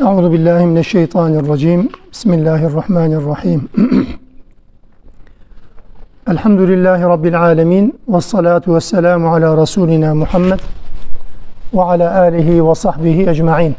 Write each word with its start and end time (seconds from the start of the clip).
Euzu 0.00 0.32
billahi 0.32 0.66
mineşşeytanirracim. 0.66 1.88
Bismillahirrahmanirrahim. 2.12 3.68
Elhamdülillahi 6.30 7.02
rabbil 7.02 7.40
alamin 7.40 8.00
ve 8.08 8.20
salatu 8.20 8.74
vesselamu 8.74 9.34
ala 9.34 9.56
rasulina 9.56 10.14
Muhammed 10.14 10.58
ve 11.74 11.82
ala 11.82 12.20
alihi 12.20 12.68
ve 12.68 12.74
sahbihi 12.74 13.30
ecmaîn. 13.30 13.76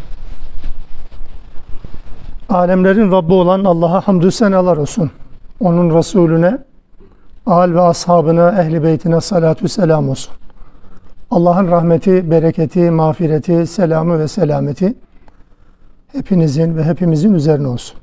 Alemlerin 2.50 3.12
Rabbi 3.12 3.34
olan 3.34 3.64
Allah'a 3.64 4.08
hamdü 4.08 4.32
senalar 4.32 4.78
olsun. 4.78 5.12
Onun 5.60 5.98
Resulüne, 5.98 6.58
al 7.46 7.74
ve 7.74 7.82
ashabına, 7.82 8.62
ehli 8.62 8.84
beytine 8.84 9.22
salatu 9.22 9.68
selam 9.68 10.10
olsun. 10.10 10.34
Allah'ın 11.32 11.72
rahmeti, 11.72 12.32
bereketi, 12.32 12.92
mağfireti, 12.92 13.68
selamı 13.68 14.20
ve 14.20 14.28
selameti 14.28 14.94
hepinizin 16.18 16.78
ve 16.78 16.84
hepimizin 16.84 17.34
üzerine 17.34 17.68
olsun. 17.68 17.98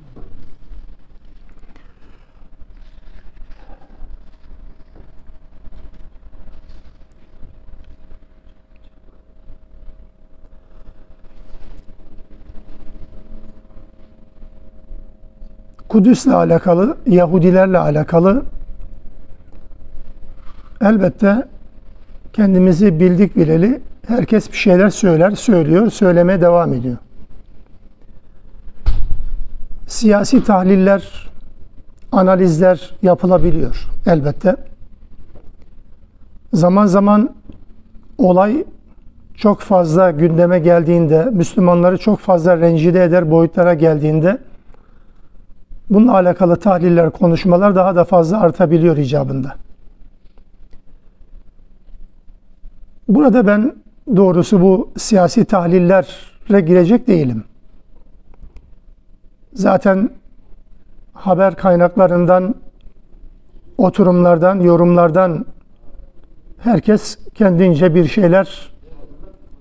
Kudüs'le 15.89 16.27
alakalı, 16.27 16.97
Yahudilerle 17.07 17.77
alakalı 17.77 18.43
elbette 20.81 21.47
kendimizi 22.33 22.99
bildik 22.99 23.35
bileli 23.35 23.81
herkes 24.07 24.51
bir 24.51 24.57
şeyler 24.57 24.89
söyler, 24.89 25.31
söylüyor, 25.31 25.91
söylemeye 25.91 26.41
devam 26.41 26.73
ediyor. 26.73 26.97
Siyasi 29.87 30.43
tahliller, 30.43 31.29
analizler 32.11 32.93
yapılabiliyor 33.01 33.87
elbette. 34.05 34.55
Zaman 36.53 36.85
zaman 36.85 37.35
olay 38.17 38.65
çok 39.35 39.61
fazla 39.61 40.11
gündeme 40.11 40.59
geldiğinde, 40.59 41.23
Müslümanları 41.31 41.97
çok 41.97 42.19
fazla 42.19 42.57
rencide 42.57 43.03
eder 43.03 43.31
boyutlara 43.31 43.73
geldiğinde 43.73 44.37
bununla 45.89 46.13
alakalı 46.13 46.55
tahliller, 46.55 47.09
konuşmalar 47.09 47.75
daha 47.75 47.95
da 47.95 48.03
fazla 48.03 48.41
artabiliyor 48.41 48.97
icabında. 48.97 49.55
Burada 53.07 53.47
ben 53.47 53.75
doğrusu 54.15 54.61
bu 54.61 54.89
siyasi 54.97 55.45
tahlillere 55.45 56.61
girecek 56.61 57.07
değilim. 57.07 57.43
Zaten 59.55 60.09
haber 61.13 61.55
kaynaklarından, 61.55 62.55
oturumlardan, 63.77 64.59
yorumlardan 64.59 65.45
herkes 66.57 67.17
kendince 67.33 67.95
bir 67.95 68.07
şeyler 68.07 68.71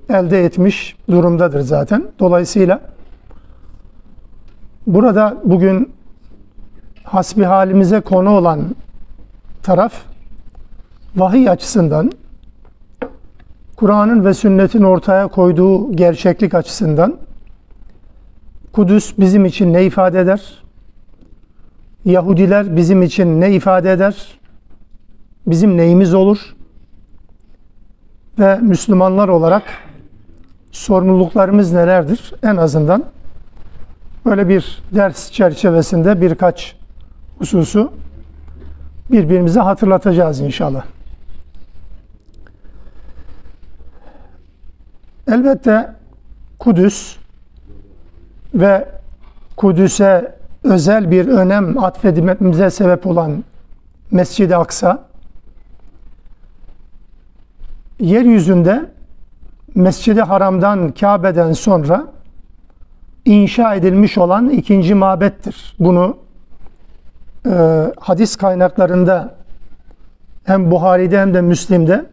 elde 0.08 0.44
etmiş 0.44 0.96
durumdadır 1.10 1.60
zaten. 1.60 2.04
Dolayısıyla 2.18 2.80
burada 4.86 5.36
bugün 5.44 5.92
hasbi 7.04 7.44
halimize 7.44 8.00
konu 8.00 8.30
olan 8.30 8.60
taraf 9.62 9.92
vahiy 11.16 11.50
açısından 11.50 12.12
Kur'an'ın 13.76 14.24
ve 14.24 14.34
sünnetin 14.34 14.82
ortaya 14.82 15.28
koyduğu 15.28 15.92
gerçeklik 15.92 16.54
açısından 16.54 17.16
Kudüs 18.74 19.18
bizim 19.18 19.44
için 19.44 19.72
ne 19.72 19.84
ifade 19.84 20.20
eder? 20.20 20.62
Yahudiler 22.04 22.76
bizim 22.76 23.02
için 23.02 23.40
ne 23.40 23.52
ifade 23.52 23.92
eder? 23.92 24.38
Bizim 25.46 25.76
neyimiz 25.76 26.14
olur? 26.14 26.56
Ve 28.38 28.58
Müslümanlar 28.58 29.28
olarak 29.28 29.62
sorumluluklarımız 30.72 31.72
nelerdir? 31.72 32.34
En 32.42 32.56
azından 32.56 33.04
böyle 34.24 34.48
bir 34.48 34.82
ders 34.94 35.32
çerçevesinde 35.32 36.20
birkaç 36.20 36.76
hususu 37.38 37.92
birbirimize 39.10 39.60
hatırlatacağız 39.60 40.40
inşallah. 40.40 40.84
Elbette 45.28 45.90
Kudüs 46.58 47.23
ve 48.54 48.88
Kudüs'e 49.56 50.34
özel 50.64 51.10
bir 51.10 51.28
önem 51.28 51.84
atfedilmemize 51.84 52.70
sebep 52.70 53.06
olan 53.06 53.44
Mescid-i 54.10 54.56
Aksa 54.56 55.04
yeryüzünde 58.00 58.90
Mescid-i 59.74 60.20
Haram'dan 60.22 60.92
Kabe'den 60.92 61.52
sonra 61.52 62.06
inşa 63.24 63.74
edilmiş 63.74 64.18
olan 64.18 64.48
ikinci 64.50 64.94
mabettir. 64.94 65.76
Bunu 65.78 66.16
e, 67.46 67.82
hadis 68.00 68.36
kaynaklarında 68.36 69.34
hem 70.44 70.70
Buhari'de 70.70 71.20
hem 71.20 71.34
de 71.34 71.40
Müslim'de 71.40 72.06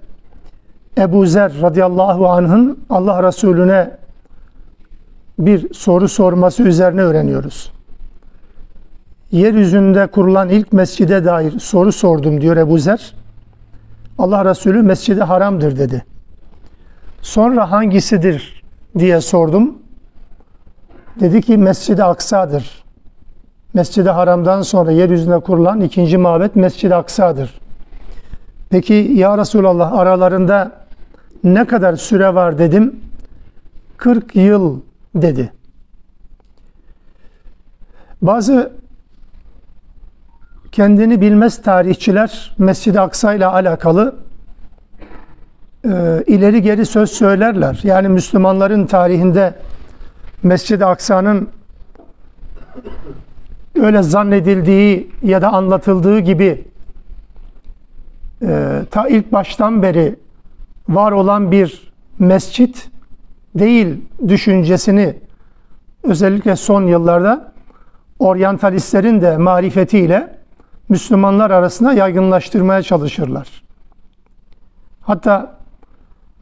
Ebu 0.98 1.26
Zer 1.26 1.62
radıyallahu 1.62 2.30
anh'ın 2.30 2.80
Allah 2.90 3.24
Resulüne 3.28 3.92
bir 5.40 5.74
soru 5.74 6.08
sorması 6.08 6.64
üzerine 6.64 7.02
öğreniyoruz. 7.02 7.72
Yeryüzünde 9.32 10.08
kurulan 10.08 10.50
ilk 10.50 10.74
mescide 10.74 11.26
dair 11.26 11.60
soru 11.60 11.92
sordum 11.92 12.42
diyor 12.42 12.58
Ebu 12.58 12.78
Zer. 12.78 13.14
Allah 14.18 14.46
Resulü 14.46 14.82
mescidi 14.82 15.22
haramdır 15.22 15.78
dedi. 15.78 16.06
Sonra 17.22 17.72
hangisidir 17.72 18.64
diye 19.00 19.22
sordum. 19.22 19.78
Dedi 21.20 21.42
ki 21.42 21.58
Mescid-i 21.58 22.04
Aksa'dır. 22.04 22.84
Mescid-i 23.74 24.10
Haram'dan 24.10 24.62
sonra 24.62 24.92
yeryüzünde 24.92 25.40
kurulan 25.40 25.82
ikinci 25.82 26.18
mabet 26.18 26.56
Mescid-i 26.56 26.96
Aksa'dır. 26.96 27.60
Peki 28.70 28.94
ya 28.94 29.38
Resulallah 29.38 29.94
aralarında 29.94 30.72
ne 31.44 31.66
kadar 31.66 31.96
süre 31.96 32.36
var 32.36 32.60
dedim. 32.60 32.96
40 33.98 34.36
yıl 34.36 34.80
dedi. 35.16 35.54
Bazı 38.22 38.72
kendini 40.72 41.22
bilmez 41.22 41.62
tarihçiler 41.62 42.56
Mescid-i 42.58 43.00
Aksa 43.00 43.34
ile 43.34 43.46
alakalı 43.46 44.16
e, 45.86 46.24
ileri 46.28 46.62
geri 46.62 46.86
söz 46.86 47.12
söylerler. 47.12 47.80
Yani 47.84 48.08
Müslümanların 48.08 48.86
tarihinde 48.86 49.54
Mescid-i 50.44 50.86
Aksa'nın 50.86 51.50
öyle 53.76 54.04
zannedildiği 54.04 55.12
ya 55.24 55.42
da 55.42 55.54
anlatıldığı 55.54 56.20
gibi 56.20 56.66
e, 58.42 58.82
ta 58.92 59.08
ilk 59.08 59.32
baştan 59.32 59.84
beri 59.84 60.16
var 60.90 61.12
olan 61.12 61.52
bir 61.52 61.92
mescit 62.20 62.91
değil 63.56 64.06
düşüncesini 64.28 65.16
özellikle 66.04 66.56
son 66.56 66.88
yıllarda 66.88 67.52
oryantalistlerin 68.20 69.22
de 69.22 69.38
marifetiyle 69.38 70.38
Müslümanlar 70.90 71.52
arasında 71.52 71.94
yaygınlaştırmaya 71.94 72.82
çalışırlar. 72.82 73.64
Hatta 75.02 75.56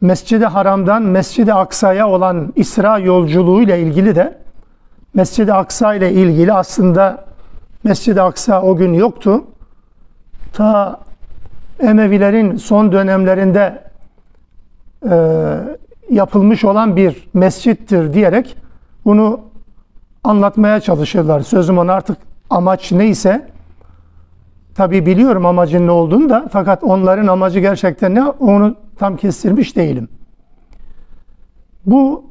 Mescid-i 0.00 0.46
Haram'dan 0.46 1.02
Mescid-i 1.02 1.54
Aksa'ya 1.54 2.08
olan 2.08 2.52
İsra 2.56 2.98
yolculuğu 2.98 3.62
ile 3.62 3.80
ilgili 3.80 4.16
de 4.16 4.38
Mescid-i 5.14 5.52
Aksa 5.52 5.94
ile 5.94 6.12
ilgili 6.12 6.52
aslında 6.52 7.24
Mescid-i 7.84 8.22
Aksa 8.22 8.62
o 8.62 8.76
gün 8.76 8.92
yoktu. 8.92 9.44
Ta 10.52 11.00
Emevilerin 11.80 12.56
son 12.56 12.92
dönemlerinde 12.92 13.82
yapılmış 16.10 16.64
olan 16.64 16.96
bir 16.96 17.28
mescittir 17.34 18.14
diyerek 18.14 18.56
bunu 19.04 19.40
anlatmaya 20.24 20.80
çalışırlar. 20.80 21.40
Sözüm 21.40 21.78
ona 21.78 21.92
artık 21.92 22.18
amaç 22.50 22.92
neyse 22.92 23.48
tabi 24.74 25.06
biliyorum 25.06 25.46
amacın 25.46 25.86
ne 25.86 25.90
olduğunu 25.90 26.30
da 26.30 26.48
fakat 26.52 26.84
onların 26.84 27.26
amacı 27.26 27.60
gerçekten 27.60 28.14
ne 28.14 28.24
onu 28.24 28.76
tam 28.98 29.16
kestirmiş 29.16 29.76
değilim. 29.76 30.08
Bu 31.86 32.24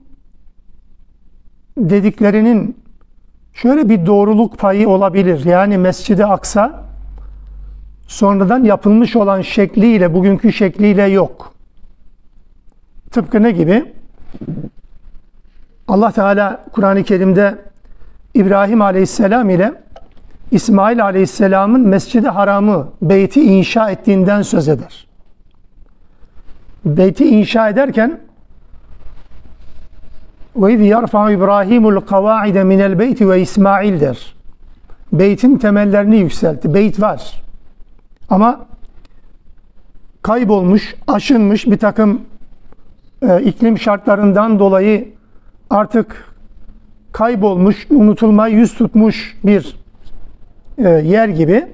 dediklerinin 1.77 2.77
şöyle 3.53 3.89
bir 3.89 4.05
doğruluk 4.05 4.57
payı 4.57 4.89
olabilir. 4.89 5.45
Yani 5.45 5.77
Mescid-i 5.77 6.25
Aksa 6.25 6.83
sonradan 8.07 8.63
yapılmış 8.63 9.15
olan 9.15 9.41
şekliyle 9.41 10.13
bugünkü 10.13 10.53
şekliyle 10.53 11.03
yok. 11.03 11.53
Tıpkı 13.11 13.43
ne 13.43 13.51
gibi? 13.51 13.93
Allah 15.87 16.11
Teala 16.11 16.65
Kur'an-ı 16.73 17.03
Kerim'de 17.03 17.55
İbrahim 18.33 18.81
Aleyhisselam 18.81 19.49
ile 19.49 19.73
İsmail 20.51 21.03
Aleyhisselam'ın 21.03 21.81
Mescid-i 21.81 22.27
Haram'ı, 22.27 22.87
beyti 23.01 23.41
inşa 23.41 23.89
ettiğinden 23.89 24.41
söz 24.41 24.67
eder. 24.67 25.07
Beyti 26.85 27.25
inşa 27.25 27.69
ederken 27.69 28.19
ve 30.55 30.73
iz 30.73 30.81
yarfa 30.81 31.31
İbrahimul 31.31 32.01
kavaide 32.01 32.63
minel 32.63 32.99
beyti 32.99 33.29
ve 33.29 33.41
İsmail 33.41 33.99
der. 33.99 34.35
Beytin 35.13 35.57
temellerini 35.57 36.17
yükseltti. 36.17 36.73
Beyt 36.73 37.01
var. 37.01 37.41
Ama 38.29 38.65
kaybolmuş, 40.21 40.95
aşınmış 41.07 41.67
bir 41.67 41.77
takım 41.77 42.21
e, 43.21 43.41
iklim 43.41 43.79
şartlarından 43.79 44.59
dolayı 44.59 45.07
artık 45.69 46.25
kaybolmuş, 47.11 47.87
unutulmayı 47.91 48.55
yüz 48.55 48.73
tutmuş 48.73 49.37
bir 49.43 49.75
e, 50.77 50.89
yer 50.89 51.29
gibi 51.29 51.67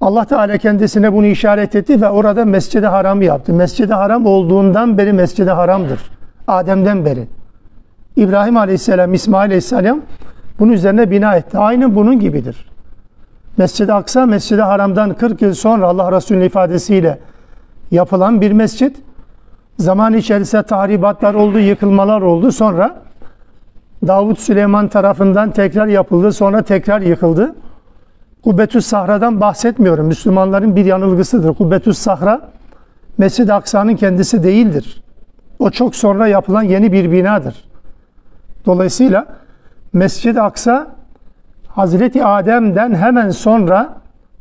Allah 0.00 0.24
Teala 0.24 0.58
kendisine 0.58 1.12
bunu 1.12 1.26
işaret 1.26 1.74
etti 1.74 2.02
ve 2.02 2.08
orada 2.08 2.44
Mescid-i 2.44 2.86
Haram 2.86 3.22
yaptı. 3.22 3.52
Mescid-i 3.52 3.94
Haram 3.94 4.26
olduğundan 4.26 4.98
beri 4.98 5.12
Mescid-i 5.12 5.50
Haram'dır. 5.50 6.00
Adem'den 6.48 7.04
beri. 7.04 7.26
İbrahim 8.16 8.56
Aleyhisselam, 8.56 9.14
İsmail 9.14 9.46
Aleyhisselam 9.46 10.00
bunun 10.58 10.72
üzerine 10.72 11.10
bina 11.10 11.36
etti. 11.36 11.58
Aynı 11.58 11.94
bunun 11.94 12.20
gibidir. 12.20 12.70
Mescid-i 13.56 13.92
Aksa, 13.92 14.26
Mescid-i 14.26 14.62
Haram'dan 14.62 15.14
40 15.14 15.42
yıl 15.42 15.54
sonra 15.54 15.86
Allah 15.86 16.12
Resulü'nün 16.12 16.44
ifadesiyle 16.44 17.18
yapılan 17.90 18.40
bir 18.40 18.52
mescit. 18.52 18.96
Zaman 19.78 20.14
içerisinde 20.14 20.62
tahribatlar 20.62 21.34
oldu, 21.34 21.58
yıkılmalar 21.58 22.22
oldu. 22.22 22.52
Sonra 22.52 22.96
Davut 24.06 24.38
Süleyman 24.38 24.88
tarafından 24.88 25.50
tekrar 25.50 25.86
yapıldı, 25.86 26.32
sonra 26.32 26.62
tekrar 26.62 27.00
yıkıldı. 27.00 27.54
Kubbetü 28.44 28.82
Sahra'dan 28.82 29.40
bahsetmiyorum. 29.40 30.06
Müslümanların 30.06 30.76
bir 30.76 30.84
yanılgısıdır. 30.84 31.54
Kubbetü 31.54 31.94
Sahra 31.94 32.40
Mescid-i 33.18 33.52
Aksa'nın 33.52 33.96
kendisi 33.96 34.42
değildir. 34.42 35.02
O 35.58 35.70
çok 35.70 35.96
sonra 35.96 36.26
yapılan 36.28 36.62
yeni 36.62 36.92
bir 36.92 37.12
binadır. 37.12 37.64
Dolayısıyla 38.66 39.26
Mescid-i 39.92 40.40
Aksa 40.40 40.86
Hazreti 41.68 42.24
Adem'den 42.24 42.94
hemen 42.94 43.30
sonra 43.30 43.94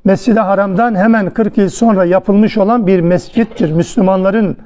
Mescid-i 0.04 0.40
Haram'dan 0.40 0.96
hemen 0.96 1.30
40 1.30 1.58
yıl 1.58 1.70
sonra 1.70 2.06
yapılmış 2.06 2.58
olan 2.58 2.88
bir 2.88 3.00
mescittir. 3.00 3.72
Müslümanların 3.72 4.58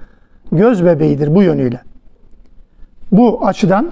göz 0.51 0.85
bebeğidir 0.85 1.35
bu 1.35 1.43
yönüyle. 1.43 1.81
Bu 3.11 3.47
açıdan 3.47 3.91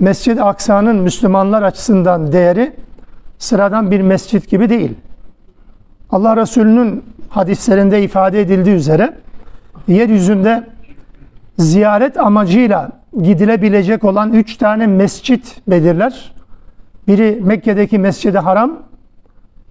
Mescid-i 0.00 0.42
Aksa'nın 0.42 0.96
Müslümanlar 0.96 1.62
açısından 1.62 2.32
değeri 2.32 2.72
sıradan 3.38 3.90
bir 3.90 4.00
mescit 4.00 4.50
gibi 4.50 4.68
değil. 4.68 4.94
Allah 6.10 6.36
Resulü'nün 6.36 7.04
hadislerinde 7.28 8.02
ifade 8.02 8.40
edildiği 8.40 8.76
üzere 8.76 9.14
yeryüzünde 9.88 10.66
ziyaret 11.58 12.18
amacıyla 12.18 12.90
gidilebilecek 13.22 14.04
olan 14.04 14.32
üç 14.32 14.56
tane 14.56 14.86
mescit 14.86 15.60
belirler. 15.68 16.32
Biri 17.08 17.40
Mekke'deki 17.42 17.98
Mescid-i 17.98 18.38
Haram, 18.38 18.82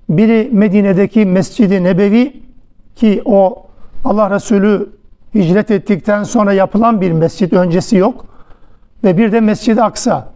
biri 0.09 0.49
Medine'deki 0.53 1.25
Mescid-i 1.25 1.83
Nebevi 1.83 2.43
ki 2.95 3.21
o 3.25 3.65
Allah 4.05 4.31
Resulü 4.35 4.89
hicret 5.35 5.71
ettikten 5.71 6.23
sonra 6.23 6.53
yapılan 6.53 7.01
bir 7.01 7.11
mescit 7.11 7.53
öncesi 7.53 7.95
yok. 7.97 8.25
Ve 9.03 9.17
bir 9.17 9.31
de 9.31 9.39
Mescid-i 9.39 9.81
Aksa. 9.81 10.27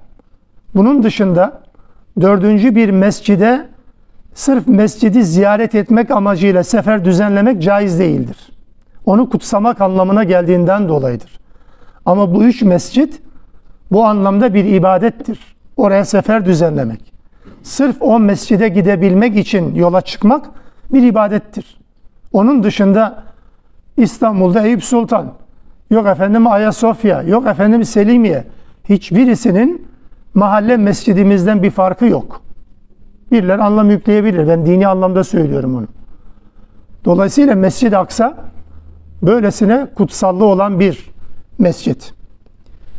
Bunun 0.75 1.03
dışında 1.03 1.61
dördüncü 2.21 2.75
bir 2.75 2.89
mescide 2.89 3.67
sırf 4.33 4.67
mescidi 4.67 5.23
ziyaret 5.23 5.75
etmek 5.75 6.11
amacıyla 6.11 6.63
sefer 6.63 7.05
düzenlemek 7.05 7.61
caiz 7.61 7.99
değildir. 7.99 8.37
Onu 9.05 9.29
kutsamak 9.29 9.81
anlamına 9.81 10.23
geldiğinden 10.23 10.89
dolayıdır. 10.89 11.39
Ama 12.05 12.35
bu 12.35 12.43
üç 12.43 12.61
mescit 12.61 13.21
bu 13.91 14.05
anlamda 14.05 14.53
bir 14.53 14.65
ibadettir. 14.65 15.39
Oraya 15.77 16.05
sefer 16.05 16.45
düzenlemek. 16.45 17.13
Sırf 17.63 17.95
o 17.99 18.19
mescide 18.19 18.69
gidebilmek 18.69 19.37
için 19.37 19.75
yola 19.75 20.01
çıkmak 20.01 20.45
bir 20.93 21.03
ibadettir. 21.03 21.79
Onun 22.33 22.63
dışında 22.63 23.23
İstanbul'da 23.97 24.61
Eyüp 24.61 24.83
Sultan, 24.83 25.33
yok 25.89 26.07
efendim 26.07 26.47
Ayasofya, 26.47 27.21
yok 27.21 27.47
efendim 27.47 27.85
Selimiye. 27.85 28.43
Hiçbirisinin 28.89 29.87
mahalle 30.33 30.77
mescidimizden 30.77 31.63
bir 31.63 31.71
farkı 31.71 32.05
yok. 32.05 32.41
Biriler 33.31 33.59
anlam 33.59 33.89
yükleyebilir. 33.89 34.47
Ben 34.47 34.65
dini 34.65 34.87
anlamda 34.87 35.23
söylüyorum 35.23 35.75
onu. 35.75 35.87
Dolayısıyla 37.05 37.55
Mescid-i 37.55 37.97
Aksa 37.97 38.37
böylesine 39.21 39.87
kutsallı 39.95 40.45
olan 40.45 40.79
bir 40.79 41.11
mescit. 41.59 42.13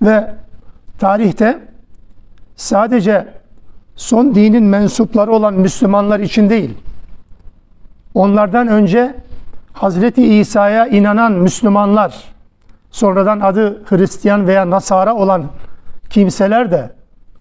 Ve 0.02 0.34
tarihte 0.98 1.58
sadece 2.56 3.28
son 3.96 4.34
dinin 4.34 4.64
mensupları 4.64 5.32
olan 5.32 5.54
Müslümanlar 5.54 6.20
için 6.20 6.50
değil, 6.50 6.78
onlardan 8.14 8.68
önce 8.68 9.14
Hazreti 9.72 10.34
İsa'ya 10.38 10.86
inanan 10.86 11.32
Müslümanlar, 11.32 12.24
sonradan 12.90 13.40
adı 13.40 13.82
Hristiyan 13.84 14.46
veya 14.46 14.70
Nasara 14.70 15.14
olan 15.14 15.44
kimseler 16.10 16.70
de 16.70 16.90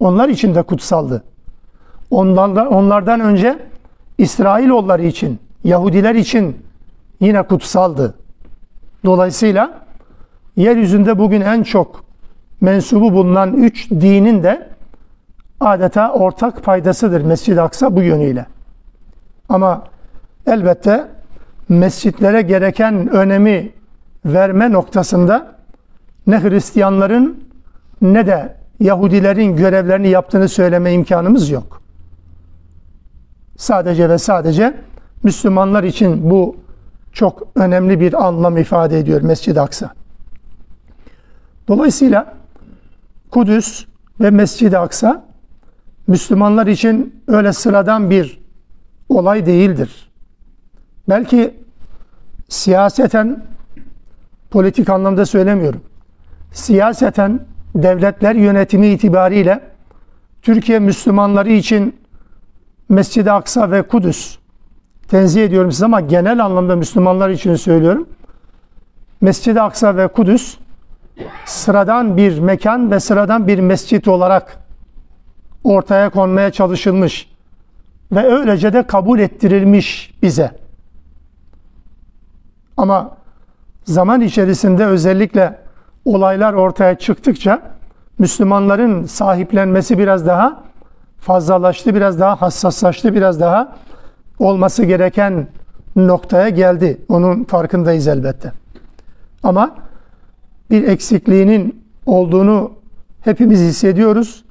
onlar 0.00 0.28
için 0.28 0.54
de 0.54 0.62
kutsaldı. 0.62 1.24
Onlardan, 2.10 2.66
onlardan 2.66 3.20
önce 3.20 3.58
İsrailoğulları 4.18 5.02
için, 5.02 5.38
Yahudiler 5.64 6.14
için 6.14 6.66
yine 7.20 7.42
kutsaldı. 7.42 8.14
Dolayısıyla 9.04 9.80
yeryüzünde 10.56 11.18
bugün 11.18 11.40
en 11.40 11.62
çok 11.62 12.04
mensubu 12.60 13.12
bulunan 13.12 13.52
üç 13.52 13.90
dinin 13.90 14.42
de 14.42 14.68
adeta 15.60 16.12
ortak 16.12 16.64
paydasıdır 16.64 17.20
Mescid-i 17.20 17.60
Aksa 17.60 17.96
bu 17.96 18.02
yönüyle. 18.02 18.46
Ama 19.48 19.84
elbette 20.46 21.08
mescitlere 21.68 22.42
gereken 22.42 23.08
önemi 23.08 23.72
verme 24.24 24.72
noktasında 24.72 25.56
ne 26.26 26.42
Hristiyanların 26.42 27.44
ne 28.02 28.26
de 28.26 28.56
Yahudilerin 28.80 29.56
görevlerini 29.56 30.08
yaptığını 30.08 30.48
söyleme 30.48 30.92
imkanımız 30.92 31.50
yok. 31.50 31.82
Sadece 33.56 34.08
ve 34.08 34.18
sadece 34.18 34.74
Müslümanlar 35.22 35.84
için 35.84 36.30
bu 36.30 36.56
çok 37.12 37.42
önemli 37.54 38.00
bir 38.00 38.26
anlam 38.26 38.56
ifade 38.56 38.98
ediyor 38.98 39.22
Mescid-i 39.22 39.60
Aksa. 39.60 39.94
Dolayısıyla 41.68 42.34
Kudüs 43.30 43.84
ve 44.20 44.30
Mescid-i 44.30 44.78
Aksa 44.78 45.24
Müslümanlar 46.06 46.66
için 46.66 47.22
öyle 47.28 47.52
sıradan 47.52 48.10
bir 48.10 48.40
olay 49.08 49.46
değildir. 49.46 50.11
Belki 51.12 51.54
siyaseten 52.48 53.42
politik 54.50 54.88
anlamda 54.88 55.26
söylemiyorum. 55.26 55.80
Siyaseten 56.52 57.40
devletler 57.74 58.34
yönetimi 58.34 58.86
itibariyle 58.86 59.60
Türkiye 60.42 60.78
Müslümanları 60.78 61.52
için 61.52 61.96
Mescid-i 62.88 63.30
Aksa 63.30 63.70
ve 63.70 63.82
Kudüs 63.82 64.38
tenzih 65.08 65.44
ediyorum 65.44 65.72
size 65.72 65.84
ama 65.84 66.00
genel 66.00 66.44
anlamda 66.44 66.76
Müslümanlar 66.76 67.30
için 67.30 67.54
söylüyorum. 67.54 68.08
Mescid-i 69.20 69.60
Aksa 69.60 69.96
ve 69.96 70.08
Kudüs 70.08 70.58
sıradan 71.44 72.16
bir 72.16 72.38
mekan 72.38 72.90
ve 72.90 73.00
sıradan 73.00 73.46
bir 73.48 73.58
mescit 73.58 74.08
olarak 74.08 74.56
ortaya 75.64 76.10
konmaya 76.10 76.50
çalışılmış 76.50 77.28
ve 78.12 78.26
öylece 78.26 78.72
de 78.72 78.86
kabul 78.86 79.18
ettirilmiş 79.18 80.14
bize. 80.22 80.61
Ama 82.76 83.10
zaman 83.84 84.20
içerisinde 84.20 84.86
özellikle 84.86 85.58
olaylar 86.04 86.52
ortaya 86.52 86.98
çıktıkça 86.98 87.62
Müslümanların 88.18 89.04
sahiplenmesi 89.04 89.98
biraz 89.98 90.26
daha 90.26 90.62
fazlalaştı, 91.18 91.94
biraz 91.94 92.20
daha 92.20 92.42
hassaslaştı, 92.42 93.14
biraz 93.14 93.40
daha 93.40 93.76
olması 94.38 94.84
gereken 94.84 95.46
noktaya 95.96 96.48
geldi. 96.48 97.00
Onun 97.08 97.44
farkındayız 97.44 98.08
elbette. 98.08 98.52
Ama 99.42 99.76
bir 100.70 100.88
eksikliğinin 100.88 101.84
olduğunu 102.06 102.72
hepimiz 103.20 103.60
hissediyoruz. 103.60 104.44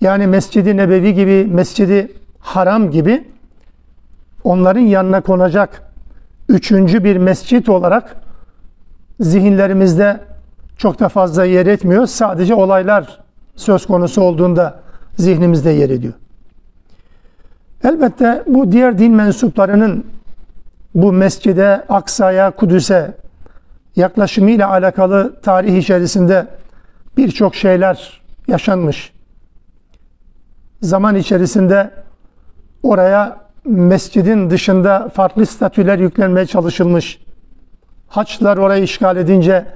Yani 0.00 0.26
Mescid-i 0.26 0.76
Nebevi 0.76 1.14
gibi, 1.14 1.48
Mescid-i 1.50 2.12
Haram 2.40 2.90
gibi 2.90 3.24
onların 4.44 4.80
yanına 4.80 5.20
konacak 5.20 5.91
üçüncü 6.52 7.04
bir 7.04 7.16
mescit 7.16 7.68
olarak 7.68 8.16
zihinlerimizde 9.20 10.20
çok 10.76 11.00
da 11.00 11.08
fazla 11.08 11.44
yer 11.44 11.66
etmiyor. 11.66 12.06
Sadece 12.06 12.54
olaylar 12.54 13.20
söz 13.56 13.86
konusu 13.86 14.22
olduğunda 14.22 14.80
zihnimizde 15.16 15.70
yer 15.70 15.90
ediyor. 15.90 16.12
Elbette 17.84 18.42
bu 18.46 18.72
diğer 18.72 18.98
din 18.98 19.12
mensuplarının 19.12 20.06
bu 20.94 21.12
mescide, 21.12 21.84
Aksa'ya, 21.88 22.50
Kudüs'e 22.50 23.14
yaklaşımıyla 23.96 24.70
alakalı 24.70 25.40
tarih 25.40 25.76
içerisinde 25.76 26.46
birçok 27.16 27.54
şeyler 27.54 28.22
yaşanmış. 28.48 29.12
Zaman 30.82 31.16
içerisinde 31.16 31.90
oraya 32.82 33.41
mescidin 33.64 34.50
dışında 34.50 35.08
farklı 35.14 35.46
statüler 35.46 35.98
yüklenmeye 35.98 36.46
çalışılmış. 36.46 37.18
Haçlar 38.08 38.56
orayı 38.56 38.82
işgal 38.82 39.16
edince 39.16 39.66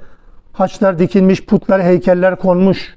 haçlar 0.52 0.98
dikilmiş, 0.98 1.46
putlar, 1.46 1.82
heykeller 1.82 2.36
konmuş. 2.36 2.96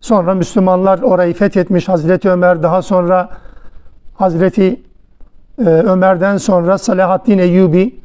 Sonra 0.00 0.34
Müslümanlar 0.34 1.02
orayı 1.02 1.34
fethetmiş. 1.34 1.88
Hazreti 1.88 2.30
Ömer 2.30 2.62
daha 2.62 2.82
sonra 2.82 3.28
Hazreti 4.14 4.80
e, 5.58 5.62
Ömer'den 5.64 6.36
sonra 6.36 6.78
Salahaddin 6.78 7.38
Eyyubi 7.38 8.00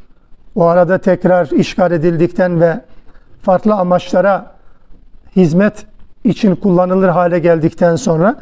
o 0.55 0.65
arada 0.65 0.97
tekrar 0.97 1.47
işgal 1.47 1.91
edildikten 1.91 2.61
ve 2.61 2.81
farklı 3.41 3.73
amaçlara 3.75 4.51
hizmet 5.35 5.85
için 6.23 6.55
kullanılır 6.55 7.09
hale 7.09 7.39
geldikten 7.39 7.95
sonra 7.95 8.35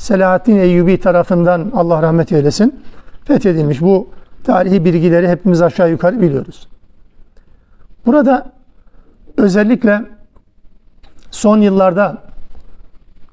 Selahaddin 0.00 0.56
Eyyubi 0.56 1.00
tarafından 1.00 1.70
Allah 1.74 2.02
rahmet 2.02 2.32
eylesin 2.32 2.80
fethedilmiş. 3.24 3.80
Bu 3.80 4.08
tarihi 4.44 4.84
bilgileri 4.84 5.28
hepimiz 5.28 5.62
aşağı 5.62 5.90
yukarı 5.90 6.20
biliyoruz. 6.20 6.68
Burada 8.06 8.52
özellikle 9.36 10.02
son 11.30 11.58
yıllarda 11.60 12.22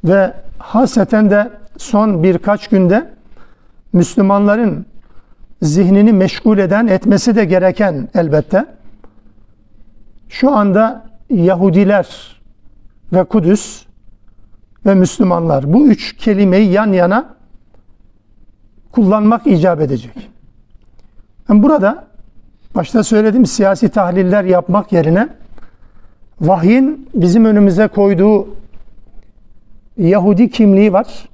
ve 0.04 0.34
haseten 0.58 1.30
de 1.30 1.52
son 1.78 2.24
birkaç 2.24 2.68
günde 2.68 3.14
Müslümanların 3.94 4.86
zihnini 5.62 6.14
meşgul 6.14 6.58
eden, 6.58 6.88
etmesi 6.88 7.36
de 7.36 7.46
gereken 7.46 8.10
elbette. 8.16 8.66
Şu 10.30 10.52
anda 10.52 11.06
Yahudiler 11.30 12.08
ve 13.14 13.24
Kudüs 13.24 13.87
ve 14.88 14.96
Müslümanlar 14.96 15.74
bu 15.74 15.88
üç 15.88 16.18
kelimeyi 16.18 16.72
yan 16.72 16.94
yana 16.94 17.36
kullanmak 18.92 19.48
icap 19.48 19.82
edecek. 19.82 20.30
Yani 21.50 21.64
burada 21.64 22.08
başta 22.76 23.04
söylediğim 23.04 23.46
siyasi 23.46 23.90
tahliller 23.90 24.44
yapmak 24.44 24.92
yerine 24.92 25.30
vahyin 26.42 27.10
bizim 27.14 27.46
önümüze 27.46 27.88
koyduğu 27.88 28.48
Yahudi 29.98 30.50
kimliği 30.50 30.94
var. 30.94 31.30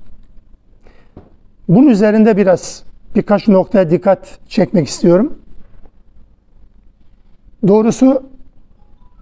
Bunun 1.70 1.88
üzerinde 1.88 2.38
biraz 2.38 2.84
birkaç 3.16 3.48
noktaya 3.48 3.90
dikkat 3.90 4.40
çekmek 4.50 4.88
istiyorum. 4.88 5.38
Doğrusu 7.68 8.24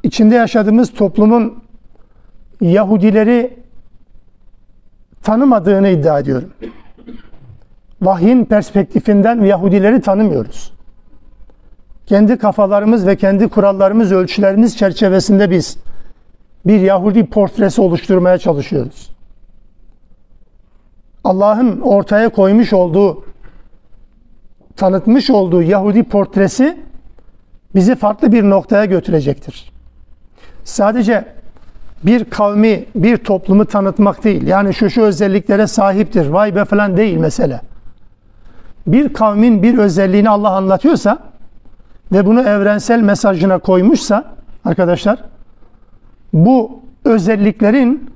içinde 0.04 0.36
yaşadığımız 0.36 0.94
toplumun 0.94 1.64
Yahudileri 2.62 3.61
tanımadığını 5.24 5.90
iddia 5.90 6.20
ediyorum. 6.20 6.50
Vahyin 8.02 8.46
perspektifinden 8.46 9.42
Yahudileri 9.42 10.02
tanımıyoruz. 10.02 10.74
Kendi 12.06 12.38
kafalarımız 12.38 13.08
ve 13.08 13.16
kendi 13.16 13.48
kurallarımız, 13.48 14.12
ölçülerimiz 14.12 14.78
çerçevesinde 14.78 15.52
biz 15.52 15.78
bir 16.66 16.80
Yahudi 16.80 17.26
portresi 17.26 17.82
oluşturmaya 17.82 18.38
çalışıyoruz. 18.38 19.12
Allah'ın 21.24 21.82
ortaya 21.82 22.30
koymuş 22.30 22.74
olduğu, 22.74 23.26
tanıtmış 24.76 25.30
olduğu 25.30 25.62
Yahudi 25.62 26.04
portresi 26.04 26.78
bizi 27.76 27.96
farklı 27.96 28.32
bir 28.32 28.44
noktaya 28.44 28.86
götürecektir. 28.86 29.72
Sadece 30.64 31.26
bir 32.06 32.26
kavmi, 32.26 32.86
bir 32.96 33.18
toplumu 33.18 33.66
tanıtmak 33.66 34.24
değil. 34.24 34.48
Yani 34.48 34.74
şu 34.74 34.90
şu 34.90 35.02
özelliklere 35.02 35.68
sahiptir, 35.68 36.28
vay 36.28 36.56
be 36.56 36.66
falan 36.66 36.98
değil 36.98 37.18
mesele. 37.18 37.62
Bir 38.88 39.14
kavmin 39.14 39.64
bir 39.64 39.78
özelliğini 39.78 40.30
Allah 40.30 40.56
anlatıyorsa 40.56 41.20
ve 42.12 42.26
bunu 42.26 42.42
evrensel 42.42 43.02
mesajına 43.02 43.58
koymuşsa 43.58 44.26
arkadaşlar 44.66 45.20
bu 46.34 46.80
özelliklerin 47.06 48.10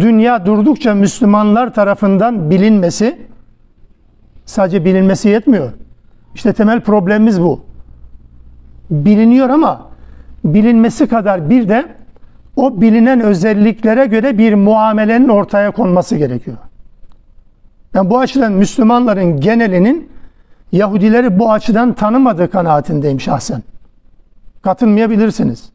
dünya 0.00 0.46
durdukça 0.46 0.94
Müslümanlar 0.94 1.74
tarafından 1.74 2.50
bilinmesi 2.50 3.18
sadece 4.46 4.84
bilinmesi 4.84 5.28
yetmiyor. 5.28 5.72
İşte 6.34 6.52
temel 6.52 6.80
problemimiz 6.80 7.42
bu. 7.42 7.60
Biliniyor 8.90 9.50
ama 9.50 9.90
bilinmesi 10.44 11.08
kadar 11.08 11.50
bir 11.50 11.68
de 11.68 11.86
o 12.56 12.80
bilinen 12.80 13.20
özelliklere 13.20 14.06
göre 14.06 14.38
bir 14.38 14.54
muamelenin 14.54 15.28
ortaya 15.28 15.70
konması 15.70 16.16
gerekiyor. 16.16 16.56
Yani 17.94 18.10
bu 18.10 18.18
açıdan 18.18 18.52
Müslümanların 18.52 19.40
genelinin 19.40 20.12
Yahudileri 20.72 21.38
bu 21.38 21.52
açıdan 21.52 21.92
tanımadığı 21.92 22.50
kanaatindeyim 22.50 23.20
şahsen. 23.20 23.62
Katılmayabilirsiniz. 24.62 25.72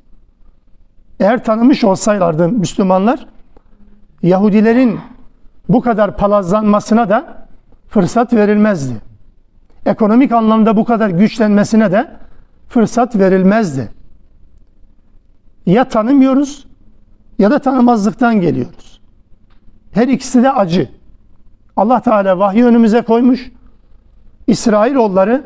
Eğer 1.20 1.44
tanımış 1.44 1.84
olsaylardı 1.84 2.50
Müslümanlar 2.50 3.28
Yahudilerin 4.24 5.00
bu 5.70 5.82
kadar 5.82 6.18
palazlanmasına 6.18 7.10
da 7.10 7.48
fırsat 7.90 8.34
verilmezdi. 8.34 8.94
Ekonomik 9.86 10.32
anlamda 10.32 10.78
bu 10.78 10.86
kadar 10.86 11.10
güçlenmesine 11.10 11.92
de 11.92 12.08
fırsat 12.70 13.16
verilmezdi. 13.16 13.90
Ya 15.66 15.84
tanımıyoruz 15.84 16.67
ya 17.40 17.52
da 17.52 17.60
tanımazlıktan 17.60 18.42
geliyoruz. 18.42 19.00
Her 19.92 20.08
ikisi 20.08 20.44
de 20.44 20.52
acı. 20.52 20.90
Allah 21.76 22.02
Teala 22.02 22.40
vahyi 22.40 22.66
önümüze 22.66 23.02
koymuş. 23.02 23.52
İsrailoğulları 24.48 25.44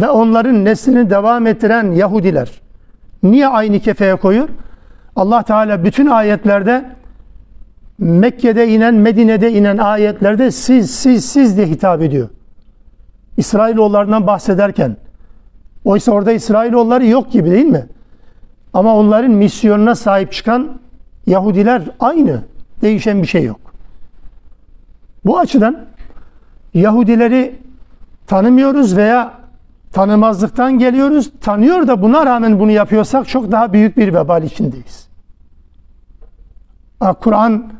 ve 0.00 0.08
onların 0.08 0.64
neslini 0.64 1.10
devam 1.10 1.46
ettiren 1.46 1.92
Yahudiler. 1.92 2.60
Niye 3.22 3.48
aynı 3.48 3.80
kefeye 3.80 4.16
koyuyor? 4.16 4.48
Allah 5.16 5.42
Teala 5.42 5.84
bütün 5.84 6.06
ayetlerde 6.06 6.96
Mekke'de 7.98 8.68
inen, 8.68 8.94
Medine'de 8.94 9.52
inen 9.52 9.78
ayetlerde 9.78 10.50
siz, 10.50 10.90
siz, 10.90 11.24
siz 11.24 11.56
diye 11.56 11.66
hitap 11.66 12.02
ediyor. 12.02 12.28
İsrailoğullarından 13.36 14.26
bahsederken. 14.26 14.96
Oysa 15.84 16.12
orada 16.12 16.32
İsrailoğulları 16.32 17.06
yok 17.06 17.32
gibi 17.32 17.50
değil 17.50 17.66
mi? 17.66 17.86
Ama 18.72 18.96
onların 18.96 19.30
misyonuna 19.30 19.94
sahip 19.94 20.32
çıkan 20.32 20.78
Yahudiler 21.26 21.82
aynı. 22.00 22.42
Değişen 22.82 23.22
bir 23.22 23.26
şey 23.26 23.44
yok. 23.44 23.60
Bu 25.24 25.38
açıdan 25.38 25.78
Yahudileri 26.74 27.58
tanımıyoruz 28.26 28.96
veya 28.96 29.32
tanımazlıktan 29.92 30.78
geliyoruz. 30.78 31.30
Tanıyor 31.40 31.86
da 31.86 32.02
buna 32.02 32.26
rağmen 32.26 32.60
bunu 32.60 32.70
yapıyorsak 32.70 33.28
çok 33.28 33.52
daha 33.52 33.72
büyük 33.72 33.96
bir 33.96 34.14
vebal 34.14 34.42
içindeyiz. 34.42 35.08
Kur'an 37.20 37.72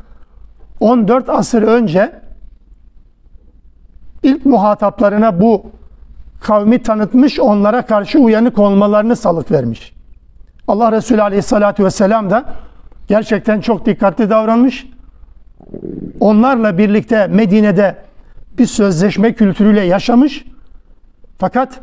14 0.80 1.28
asır 1.28 1.62
önce 1.62 2.20
ilk 4.22 4.46
muhataplarına 4.46 5.40
bu 5.40 5.66
kavmi 6.40 6.82
tanıtmış, 6.82 7.40
onlara 7.40 7.86
karşı 7.86 8.18
uyanık 8.18 8.58
olmalarını 8.58 9.16
salık 9.16 9.50
vermiş. 9.50 9.94
Allah 10.68 10.92
Resulü 10.92 11.22
Aleyhisselatü 11.22 11.84
Vesselam 11.84 12.30
da 12.30 12.44
gerçekten 13.08 13.60
çok 13.60 13.86
dikkatli 13.86 14.30
davranmış. 14.30 14.86
Onlarla 16.20 16.78
birlikte 16.78 17.26
Medine'de 17.26 17.96
bir 18.58 18.66
sözleşme 18.66 19.32
kültürüyle 19.32 19.80
yaşamış. 19.80 20.44
Fakat 21.38 21.80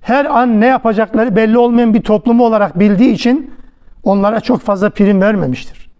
her 0.00 0.24
an 0.24 0.60
ne 0.60 0.66
yapacakları 0.66 1.36
belli 1.36 1.58
olmayan 1.58 1.94
bir 1.94 2.02
toplumu 2.02 2.44
olarak 2.44 2.78
bildiği 2.78 3.12
için 3.12 3.50
onlara 4.04 4.40
çok 4.40 4.60
fazla 4.60 4.90
prim 4.90 5.20
vermemiştir. 5.20 5.90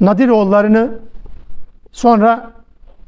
Nadiroğullarını 0.00 0.90
sonra 1.92 2.50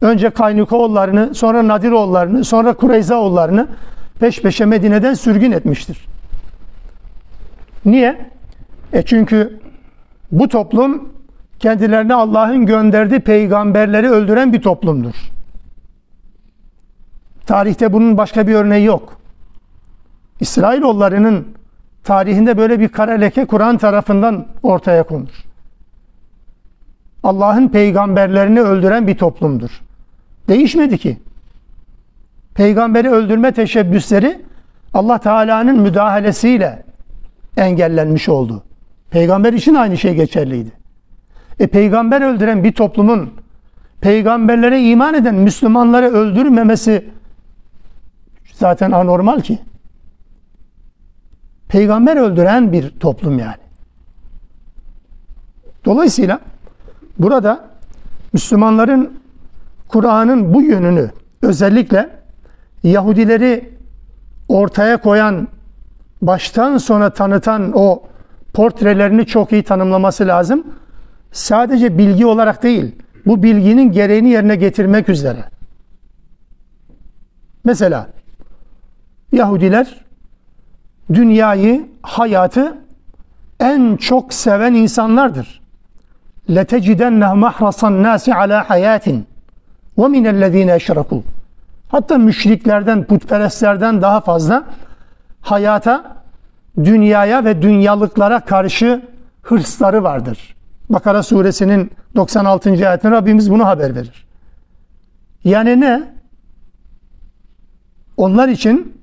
önce 0.01 0.31
Kaynukoğullarını, 0.31 1.35
sonra 1.35 1.69
Nadiroğullarını, 1.69 2.45
sonra 2.45 2.73
Kureyzaoğullarını 2.73 3.67
peş 4.21 4.43
peşe 4.43 4.65
Medine'den 4.65 5.15
sürgün 5.15 5.53
etmiştir. 5.53 6.07
Niye? 7.85 8.31
E 8.93 9.03
çünkü 9.03 9.61
bu 10.33 10.49
toplum 10.49 11.09
kendilerine 11.59 12.15
Allah'ın 12.15 12.67
gönderdiği 12.67 13.21
peygamberleri 13.21 14.11
öldüren 14.11 14.53
bir 14.53 14.63
toplumdur. 14.63 15.15
Tarihte 17.47 17.93
bunun 17.93 18.17
başka 18.17 18.47
bir 18.47 18.55
örneği 18.55 18.85
yok. 18.85 19.17
İsrailoğullarının 20.41 21.49
tarihinde 22.05 22.57
böyle 22.57 22.81
bir 22.81 22.89
kara 22.89 23.13
leke 23.13 23.45
Kur'an 23.45 23.79
tarafından 23.79 24.47
ortaya 24.63 25.03
konur. 25.03 25.45
Allah'ın 27.23 27.69
peygamberlerini 27.69 28.61
öldüren 28.61 29.07
bir 29.07 29.19
toplumdur. 29.19 29.83
Değişmedi 30.49 30.99
ki. 30.99 31.19
Peygamberi 32.55 33.11
öldürme 33.11 33.53
teşebbüsleri 33.53 34.41
Allah 34.95 35.19
Teala'nın 35.19 35.81
müdahalesiyle 35.81 36.83
engellenmiş 37.57 38.29
oldu. 38.29 38.63
Peygamber 39.13 39.53
için 39.53 39.75
aynı 39.75 39.99
şey 39.99 40.15
geçerliydi. 40.15 40.73
E 41.61 41.67
peygamber 41.67 42.21
öldüren 42.21 42.65
bir 42.65 42.73
toplumun 42.73 43.31
peygamberlere 44.01 44.83
iman 44.83 45.15
eden 45.15 45.35
Müslümanları 45.35 46.07
öldürmemesi 46.07 47.11
zaten 48.53 48.91
anormal 48.91 49.41
ki. 49.41 49.59
Peygamber 51.69 52.17
öldüren 52.17 52.73
bir 52.73 52.91
toplum 53.01 53.39
yani. 53.39 53.63
Dolayısıyla 55.85 56.41
burada 57.19 57.69
Müslümanların 58.33 59.21
Kur'an'ın 59.89 60.55
bu 60.55 60.63
yönünü 60.63 61.11
özellikle 61.43 62.11
Yahudileri 62.83 63.71
ortaya 64.49 64.97
koyan, 64.97 65.49
baştan 66.23 66.79
sona 66.79 67.11
tanıtan 67.11 67.73
o 67.75 68.03
portrelerini 68.54 69.26
çok 69.26 69.52
iyi 69.52 69.64
tanımlaması 69.64 70.28
lazım. 70.28 70.64
Sadece 71.32 71.98
bilgi 71.98 72.26
olarak 72.26 72.64
değil, 72.64 72.96
bu 73.26 73.44
bilginin 73.44 73.92
gereğini 73.92 74.30
yerine 74.30 74.56
getirmek 74.56 75.10
üzere. 75.10 75.44
Mesela 77.64 78.08
Yahudiler 79.32 79.96
dünyayı, 81.14 81.88
hayatı 82.02 82.78
en 83.60 83.98
çok 83.98 84.34
seven 84.34 84.74
insanlardır. 84.74 85.62
لَتَجِدَنَّهُ 86.50 87.32
مَحْرَصَ 87.46 87.80
النَّاسِ 87.92 88.32
عَلَى 88.32 88.64
حَيَاتٍ 88.64 89.22
وَمِنَ 89.98 90.26
الَّذ۪ينَ 90.28 90.72
اَشْرَكُوا 90.72 91.22
Hatta 91.90 92.18
müşriklerden, 92.18 93.04
putperestlerden 93.04 94.02
daha 94.02 94.22
fazla 94.22 94.64
hayata, 95.42 96.18
dünyaya 96.85 97.45
ve 97.45 97.63
dünyalıklara 97.63 98.41
karşı 98.41 99.03
hırsları 99.43 100.03
vardır. 100.03 100.55
Bakara 100.91 101.23
suresinin 101.23 101.91
96. 102.17 102.71
ayetinde 102.71 103.11
Rabbimiz 103.11 103.51
bunu 103.51 103.67
haber 103.67 103.95
verir. 103.95 104.27
Yani 105.45 105.81
ne? 105.81 106.03
Onlar 108.17 108.49
için 108.49 109.03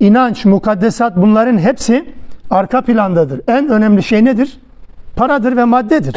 inanç, 0.00 0.44
mukaddesat 0.44 1.16
bunların 1.16 1.58
hepsi 1.58 2.14
arka 2.50 2.80
plandadır. 2.80 3.40
En 3.48 3.68
önemli 3.68 4.02
şey 4.02 4.24
nedir? 4.24 4.60
Paradır 5.16 5.56
ve 5.56 5.64
maddedir. 5.64 6.16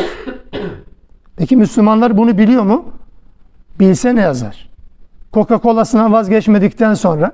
Peki 1.35 1.57
Müslümanlar 1.57 2.17
bunu 2.17 2.37
biliyor 2.37 2.63
mu? 2.63 2.85
Bilse 3.79 4.15
ne 4.15 4.21
yazar? 4.21 4.69
Coca-Cola'sından 5.33 6.13
vazgeçmedikten 6.13 6.93
sonra 6.93 7.31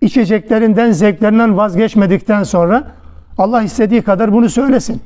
içeceklerinden, 0.00 0.92
zevklerinden 0.92 1.56
vazgeçmedikten 1.56 2.42
sonra 2.42 2.92
Allah 3.38 3.62
istediği 3.62 4.02
kadar 4.02 4.32
bunu 4.32 4.48
söylesin. 4.48 5.00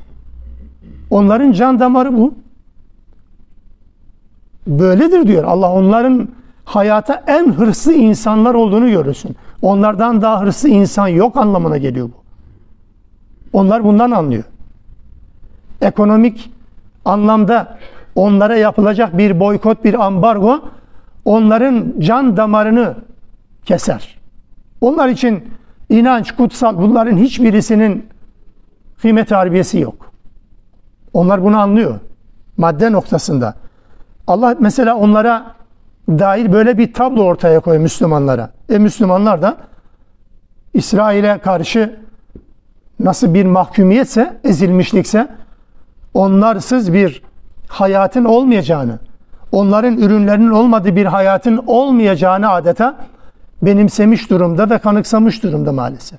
Onların 1.10 1.52
can 1.52 1.80
damarı 1.80 2.16
bu. 2.16 2.34
Böyledir 4.66 5.26
diyor. 5.26 5.44
Allah 5.44 5.72
onların 5.72 6.28
hayata 6.64 7.22
en 7.26 7.52
hırslı 7.52 7.92
insanlar 7.92 8.54
olduğunu 8.54 8.90
görürsün. 8.90 9.36
Onlardan 9.62 10.22
daha 10.22 10.40
hırslı 10.40 10.68
insan 10.68 11.08
yok 11.08 11.36
anlamına 11.36 11.78
geliyor 11.78 12.08
bu. 12.08 12.20
Onlar 13.52 13.84
bundan 13.84 14.10
anlıyor. 14.10 14.44
Ekonomik 15.80 16.50
anlamda 17.04 17.78
onlara 18.14 18.56
yapılacak 18.56 19.18
bir 19.18 19.40
boykot, 19.40 19.84
bir 19.84 20.04
ambargo 20.06 20.60
onların 21.24 21.94
can 21.98 22.36
damarını 22.36 22.94
keser. 23.64 24.19
Onlar 24.80 25.08
için 25.08 25.44
inanç, 25.88 26.32
kutsal 26.32 26.78
bunların 26.78 27.16
hiçbirisinin 27.16 28.06
kıymet 29.00 29.30
harbiyesi 29.30 29.80
yok. 29.80 30.12
Onlar 31.12 31.44
bunu 31.44 31.58
anlıyor. 31.58 32.00
Madde 32.56 32.92
noktasında. 32.92 33.54
Allah 34.26 34.56
mesela 34.60 34.96
onlara 34.96 35.54
dair 36.08 36.52
böyle 36.52 36.78
bir 36.78 36.92
tablo 36.92 37.22
ortaya 37.22 37.60
koyuyor 37.60 37.82
Müslümanlara. 37.82 38.50
E 38.68 38.78
Müslümanlar 38.78 39.42
da 39.42 39.56
İsrail'e 40.74 41.38
karşı 41.38 42.00
nasıl 43.00 43.34
bir 43.34 43.44
mahkumiyetse, 43.44 44.40
ezilmişlikse 44.44 45.28
onlarsız 46.14 46.92
bir 46.92 47.22
hayatın 47.68 48.24
olmayacağını, 48.24 48.98
onların 49.52 49.98
ürünlerinin 49.98 50.50
olmadığı 50.50 50.96
bir 50.96 51.06
hayatın 51.06 51.62
olmayacağını 51.66 52.50
adeta 52.50 52.96
benimsemiş 53.62 54.30
durumda 54.30 54.70
ve 54.70 54.78
kanıksamış 54.78 55.42
durumda 55.42 55.72
maalesef. 55.72 56.18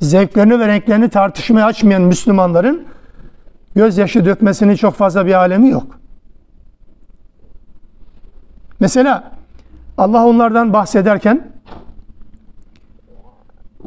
Zevklerini 0.00 0.60
ve 0.60 0.68
renklerini 0.68 1.08
tartışmaya 1.08 1.66
açmayan 1.66 2.02
Müslümanların 2.02 2.86
gözyaşı 3.74 4.24
dökmesinin 4.24 4.74
çok 4.74 4.94
fazla 4.94 5.26
bir 5.26 5.34
alemi 5.34 5.68
yok. 5.68 5.98
Mesela 8.80 9.32
Allah 9.98 10.26
onlardan 10.26 10.72
bahsederken 10.72 11.48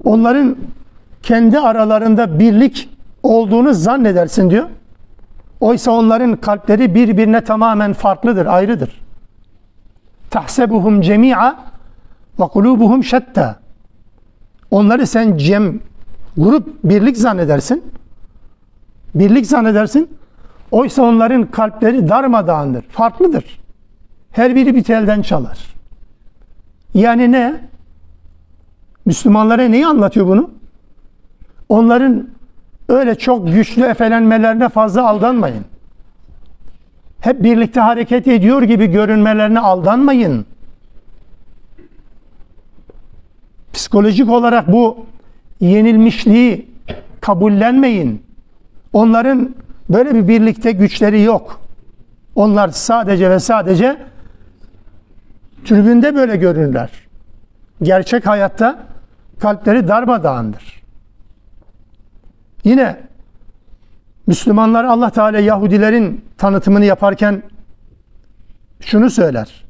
onların 0.03 0.57
kendi 1.23 1.59
aralarında 1.59 2.39
birlik 2.39 2.89
olduğunu 3.23 3.73
zannedersin 3.73 4.49
diyor. 4.49 4.67
Oysa 5.59 5.91
onların 5.91 6.35
kalpleri 6.35 6.95
birbirine 6.95 7.43
tamamen 7.43 7.93
farklıdır, 7.93 8.45
ayrıdır. 8.45 9.01
Tahsebuhum 10.29 11.01
cemi'a 11.01 11.70
ve 12.39 12.43
kulubuhum 12.43 13.03
şetta. 13.03 13.59
Onları 14.71 15.07
sen 15.07 15.37
cem, 15.37 15.79
grup, 16.37 16.83
birlik 16.83 17.17
zannedersin. 17.17 17.83
Birlik 19.15 19.45
zannedersin. 19.45 20.09
Oysa 20.71 21.03
onların 21.03 21.51
kalpleri 21.51 22.09
darmadağındır, 22.09 22.81
farklıdır. 22.81 23.61
Her 24.31 24.55
biri 24.55 24.75
bir 24.75 24.83
telden 24.83 25.21
çalar. 25.21 25.59
Yani 26.93 27.31
ne? 27.31 27.55
Müslümanlara 29.05 29.63
neyi 29.63 29.87
anlatıyor 29.87 30.27
bunu? 30.27 30.51
Onların 31.69 32.27
öyle 32.89 33.15
çok 33.15 33.47
güçlü 33.47 33.83
efelenmelerine 33.83 34.69
fazla 34.69 35.07
aldanmayın. 35.09 35.65
Hep 37.19 37.43
birlikte 37.43 37.79
hareket 37.79 38.27
ediyor 38.27 38.61
gibi 38.61 38.87
görünmelerine 38.87 39.59
aldanmayın. 39.59 40.45
Psikolojik 43.73 44.29
olarak 44.29 44.71
bu 44.71 45.05
yenilmişliği 45.59 46.71
kabullenmeyin. 47.21 48.23
Onların 48.93 49.55
böyle 49.89 50.15
bir 50.15 50.27
birlikte 50.27 50.71
güçleri 50.71 51.21
yok. 51.21 51.61
Onlar 52.35 52.69
sadece 52.69 53.29
ve 53.29 53.39
sadece 53.39 53.97
tribünde 55.65 56.15
böyle 56.15 56.37
görünürler. 56.37 56.89
Gerçek 57.81 58.27
hayatta 58.27 58.79
kalpleri 59.39 59.87
darmadağındır. 59.87 60.81
Yine 62.63 62.99
Müslümanlar 64.27 64.83
Allah 64.83 65.09
Teala 65.09 65.39
Yahudilerin 65.39 66.25
tanıtımını 66.37 66.85
yaparken 66.85 67.43
şunu 68.79 69.09
söyler. 69.09 69.63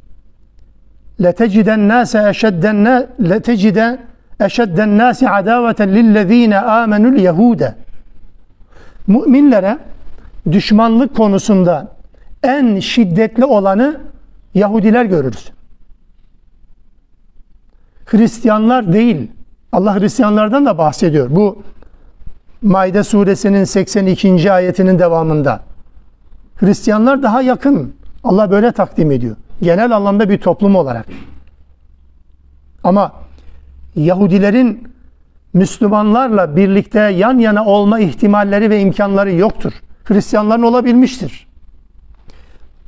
Leteciden 1.24 1.88
nase 1.88 2.30
eşedden 2.30 3.08
letecide 3.30 4.00
eşedden 4.40 4.98
nasi 4.98 5.30
adaveten 5.30 5.96
lillezine 5.96 6.60
amenul 6.60 7.16
yehude. 7.16 7.76
Müminlere 9.08 9.78
düşmanlık 10.52 11.16
konusunda 11.16 11.88
en 12.44 12.80
şiddetli 12.80 13.46
olanı 13.46 14.00
Yahudiler 14.54 15.06
görürsün. 15.06 15.54
Hristiyanlar 18.06 18.94
değil. 18.94 19.32
Allah 19.72 20.00
Hristiyanlardan 20.00 20.66
da 20.66 20.78
bahsediyor. 20.78 21.28
Bu 21.36 21.64
Maide 22.62 23.04
suresinin 23.04 23.64
82. 23.64 24.52
ayetinin 24.52 25.00
devamında. 25.00 25.60
Hristiyanlar 26.56 27.24
daha 27.24 27.42
yakın. 27.42 27.94
Allah 28.24 28.52
böyle 28.52 28.72
takdim 28.72 29.12
ediyor. 29.12 29.36
Genel 29.62 29.96
anlamda 29.96 30.30
bir 30.30 30.38
toplum 30.38 30.76
olarak. 30.76 31.06
Ama 32.84 33.14
Yahudilerin 33.96 34.92
Müslümanlarla 35.54 36.56
birlikte 36.56 37.00
yan 37.00 37.38
yana 37.38 37.66
olma 37.66 38.00
ihtimalleri 38.00 38.70
ve 38.70 38.80
imkanları 38.80 39.32
yoktur. 39.32 39.74
Hristiyanların 40.04 40.64
olabilmiştir. 40.64 41.48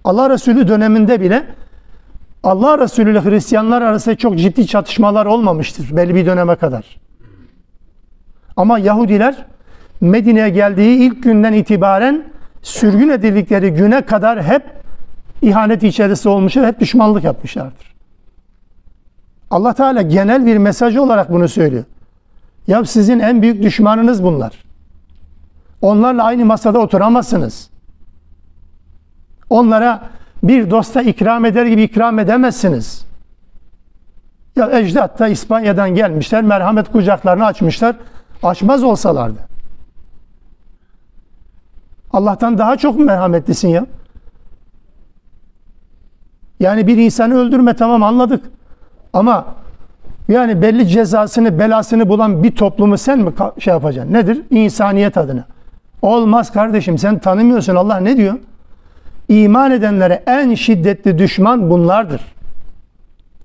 Allah 0.04 0.30
Resulü 0.30 0.68
döneminde 0.68 1.22
bile 1.22 1.46
Allah 2.44 2.80
Resulü 2.80 3.12
ile 3.12 3.24
Hristiyanlar 3.24 3.82
arasında 3.82 4.16
çok 4.16 4.40
ciddi 4.40 4.68
çatışmalar 4.68 5.26
olmamıştır 5.26 5.96
belli 5.98 6.16
bir 6.16 6.26
döneme 6.26 6.56
kadar. 6.56 6.98
Ama 8.58 8.80
Yahudiler 8.80 9.46
Medine'ye 10.02 10.50
geldiği 10.50 10.98
ilk 10.98 11.24
günden 11.24 11.54
itibaren 11.54 12.26
sürgün 12.62 13.10
edildikleri 13.10 13.74
güne 13.74 14.02
kadar 14.02 14.44
hep 14.44 14.83
ihanet 15.44 15.84
içerisinde 15.84 16.30
olmuşlar, 16.30 16.68
hep 16.68 16.80
düşmanlık 16.80 17.24
yapmışlardır. 17.24 17.94
Allah 19.52 19.74
Teala 19.74 20.02
genel 20.02 20.46
bir 20.46 20.58
mesaj 20.58 20.98
olarak 20.98 21.32
bunu 21.32 21.50
söylüyor. 21.50 21.84
Ya 22.68 22.86
sizin 22.86 23.20
en 23.20 23.42
büyük 23.42 23.64
düşmanınız 23.64 24.24
bunlar. 24.24 24.64
Onlarla 25.82 26.24
aynı 26.24 26.46
masada 26.46 26.80
oturamazsınız. 26.80 27.70
Onlara 29.50 30.02
bir 30.44 30.72
dosta 30.72 31.02
ikram 31.02 31.46
eder 31.46 31.66
gibi 31.66 31.84
ikram 31.84 32.20
edemezsiniz. 32.20 33.06
Ya 34.56 34.80
ecdat 34.80 35.20
da 35.20 35.28
İspanya'dan 35.28 35.96
gelmişler, 35.96 36.44
merhamet 36.44 36.92
kucaklarını 36.92 37.46
açmışlar. 37.46 37.96
Açmaz 38.44 38.84
olsalardı. 38.84 39.40
Allah'tan 42.14 42.58
daha 42.58 42.78
çok 42.78 43.00
merhametlisin 43.00 43.68
ya. 43.68 43.86
Yani 46.64 46.88
bir 46.88 46.98
insanı 46.98 47.38
öldürme 47.38 47.74
tamam 47.74 48.04
anladık. 48.04 48.46
Ama 49.14 49.46
yani 50.28 50.62
belli 50.62 50.88
cezasını, 50.88 51.60
belasını 51.60 52.10
bulan 52.10 52.44
bir 52.44 52.56
toplumu 52.56 52.98
sen 52.98 53.20
mi 53.20 53.32
şey 53.60 53.74
yapacaksın? 53.74 54.14
Nedir? 54.14 54.42
İnsaniyet 54.50 55.18
adına. 55.18 55.46
Olmaz 56.02 56.52
kardeşim 56.52 56.98
sen 56.98 57.20
tanımıyorsun. 57.20 57.76
Allah 57.76 57.98
ne 57.98 58.18
diyor? 58.18 58.36
İman 59.30 59.72
edenlere 59.72 60.24
en 60.28 60.56
şiddetli 60.56 61.18
düşman 61.18 61.70
bunlardır. 61.70 62.22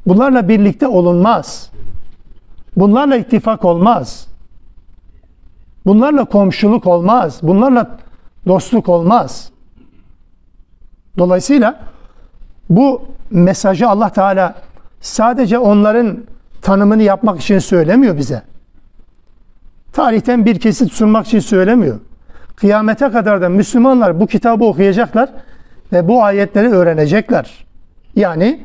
Bunlarla 0.07 0.49
birlikte 0.49 0.87
olunmaz. 0.87 1.71
Bunlarla 2.77 3.17
ittifak 3.17 3.65
olmaz. 3.65 4.27
Bunlarla 5.87 6.25
komşuluk 6.25 6.87
olmaz. 6.87 7.39
Bunlarla 7.43 7.99
dostluk 8.47 8.89
olmaz. 8.89 9.51
Dolayısıyla 11.19 11.81
bu 12.71 13.03
mesajı 13.31 13.89
Allah 13.89 14.09
Teala 14.09 14.55
sadece 15.01 15.59
onların 15.59 16.19
tanımını 16.63 17.03
yapmak 17.03 17.41
için 17.41 17.59
söylemiyor 17.59 18.17
bize. 18.17 18.43
Tarihten 19.93 20.47
bir 20.47 20.61
kesit 20.61 20.93
sunmak 20.93 21.27
için 21.27 21.39
söylemiyor. 21.39 22.01
Kıyamete 22.57 23.11
kadar 23.11 23.43
da 23.43 23.49
Müslümanlar 23.49 24.21
bu 24.21 24.27
kitabı 24.27 24.65
okuyacaklar 24.65 25.31
ve 25.93 26.09
bu 26.09 26.25
ayetleri 26.25 26.69
öğrenecekler. 26.69 27.67
Yani 28.17 28.61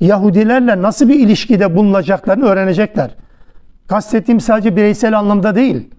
Yahudilerle 0.00 0.82
nasıl 0.82 1.08
bir 1.08 1.20
ilişkide 1.20 1.76
bulunacaklarını 1.76 2.44
öğrenecekler. 2.44 3.14
Kastettiğim 3.88 4.40
sadece 4.40 4.76
bireysel 4.76 5.18
anlamda 5.18 5.54
değil, 5.54 5.90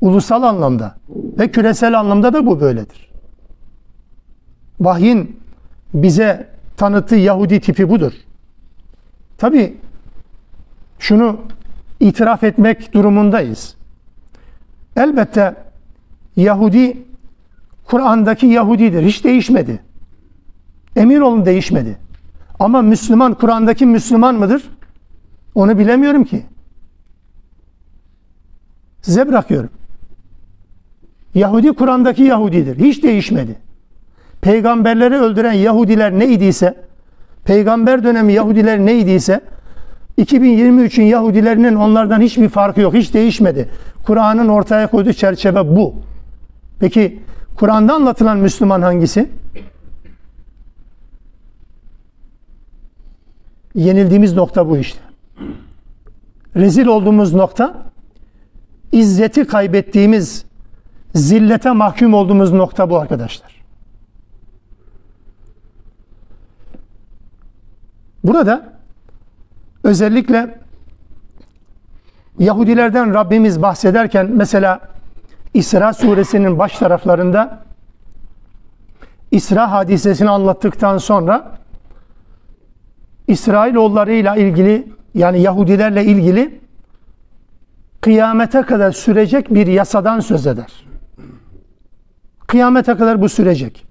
ulusal 0.00 0.42
anlamda 0.42 0.94
ve 1.08 1.50
küresel 1.50 1.98
anlamda 1.98 2.32
da 2.32 2.46
bu 2.46 2.60
böyledir. 2.60 3.10
Vahyin 4.80 5.40
bize 5.94 6.48
tanıttığı 6.78 7.16
Yahudi 7.16 7.60
tipi 7.60 7.88
budur. 7.88 8.12
Tabi 9.38 9.76
şunu 10.98 11.40
itiraf 12.00 12.44
etmek 12.44 12.92
durumundayız. 12.92 13.74
Elbette 14.96 15.56
Yahudi 16.36 17.02
Kur'an'daki 17.84 18.46
Yahudidir. 18.46 19.02
Hiç 19.02 19.24
değişmedi. 19.24 19.82
Emin 20.96 21.20
olun 21.20 21.44
değişmedi. 21.44 21.98
Ama 22.58 22.82
Müslüman 22.82 23.34
Kur'an'daki 23.34 23.86
Müslüman 23.86 24.34
mıdır? 24.34 24.70
Onu 25.54 25.78
bilemiyorum 25.78 26.24
ki. 26.24 26.46
Size 29.02 29.28
bırakıyorum. 29.28 29.70
Yahudi 31.34 31.72
Kur'an'daki 31.72 32.22
Yahudidir. 32.22 32.78
Hiç 32.78 33.02
değişmedi. 33.02 33.67
Peygamberleri 34.40 35.14
öldüren 35.14 35.52
Yahudiler 35.52 36.18
neydiyse, 36.18 36.74
peygamber 37.44 38.04
dönemi 38.04 38.32
Yahudiler 38.32 38.78
neydiyse, 38.78 39.40
2023'ün 40.18 41.04
Yahudilerinin 41.04 41.74
onlardan 41.74 42.20
hiçbir 42.20 42.48
farkı 42.48 42.80
yok. 42.80 42.94
Hiç 42.94 43.14
değişmedi. 43.14 43.68
Kur'an'ın 44.06 44.48
ortaya 44.48 44.86
koyduğu 44.86 45.12
çerçeve 45.12 45.76
bu. 45.76 45.94
Peki 46.80 47.22
Kur'an'da 47.56 47.94
anlatılan 47.94 48.38
Müslüman 48.38 48.82
hangisi? 48.82 49.30
Yenildiğimiz 53.74 54.34
nokta 54.34 54.68
bu 54.68 54.76
işte. 54.76 55.00
Rezil 56.56 56.86
olduğumuz 56.86 57.34
nokta, 57.34 57.74
izzeti 58.92 59.44
kaybettiğimiz, 59.44 60.44
zillete 61.14 61.70
mahkum 61.70 62.14
olduğumuz 62.14 62.52
nokta 62.52 62.90
bu 62.90 62.98
arkadaşlar. 62.98 63.57
Burada 68.24 68.72
özellikle 69.84 70.58
Yahudilerden 72.38 73.14
Rabbimiz 73.14 73.62
bahsederken 73.62 74.30
mesela 74.34 74.80
İsra 75.54 75.92
suresinin 75.92 76.58
baş 76.58 76.78
taraflarında 76.78 77.58
İsra 79.30 79.72
hadisesini 79.72 80.30
anlattıktan 80.30 80.98
sonra 80.98 81.58
İsrailoğullarıyla 83.28 84.36
ilgili 84.36 84.92
yani 85.14 85.40
Yahudilerle 85.40 86.04
ilgili 86.04 86.60
kıyamete 88.00 88.62
kadar 88.62 88.92
sürecek 88.92 89.54
bir 89.54 89.66
yasadan 89.66 90.20
söz 90.20 90.46
eder. 90.46 90.84
Kıyamete 92.46 92.94
kadar 92.94 93.22
bu 93.22 93.28
sürecek. 93.28 93.86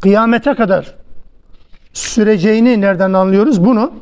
Kıyamete 0.00 0.54
kadar 0.54 0.94
süreceğini 1.96 2.80
nereden 2.80 3.12
anlıyoruz? 3.12 3.64
Bunu 3.64 3.92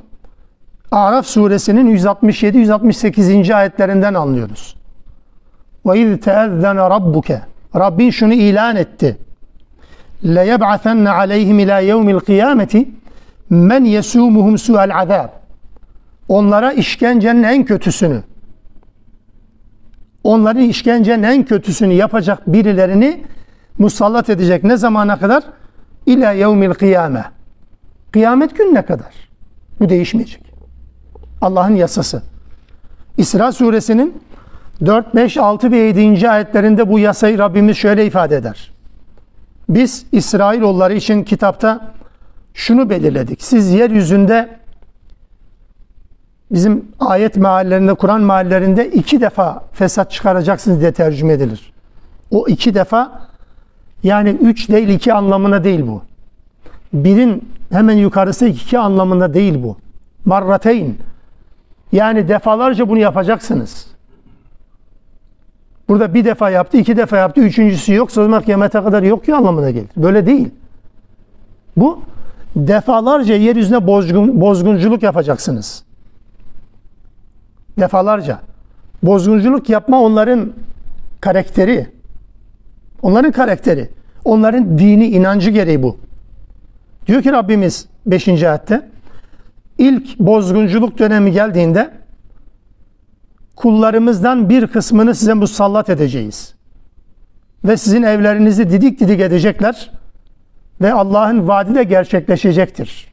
Araf 0.90 1.26
suresinin 1.26 1.96
167-168. 1.96 3.54
ayetlerinden 3.54 4.14
anlıyoruz. 4.14 4.76
İz 5.94 6.20
teezzene 6.20 6.90
rabbuke 6.90 7.42
Rabbin 7.76 8.10
şunu 8.10 8.34
ilan 8.34 8.76
etti. 8.76 9.16
Yeb'athenne 10.22 11.10
aleyhim 11.10 11.58
ila 11.58 11.78
yevmil 11.78 12.18
kıyameti 12.18 12.88
men 13.50 13.84
yesumuhum 13.84 14.58
su'al 14.58 14.90
azab. 14.90 15.28
Onlara 16.28 16.72
işkencenin 16.72 17.42
en 17.42 17.64
kötüsünü 17.64 18.22
onların 20.24 20.62
işkencenin 20.62 21.22
en 21.22 21.44
kötüsünü 21.44 21.92
yapacak 21.92 22.52
birilerini 22.52 23.24
musallat 23.78 24.30
edecek. 24.30 24.64
Ne 24.64 24.76
zamana 24.76 25.18
kadar? 25.18 25.44
İla 26.06 26.32
yevmil 26.32 26.70
kıyame. 26.70 27.24
Kıyamet 28.14 28.56
gününe 28.58 28.82
kadar. 28.82 29.14
Bu 29.80 29.88
değişmeyecek. 29.88 30.42
Allah'ın 31.40 31.74
yasası. 31.74 32.22
İsra 33.16 33.52
suresinin 33.52 34.22
4, 34.86 35.14
5, 35.14 35.36
6 35.36 35.70
ve 35.70 35.76
7. 35.76 36.30
ayetlerinde 36.30 36.88
bu 36.88 36.98
yasayı 36.98 37.38
Rabbimiz 37.38 37.76
şöyle 37.76 38.06
ifade 38.06 38.36
eder. 38.36 38.72
Biz 39.68 40.06
İsrailoğulları 40.12 40.94
için 40.94 41.24
kitapta 41.24 41.92
şunu 42.54 42.90
belirledik. 42.90 43.42
Siz 43.42 43.70
yeryüzünde 43.70 44.48
bizim 46.50 46.84
ayet 47.00 47.36
meallerinde, 47.36 47.94
Kur'an 47.94 48.20
meallerinde 48.20 48.90
iki 48.90 49.20
defa 49.20 49.64
fesat 49.72 50.10
çıkaracaksınız 50.10 50.80
diye 50.80 50.92
tercüme 50.92 51.32
edilir. 51.32 51.72
O 52.30 52.48
iki 52.48 52.74
defa 52.74 53.28
yani 54.02 54.28
üç 54.28 54.68
değil 54.68 54.88
iki 54.88 55.12
anlamına 55.12 55.64
değil 55.64 55.86
bu. 55.86 56.02
Birin 56.92 57.54
hemen 57.74 57.96
yukarısı 57.96 58.46
iki 58.46 58.78
anlamında 58.78 59.34
değil 59.34 59.62
bu. 59.62 59.76
Marrateyn. 60.24 60.94
Yani 61.92 62.28
defalarca 62.28 62.88
bunu 62.88 62.98
yapacaksınız. 62.98 63.86
Burada 65.88 66.14
bir 66.14 66.24
defa 66.24 66.50
yaptı, 66.50 66.76
iki 66.76 66.96
defa 66.96 67.16
yaptı, 67.16 67.40
üçüncüsü 67.40 67.94
yok. 67.94 68.12
Sonra 68.12 68.40
kıyamete 68.40 68.82
kadar 68.82 69.02
yok 69.02 69.24
ki 69.24 69.34
anlamına 69.34 69.70
gelir. 69.70 69.88
Böyle 69.96 70.26
değil. 70.26 70.50
Bu 71.76 72.02
defalarca 72.56 73.34
yeryüzüne 73.34 73.86
bozgun, 73.86 74.40
bozgunculuk 74.40 75.02
yapacaksınız. 75.02 75.84
Defalarca. 77.78 78.40
Bozgunculuk 79.02 79.70
yapma 79.70 80.00
onların 80.00 80.52
karakteri. 81.20 81.86
Onların 83.02 83.32
karakteri. 83.32 83.90
Onların 84.24 84.78
dini, 84.78 85.06
inancı 85.06 85.50
gereği 85.50 85.82
bu. 85.82 85.96
Diyor 87.06 87.22
ki 87.22 87.32
Rabbimiz 87.32 87.88
5. 88.06 88.28
ayette 88.28 88.88
ilk 89.78 90.18
bozgunculuk 90.18 90.98
dönemi 90.98 91.32
geldiğinde 91.32 91.90
kullarımızdan 93.56 94.48
bir 94.48 94.66
kısmını 94.66 95.14
size 95.14 95.34
musallat 95.34 95.90
edeceğiz. 95.90 96.54
Ve 97.64 97.76
sizin 97.76 98.02
evlerinizi 98.02 98.70
didik 98.70 99.00
didik 99.00 99.20
edecekler 99.20 99.90
ve 100.80 100.92
Allah'ın 100.92 101.48
vaadi 101.48 101.74
de 101.74 101.84
gerçekleşecektir. 101.84 103.08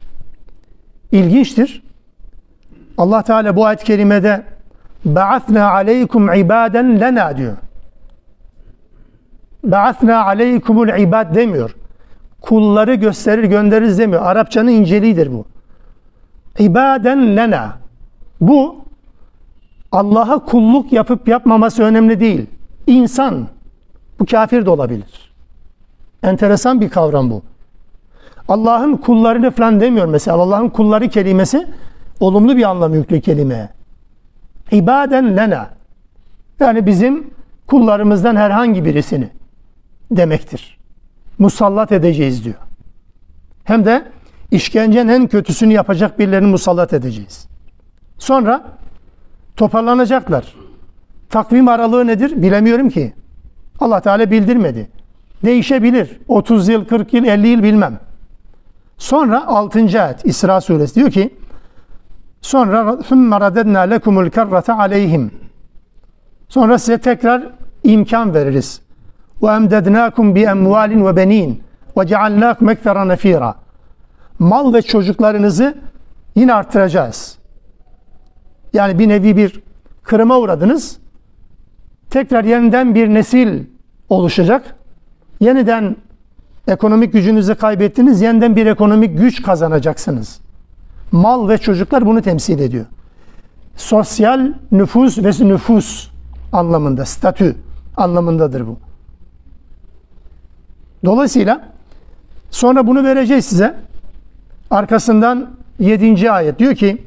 İlginçtir. 1.12 1.82
Allah 2.98 3.22
Teala 3.22 3.56
bu 3.56 3.66
ayet-i 3.66 3.84
kerimede 3.84 4.42
"Ba'athna 5.04 5.70
aleykum 5.70 6.34
ibaden 6.34 7.00
lena" 7.00 7.36
diyor. 7.36 7.56
Ba'athna 9.64 10.24
aleykumul 10.24 10.88
ibad 10.88 11.34
demiyor. 11.34 11.76
Kulları 12.42 12.94
gösterir 12.94 13.44
göndeririz 13.44 13.98
demiyor. 13.98 14.22
Arapçanın 14.22 14.70
inceliğidir 14.70 15.32
bu. 15.32 15.44
İbaden 16.58 17.36
lena. 17.36 17.78
Bu 18.40 18.76
Allah'a 19.92 20.38
kulluk 20.44 20.92
yapıp 20.92 21.28
yapmaması 21.28 21.82
önemli 21.82 22.20
değil. 22.20 22.46
İnsan. 22.86 23.48
Bu 24.18 24.26
kafir 24.26 24.66
de 24.66 24.70
olabilir. 24.70 25.32
Enteresan 26.22 26.80
bir 26.80 26.90
kavram 26.90 27.30
bu. 27.30 27.42
Allah'ın 28.48 28.96
kullarını 28.96 29.50
falan 29.50 29.80
demiyor 29.80 30.06
mesela. 30.06 30.36
Allah'ın 30.36 30.68
kulları 30.68 31.08
kelimesi 31.08 31.66
olumlu 32.20 32.56
bir 32.56 32.70
anlam 32.70 32.94
yüklü 32.94 33.20
kelime. 33.20 33.68
İbaden 34.70 35.36
lena. 35.36 35.68
Yani 36.60 36.86
bizim 36.86 37.30
kullarımızdan 37.66 38.36
herhangi 38.36 38.84
birisini 38.84 39.28
demektir 40.10 40.81
Musallat 41.39 41.91
edeceğiz 41.91 42.45
diyor. 42.45 42.55
Hem 43.63 43.85
de 43.85 44.11
işkencenin 44.51 45.09
en 45.09 45.27
kötüsünü 45.27 45.73
yapacak 45.73 46.19
birilerini 46.19 46.47
musallat 46.47 46.93
edeceğiz. 46.93 47.47
Sonra 48.17 48.63
toparlanacaklar. 49.55 50.53
Takvim 51.29 51.67
aralığı 51.67 52.07
nedir? 52.07 52.41
Bilemiyorum 52.41 52.89
ki. 52.89 53.13
Allah 53.79 54.01
Teala 54.01 54.31
bildirmedi. 54.31 54.89
Değişebilir. 55.45 56.19
30 56.27 56.67
yıl, 56.69 56.85
40 56.85 57.13
yıl, 57.13 57.25
50 57.25 57.47
yıl 57.47 57.63
bilmem. 57.63 57.99
Sonra 58.97 59.47
6. 59.47 59.79
ayet 59.79 60.25
İsra 60.25 60.61
suresi 60.61 60.95
diyor 60.95 61.11
ki 61.11 61.35
sonra 62.41 62.79
ثُمَّ 62.79 63.35
رَدَدْنَا 63.35 63.95
لَكُمُ 63.95 64.29
الْكَرَّةَ 64.29 64.71
عَلَيْهِمْ 64.71 65.29
Sonra 66.49 66.77
size 66.77 66.97
tekrar 66.97 67.43
imkan 67.83 68.33
veririz. 68.33 68.81
وَاَمْدَدْنَاكُمْ 69.41 70.25
بِاَمْوَالٍ 70.37 70.91
وَبَن۪ينَ 71.05 71.51
وَجَعَلْنَاكُمْ 71.95 72.65
اَكْثَرَ 72.73 72.97
نَف۪يرًا 73.13 73.53
Mal 74.39 74.73
ve 74.73 74.81
çocuklarınızı 74.81 75.77
yine 76.35 76.53
arttıracağız. 76.53 77.37
Yani 78.73 78.99
bir 78.99 79.09
nevi 79.09 79.37
bir 79.37 79.61
kırıma 80.03 80.39
uğradınız. 80.39 80.97
Tekrar 82.09 82.43
yeniden 82.43 82.95
bir 82.95 83.07
nesil 83.07 83.63
oluşacak. 84.09 84.75
Yeniden 85.39 85.95
ekonomik 86.67 87.13
gücünüzü 87.13 87.55
kaybettiniz. 87.55 88.21
Yeniden 88.21 88.55
bir 88.55 88.65
ekonomik 88.65 89.17
güç 89.17 89.41
kazanacaksınız. 89.41 90.39
Mal 91.11 91.49
ve 91.49 91.57
çocuklar 91.57 92.05
bunu 92.05 92.21
temsil 92.21 92.59
ediyor. 92.59 92.85
Sosyal 93.75 94.53
nüfus 94.71 95.17
ve 95.17 95.47
nüfus 95.47 96.09
anlamında, 96.53 97.05
statü 97.05 97.55
anlamındadır 97.97 98.67
bu. 98.67 98.77
Dolayısıyla 101.04 101.68
sonra 102.50 102.86
bunu 102.86 103.04
vereceğiz 103.04 103.44
size. 103.44 103.74
Arkasından 104.70 105.50
7. 105.78 106.30
ayet 106.30 106.58
diyor 106.58 106.74
ki 106.74 107.06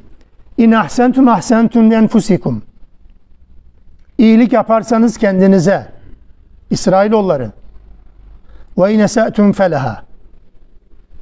İn 0.58 0.72
ahsentum 0.72 1.28
ahsentum 1.28 1.92
enfusikum. 1.92 2.62
İyilik 4.18 4.52
yaparsanız 4.52 5.18
kendinize. 5.18 5.86
İsrailoğulları. 6.70 7.52
Ve 8.78 8.94
in 8.94 8.98
ese'tum 8.98 9.52
feleha. 9.52 10.04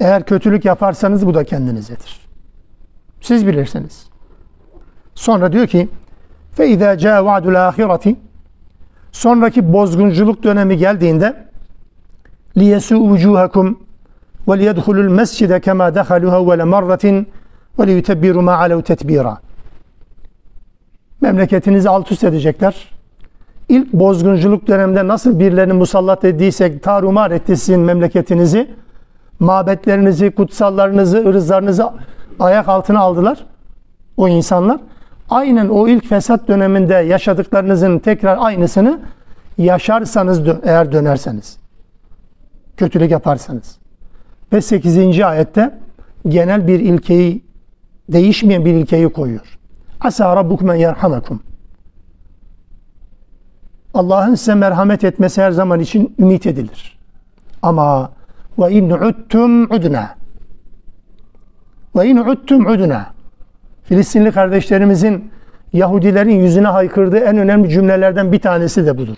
Eğer 0.01 0.25
kötülük 0.25 0.65
yaparsanız 0.65 1.27
bu 1.27 1.35
da 1.35 1.45
kendinizedir. 1.45 2.21
Siz 3.21 3.47
bilirsiniz. 3.47 4.07
Sonra 5.15 5.53
diyor 5.53 5.67
ki 5.67 5.89
fe 6.53 6.69
izâ 6.69 6.99
câ 6.99 7.25
va'dul 7.25 7.55
âhireti 7.55 8.17
sonraki 9.13 9.73
bozgunculuk 9.73 10.43
dönemi 10.43 10.77
geldiğinde 10.77 11.47
ve 14.49 14.59
liyedhulul 14.59 15.09
mescide 15.09 15.61
kema 15.61 15.95
dehaluha 15.95 16.41
evvele 16.41 16.65
marratin 16.65 17.29
ve 17.79 17.87
liyutebbiru 17.87 18.43
ma 18.43 18.55
alev 18.55 18.83
tetbira. 18.83 19.39
Memleketinizi 21.21 21.89
alt 21.89 22.13
üst 22.13 22.25
edecekler. 22.25 22.95
İlk 23.69 23.93
bozgunculuk 23.93 24.67
döneminde 24.67 25.09
nasıl 25.09 25.39
birilerini 25.39 25.73
musallat 25.73 26.25
ettiysek 26.25 26.83
tarumar 26.83 27.31
etti 27.31 27.77
memleketinizi, 27.77 28.71
mabetlerinizi, 29.41 30.31
kutsallarınızı, 30.31 31.29
ırzlarınızı 31.29 31.91
ayak 32.41 32.69
altına 32.69 33.01
aldılar 33.01 33.47
o 34.17 34.29
insanlar. 34.29 34.81
Aynen 35.31 35.69
o 35.69 35.89
ilk 35.89 36.09
fesat 36.09 36.49
döneminde 36.49 36.95
yaşadıklarınızın 36.95 37.99
tekrar 37.99 38.39
aynısını 38.41 39.01
yaşarsanız 39.59 40.41
eğer 40.65 40.93
dönerseniz. 40.93 41.64
Kötülük 42.77 43.11
yaparsanız. 43.11 43.79
Ve 44.53 44.61
8. 44.61 45.21
ayette 45.21 45.79
genel 46.29 46.67
bir 46.67 46.81
ilkeyi 46.81 47.45
değişmeyen 48.09 48.65
bir 48.65 48.75
ilkeyi 48.75 49.09
koyuyor. 49.09 49.59
Asa 50.01 50.37
rabbukum 50.37 50.75
yerhamakum. 50.75 51.43
Allah'ın 53.95 54.35
size 54.35 54.55
merhamet 54.55 55.05
etmesi 55.05 55.43
her 55.43 55.51
zaman 55.51 55.81
için 55.81 56.15
ümit 56.19 56.47
edilir. 56.47 56.99
Ama 57.63 58.13
ve 58.59 58.73
in 58.73 58.91
uttum 58.91 59.63
udna. 59.65 60.17
Ve 61.97 62.09
in 62.09 62.17
uttum 62.17 62.67
udna. 62.67 63.07
Filistinli 63.85 64.33
kardeşlerimizin 64.33 65.31
Yahudilerin 65.73 66.41
yüzüne 66.41 66.67
haykırdığı 66.67 67.19
en 67.19 67.39
önemli 67.39 67.71
cümlelerden 67.71 68.33
bir 68.33 68.39
tanesi 68.39 68.87
de 68.87 68.99
budur. 68.99 69.17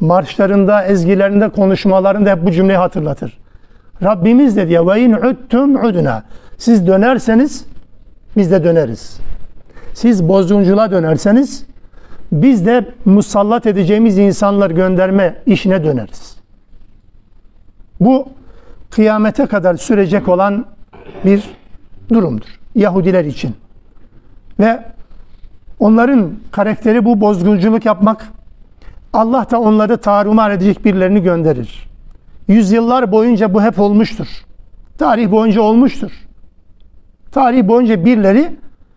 Marşlarında, 0.00 0.84
ezgilerinde, 0.84 1.48
konuşmalarında 1.48 2.30
hep 2.30 2.44
bu 2.44 2.50
cümleyi 2.50 2.78
hatırlatır. 2.78 3.38
Rabbimiz 4.02 4.56
dedi 4.56 4.72
ya 4.72 4.86
ve 4.86 5.00
in 5.00 5.12
uttum 5.12 5.84
udna. 5.84 6.22
Siz 6.58 6.86
dönerseniz 6.86 7.64
biz 8.36 8.50
de 8.50 8.64
döneriz. 8.64 9.20
Siz 9.94 10.28
bozuncula 10.28 10.90
dönerseniz 10.90 11.66
biz 12.32 12.66
de 12.66 12.84
musallat 13.04 13.66
edeceğimiz 13.66 14.18
insanlar 14.18 14.70
gönderme 14.70 15.34
işine 15.46 15.84
döneriz. 15.84 16.36
Bu 18.00 18.28
kıyamete 18.90 19.46
kadar 19.46 19.74
sürecek 19.74 20.28
olan 20.28 20.66
bir 21.24 21.42
durumdur 22.08 22.60
Yahudiler 22.74 23.24
için. 23.24 23.54
Ve 24.60 24.82
onların 25.78 26.32
karakteri 26.50 27.04
bu 27.04 27.20
bozgunculuk 27.20 27.84
yapmak. 27.84 28.28
Allah 29.14 29.46
da 29.50 29.60
onları 29.60 29.96
tarumar 29.96 30.50
edecek 30.50 30.84
birilerini 30.84 31.22
gönderir. 31.22 31.88
Yüzyıllar 32.48 33.12
boyunca 33.12 33.54
bu 33.54 33.62
hep 33.62 33.80
olmuştur. 33.80 34.26
Tarih 34.98 35.30
boyunca 35.30 35.62
olmuştur. 35.62 36.10
Tarih 37.32 37.68
boyunca 37.68 38.04
birileri 38.04 38.56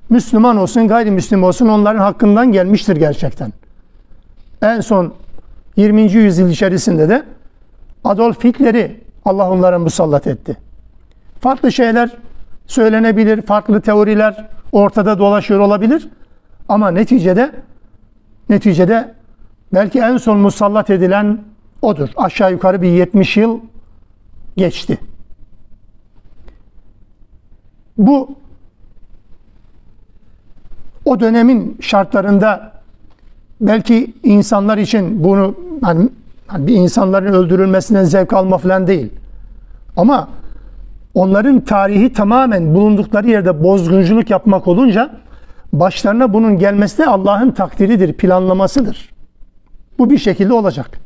Müslüman 0.10 0.58
olsun, 0.58 0.88
gayrimüslim 0.88 1.43
olsun 1.43 1.67
onların 1.67 1.99
hakkından 1.99 2.51
gelmiştir 2.51 2.95
gerçekten. 2.95 3.53
En 4.62 4.82
son 4.82 5.13
20. 5.75 6.01
yüzyıl 6.01 6.49
içerisinde 6.49 7.10
de 7.10 7.23
Adolf 8.03 8.43
Hitler'i 8.43 9.03
Allah 9.25 9.51
onlara 9.51 9.80
musallat 9.80 10.27
etti. 10.27 10.58
Farklı 11.39 11.71
şeyler 11.71 12.10
söylenebilir, 12.67 13.41
farklı 13.41 13.82
teoriler 13.82 14.49
ortada 14.71 15.19
dolaşıyor 15.19 15.60
olabilir. 15.60 16.10
Ama 16.69 16.91
neticede 16.91 17.51
neticede 18.49 19.16
belki 19.73 19.99
en 19.99 20.17
son 20.17 20.38
musallat 20.38 20.89
edilen 20.89 21.39
odur. 21.82 22.10
Aşağı 22.17 22.51
yukarı 22.51 22.82
bir 22.82 22.89
70 22.89 23.38
yıl 23.38 23.60
geçti. 24.58 24.97
Bu 27.97 28.30
o 31.06 31.19
dönemin 31.19 31.77
şartlarında 31.82 32.71
belki 33.62 34.13
insanlar 34.23 34.77
için 34.77 35.23
bunu 35.23 35.56
hani, 35.82 36.10
hani 36.47 36.67
bir 36.67 36.75
insanların 36.75 37.34
öldürülmesinden 37.34 38.03
zevk 38.03 38.34
alma 38.34 38.58
falan 38.58 38.88
değil. 38.88 39.10
Ama 39.97 40.30
onların 41.13 41.60
tarihi 41.60 42.13
tamamen 42.13 42.73
bulundukları 42.73 43.30
yerde 43.30 43.63
bozgunculuk 43.63 44.30
yapmak 44.30 44.67
olunca 44.67 45.10
başlarına 45.73 46.34
bunun 46.34 46.60
gelmesi 46.60 46.97
de 46.97 47.06
Allah'ın 47.08 47.51
takdiridir, 47.51 48.13
planlamasıdır. 48.13 49.16
Bu 49.99 50.10
bir 50.10 50.17
şekilde 50.17 50.53
olacak. 50.53 50.99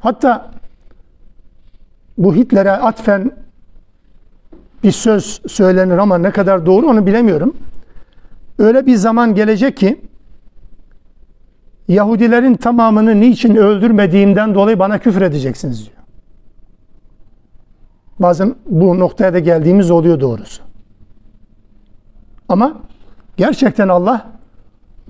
Hatta 0.00 0.50
bu 2.18 2.34
Hitler'e 2.34 2.72
atfen 2.72 3.30
bir 4.82 4.92
söz 4.92 5.42
söylenir 5.48 5.98
ama 5.98 6.18
ne 6.18 6.30
kadar 6.30 6.66
doğru 6.66 6.86
onu 6.86 7.06
bilemiyorum. 7.06 7.56
Öyle 8.58 8.86
bir 8.86 8.96
zaman 8.96 9.34
gelecek 9.34 9.76
ki 9.76 10.00
Yahudilerin 11.88 12.54
tamamını 12.54 13.20
niçin 13.20 13.56
öldürmediğimden 13.56 14.54
dolayı 14.54 14.78
bana 14.78 14.98
küfür 14.98 15.22
edeceksiniz 15.22 15.86
diyor. 15.86 15.96
Bazen 18.18 18.54
bu 18.66 18.98
noktaya 18.98 19.34
da 19.34 19.38
geldiğimiz 19.38 19.90
oluyor 19.90 20.20
doğrusu. 20.20 20.62
Ama 22.48 22.80
gerçekten 23.36 23.88
Allah 23.88 24.26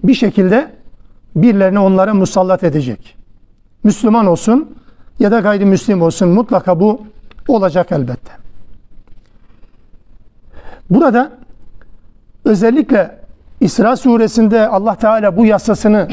bir 0.05 0.15
şekilde 0.15 0.76
birilerini 1.37 1.79
onlara 1.79 2.15
musallat 2.15 2.65
edecek. 2.65 3.17
Müslüman 3.85 4.27
olsun 4.27 4.77
ya 5.19 5.31
da 5.31 5.41
gayrimüslim 5.41 6.03
olsun 6.03 6.29
mutlaka 6.29 6.81
bu 6.81 7.03
olacak 7.49 7.93
elbette. 7.93 8.33
Burada 10.91 11.31
özellikle 12.45 13.19
İsra 13.61 13.97
suresinde 13.97 14.69
Allah 14.69 14.95
Teala 14.95 15.37
bu 15.37 15.47
yasasını 15.47 16.09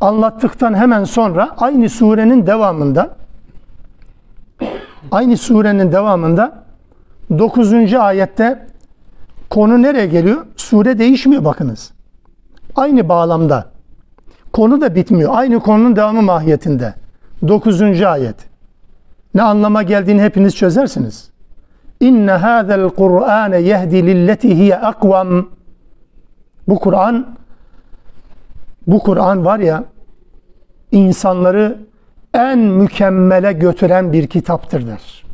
anlattıktan 0.00 0.74
hemen 0.74 1.04
sonra 1.04 1.54
aynı 1.58 1.88
surenin 1.88 2.46
devamında 2.46 3.16
aynı 5.10 5.36
surenin 5.36 5.92
devamında 5.92 6.64
9. 7.38 7.94
ayette 7.94 8.66
konu 9.50 9.82
nereye 9.82 10.06
geliyor? 10.06 10.46
Sure 10.56 10.98
değişmiyor 10.98 11.44
bakınız. 11.44 11.92
Aynı 12.76 13.08
bağlamda. 13.08 13.75
Konu 14.56 14.80
da 14.80 14.94
bitmiyor. 14.94 15.30
Aynı 15.34 15.60
konunun 15.60 15.96
devamı 15.96 16.22
mahiyetinde. 16.22 16.94
9. 17.48 18.02
ayet. 18.02 18.36
Ne 19.34 19.42
anlama 19.42 19.82
geldiğini 19.82 20.22
hepiniz 20.22 20.56
çözersiniz. 20.56 21.30
İnne 22.00 22.30
hâzel 22.30 22.88
Kur'âne 22.88 23.60
yehdi 23.60 24.06
lilleti 24.06 24.56
hiye 24.56 24.76
akvam. 24.76 25.48
Bu 26.68 26.78
Kur'an 26.78 27.36
bu 28.86 28.98
Kur'an 28.98 29.44
var 29.44 29.58
ya 29.58 29.84
insanları 30.92 31.78
en 32.34 32.58
mükemmele 32.58 33.52
götüren 33.52 34.12
bir 34.12 34.26
kitaptır 34.26 34.86
der. 34.86 35.24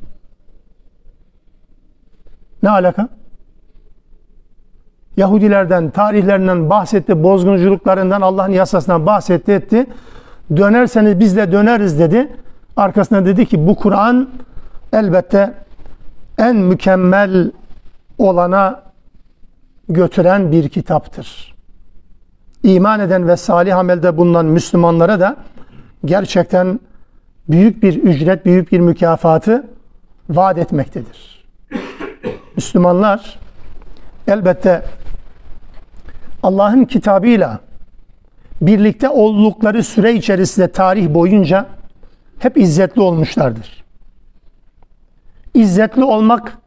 Ne 2.63 2.71
alaka? 2.71 3.09
Yahudilerden, 5.17 5.91
tarihlerinden 5.91 6.71
bahsetti, 6.71 7.23
bozgunculuklarından, 7.23 8.21
Allah'ın 8.21 8.53
yasasından 8.53 9.07
bahsetti 9.07 9.53
etti. 9.53 9.87
Dönerseniz 10.57 11.21
biz 11.21 11.37
de 11.37 11.53
döneriz 11.53 11.99
dedi. 11.99 12.29
Arkasına 12.77 13.27
dedi 13.27 13.47
ki 13.47 13.67
bu 13.67 13.77
Kur'an 13.77 14.29
elbette 14.93 15.55
en 16.39 16.57
mükemmel 16.57 17.51
olana 18.19 18.83
götüren 19.89 20.53
bir 20.53 20.69
kitaptır. 20.69 21.55
İman 22.63 23.01
eden 23.01 23.29
ve 23.29 23.37
salih 23.37 23.79
amelde 23.79 24.17
bulunan 24.17 24.47
Müslümanlara 24.47 25.21
da 25.21 25.37
gerçekten 26.05 26.81
büyük 27.49 27.83
bir 27.83 28.03
ücret, 28.03 28.47
büyük 28.47 28.73
bir 28.73 28.81
mükafatı 28.81 29.67
vaat 30.31 30.59
etmektedir. 30.59 31.45
Müslümanlar 32.57 33.39
elbette 34.29 34.83
Allah'ın 36.43 36.85
kitabıyla 36.85 37.61
birlikte 38.61 39.09
oldukları 39.09 39.83
süre 39.83 40.15
içerisinde 40.15 40.73
tarih 40.73 41.15
boyunca 41.15 41.67
hep 42.39 42.57
izzetli 42.57 43.01
olmuşlardır. 43.01 43.85
İzzetli 45.55 46.05
olmak 46.05 46.59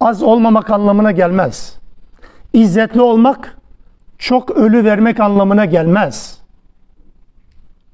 az 0.00 0.22
olmamak 0.22 0.70
anlamına 0.70 1.10
gelmez. 1.10 1.78
İzzetli 2.52 3.00
olmak 3.00 3.56
çok 4.18 4.50
ölü 4.50 4.84
vermek 4.84 5.20
anlamına 5.20 5.64
gelmez. 5.64 6.38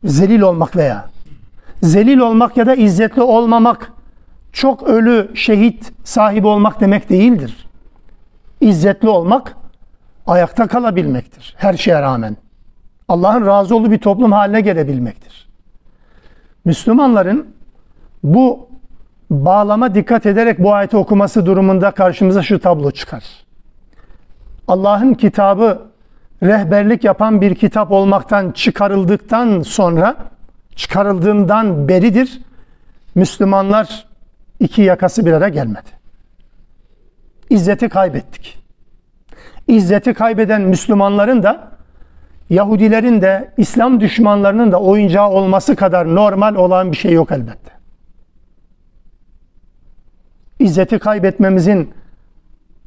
Zelil 0.05 0.41
olmak 0.41 0.77
veya 0.77 1.09
zelil 1.83 2.19
olmak 2.19 2.57
ya 2.57 2.67
da 2.67 2.75
izzetli 2.75 3.23
olmamak 3.23 3.93
çok 4.53 4.83
ölü 4.83 5.31
şehit 5.35 5.93
sahibi 6.05 6.47
olmak 6.47 6.81
demek 6.81 7.11
değildir. 7.11 7.69
İzzetli 8.61 9.09
olmak 9.09 9.57
ayakta 10.29 10.67
kalabilmektir 10.67 11.55
her 11.59 11.75
şeye 11.75 12.03
rağmen. 12.03 12.37
Allah'ın 13.09 13.47
razı 13.47 13.77
olduğu 13.77 13.91
bir 13.91 13.99
toplum 13.99 14.33
haline 14.33 14.61
gelebilmektir. 14.61 15.49
Müslümanların 16.65 17.55
bu 18.23 18.69
bağlama 19.31 19.95
dikkat 19.95 20.27
ederek 20.27 20.59
bu 20.59 20.75
ayeti 20.75 20.97
okuması 20.97 21.47
durumunda 21.47 21.91
karşımıza 21.91 22.43
şu 22.43 22.61
tablo 22.61 22.91
çıkar. 22.91 23.25
Allah'ın 24.69 25.15
kitabı 25.15 25.83
rehberlik 26.43 27.05
yapan 27.05 27.41
bir 27.41 27.55
kitap 27.55 27.93
olmaktan 27.93 28.51
çıkarıldıktan 28.51 29.63
sonra 29.63 30.17
çıkarıldığından 30.77 31.89
beridir 31.89 32.41
Müslümanlar 33.15 34.07
iki 34.61 34.83
yakası 34.83 35.27
bir 35.27 35.33
araya 35.33 35.49
gelmedi. 35.49 35.89
İzzeti 37.51 37.89
kaybettik. 37.89 38.58
İzzeti 39.69 40.15
kaybeden 40.15 40.63
Müslümanların 40.63 41.43
da 41.43 41.69
Yahudilerin 42.51 43.23
de 43.23 43.51
İslam 43.57 44.01
düşmanlarının 44.01 44.73
da 44.73 44.81
oyuncağı 44.81 45.29
olması 45.29 45.77
kadar 45.77 46.15
normal 46.15 46.55
olan 46.55 46.93
bir 46.93 46.97
şey 46.97 47.13
yok 47.13 47.33
elbette. 47.33 47.71
İzzeti 50.59 50.99
kaybetmemizin 50.99 51.95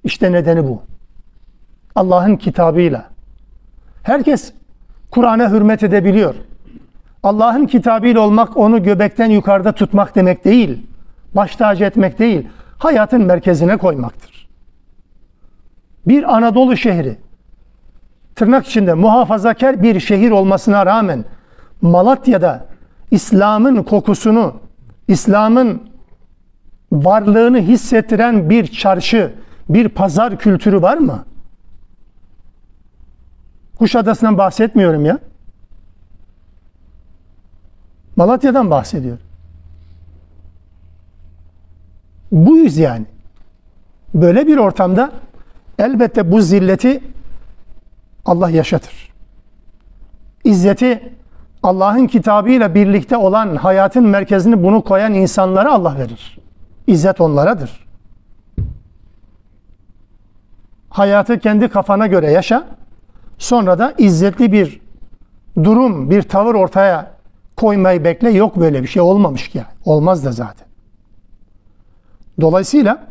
işte 0.04 0.32
nedeni 0.32 0.64
bu. 0.64 0.82
Allah'ın 1.96 2.36
kitabıyla. 2.36 3.06
Herkes 4.04 4.54
Kur'an'a 5.12 5.52
hürmet 5.52 5.84
edebiliyor. 5.84 6.36
Allah'ın 7.24 7.66
kitabıyla 7.66 8.22
olmak 8.22 8.58
onu 8.58 8.84
göbekten 8.84 9.30
yukarıda 9.30 9.72
tutmak 9.72 10.16
demek 10.16 10.46
değil. 10.46 10.88
Baş 11.36 11.56
tacı 11.56 11.84
etmek 11.84 12.20
değil. 12.20 12.48
Hayatın 12.78 13.26
merkezine 13.26 13.78
koymaktır. 13.78 14.31
Bir 16.08 16.36
Anadolu 16.36 16.78
şehri 16.78 17.18
tırnak 18.36 18.68
içinde 18.68 18.94
muhafazakar 18.94 19.84
bir 19.84 20.00
şehir 20.00 20.32
olmasına 20.32 20.86
rağmen 20.86 21.26
Malatya'da 21.82 22.66
İslam'ın 23.12 23.84
kokusunu, 23.84 24.56
İslam'ın 25.08 25.82
varlığını 26.92 27.60
hissettiren 27.60 28.50
bir 28.50 28.68
çarşı, 28.68 29.34
bir 29.70 29.90
pazar 29.90 30.38
kültürü 30.38 30.82
var 30.82 30.98
mı? 30.98 31.26
Kuşadası'ndan 33.78 34.38
bahsetmiyorum 34.38 35.06
ya. 35.06 35.20
Malatya'dan 38.16 38.72
bahsediyor. 38.72 39.18
Buyuz 42.32 42.78
yani. 42.78 43.06
Böyle 44.14 44.48
bir 44.48 44.58
ortamda 44.58 45.12
elbette 45.82 46.32
bu 46.32 46.42
zilleti 46.42 47.04
Allah 48.26 48.50
yaşatır. 48.50 49.12
İzzeti 50.44 51.14
Allah'ın 51.64 52.08
kitabıyla 52.08 52.76
birlikte 52.76 53.18
olan 53.18 53.56
hayatın 53.56 54.08
merkezini 54.08 54.64
bunu 54.64 54.84
koyan 54.84 55.14
insanlara 55.14 55.74
Allah 55.74 55.98
verir. 55.98 56.38
İzzet 56.88 57.22
onlaradır. 57.22 57.88
Hayatı 60.90 61.40
kendi 61.40 61.68
kafana 61.68 62.08
göre 62.08 62.32
yaşa. 62.32 62.68
Sonra 63.38 63.80
da 63.80 63.94
izzetli 63.98 64.52
bir 64.52 64.82
durum, 65.64 66.10
bir 66.10 66.22
tavır 66.22 66.56
ortaya 66.56 67.12
koymayı 67.58 68.04
bekle. 68.04 68.30
Yok 68.30 68.60
böyle 68.60 68.84
bir 68.84 68.88
şey 68.88 69.02
olmamış 69.02 69.50
ki. 69.50 69.64
Olmaz 69.86 70.26
da 70.26 70.32
zaten. 70.32 70.68
Dolayısıyla 72.42 73.08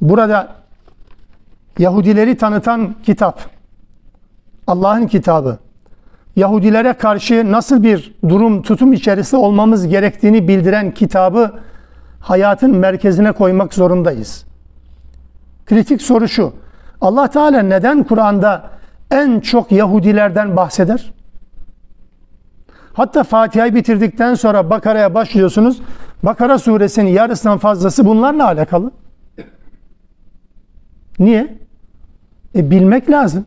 burada 0.00 0.59
Yahudileri 1.78 2.36
tanıtan 2.36 2.94
kitap, 3.02 3.40
Allah'ın 4.66 5.06
kitabı, 5.06 5.58
Yahudilere 6.36 6.92
karşı 6.92 7.52
nasıl 7.52 7.82
bir 7.82 8.14
durum, 8.28 8.62
tutum 8.62 8.92
içerisinde 8.92 9.40
olmamız 9.40 9.88
gerektiğini 9.88 10.48
bildiren 10.48 10.94
kitabı 10.94 11.52
hayatın 12.20 12.76
merkezine 12.76 13.32
koymak 13.32 13.74
zorundayız. 13.74 14.44
Kritik 15.66 16.02
soru 16.02 16.28
şu. 16.28 16.52
Allah 17.00 17.28
Teala 17.30 17.62
neden 17.62 18.04
Kur'an'da 18.04 18.70
en 19.10 19.40
çok 19.40 19.72
Yahudilerden 19.72 20.56
bahseder? 20.56 21.12
Hatta 22.92 23.24
Fatiha'yı 23.24 23.74
bitirdikten 23.74 24.34
sonra 24.34 24.70
Bakara'ya 24.70 25.14
başlıyorsunuz. 25.14 25.80
Bakara 26.22 26.58
suresinin 26.58 27.10
yarısından 27.10 27.58
fazlası 27.58 28.06
bunlarla 28.06 28.46
alakalı. 28.46 28.90
Niye? 31.20 31.58
E 32.54 32.70
bilmek 32.70 33.10
lazım. 33.10 33.46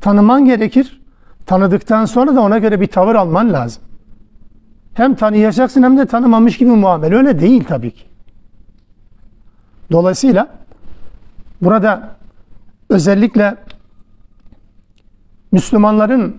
Tanıman 0.00 0.44
gerekir. 0.44 1.00
Tanıdıktan 1.46 2.04
sonra 2.04 2.34
da 2.34 2.40
ona 2.40 2.58
göre 2.58 2.80
bir 2.80 2.86
tavır 2.86 3.14
alman 3.14 3.52
lazım. 3.52 3.82
Hem 4.94 5.14
tanıyacaksın 5.14 5.82
hem 5.82 5.98
de 5.98 6.06
tanımamış 6.06 6.58
gibi 6.58 6.70
muamele. 6.70 7.16
Öyle 7.16 7.40
değil 7.40 7.64
tabii 7.68 7.90
ki. 7.90 8.04
Dolayısıyla 9.92 10.48
burada 11.62 12.16
özellikle 12.90 13.56
Müslümanların 15.52 16.36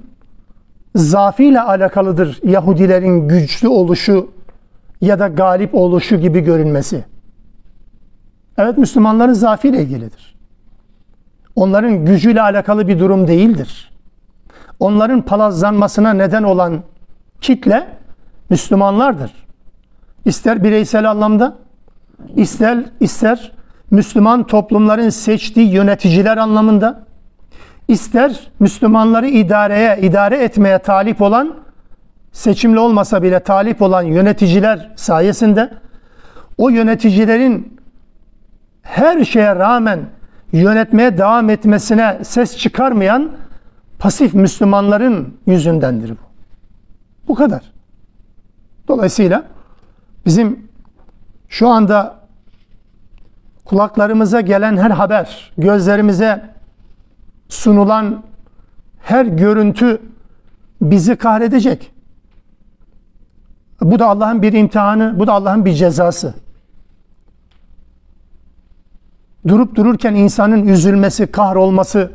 zafiyle 0.95 1.61
alakalıdır 1.61 2.39
Yahudilerin 2.43 3.27
güçlü 3.27 3.67
oluşu 3.67 4.31
ya 5.01 5.19
da 5.19 5.27
galip 5.27 5.75
oluşu 5.75 6.15
gibi 6.15 6.39
görünmesi. 6.39 7.05
Evet 8.61 8.77
Müslümanların 8.77 9.33
zafiyle 9.33 9.81
ilgilidir. 9.81 10.35
Onların 11.55 12.05
gücüyle 12.05 12.41
alakalı 12.41 12.87
bir 12.87 12.99
durum 12.99 13.27
değildir. 13.27 13.91
Onların 14.79 15.21
palazlanmasına 15.21 16.13
neden 16.13 16.43
olan 16.43 16.83
kitle 17.41 17.87
Müslümanlardır. 18.49 19.31
İster 20.25 20.63
bireysel 20.63 21.11
anlamda, 21.11 21.55
ister 22.35 22.79
ister 22.99 23.51
Müslüman 23.91 24.47
toplumların 24.47 25.09
seçtiği 25.09 25.71
yöneticiler 25.73 26.37
anlamında, 26.37 27.03
ister 27.87 28.51
Müslümanları 28.59 29.27
idareye, 29.27 29.99
idare 30.01 30.43
etmeye 30.43 30.77
talip 30.79 31.21
olan, 31.21 31.55
seçimli 32.31 32.79
olmasa 32.79 33.23
bile 33.23 33.39
talip 33.39 33.81
olan 33.81 34.01
yöneticiler 34.01 34.91
sayesinde, 34.95 35.69
o 36.57 36.69
yöneticilerin 36.69 37.80
her 38.81 39.25
şeye 39.25 39.55
rağmen 39.55 39.99
yönetmeye 40.51 41.17
devam 41.17 41.49
etmesine 41.49 42.19
ses 42.23 42.57
çıkarmayan 42.57 43.31
pasif 43.99 44.33
Müslümanların 44.33 45.37
yüzündendir 45.45 46.09
bu. 46.09 46.15
Bu 47.27 47.35
kadar. 47.35 47.61
Dolayısıyla 48.87 49.43
bizim 50.25 50.67
şu 51.49 51.67
anda 51.67 52.15
kulaklarımıza 53.65 54.41
gelen 54.41 54.77
her 54.77 54.91
haber, 54.91 55.51
gözlerimize 55.57 56.49
sunulan 57.49 58.23
her 59.03 59.25
görüntü 59.25 60.01
bizi 60.81 61.15
kahredecek. 61.15 61.91
Bu 63.81 63.99
da 63.99 64.07
Allah'ın 64.07 64.41
bir 64.41 64.53
imtihanı, 64.53 65.19
bu 65.19 65.27
da 65.27 65.33
Allah'ın 65.33 65.65
bir 65.65 65.73
cezası. 65.73 66.33
Durup 69.47 69.75
dururken 69.75 70.15
insanın 70.15 70.67
üzülmesi, 70.67 71.27
kahrolması 71.27 72.11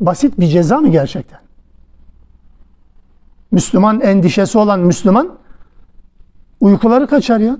basit 0.00 0.40
bir 0.40 0.46
ceza 0.46 0.78
mı 0.78 0.88
gerçekten? 0.88 1.40
Müslüman 3.50 4.00
endişesi 4.00 4.58
olan 4.58 4.80
Müslüman 4.80 5.38
uykuları 6.60 7.06
kaçar 7.06 7.40
ya. 7.40 7.58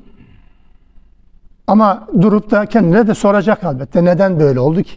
Ama 1.66 2.08
durup 2.20 2.50
da 2.50 2.66
kendine 2.66 3.06
de 3.06 3.14
soracak 3.14 3.64
elbette. 3.64 4.04
Neden 4.04 4.40
böyle 4.40 4.60
oldu 4.60 4.82
ki? 4.82 4.96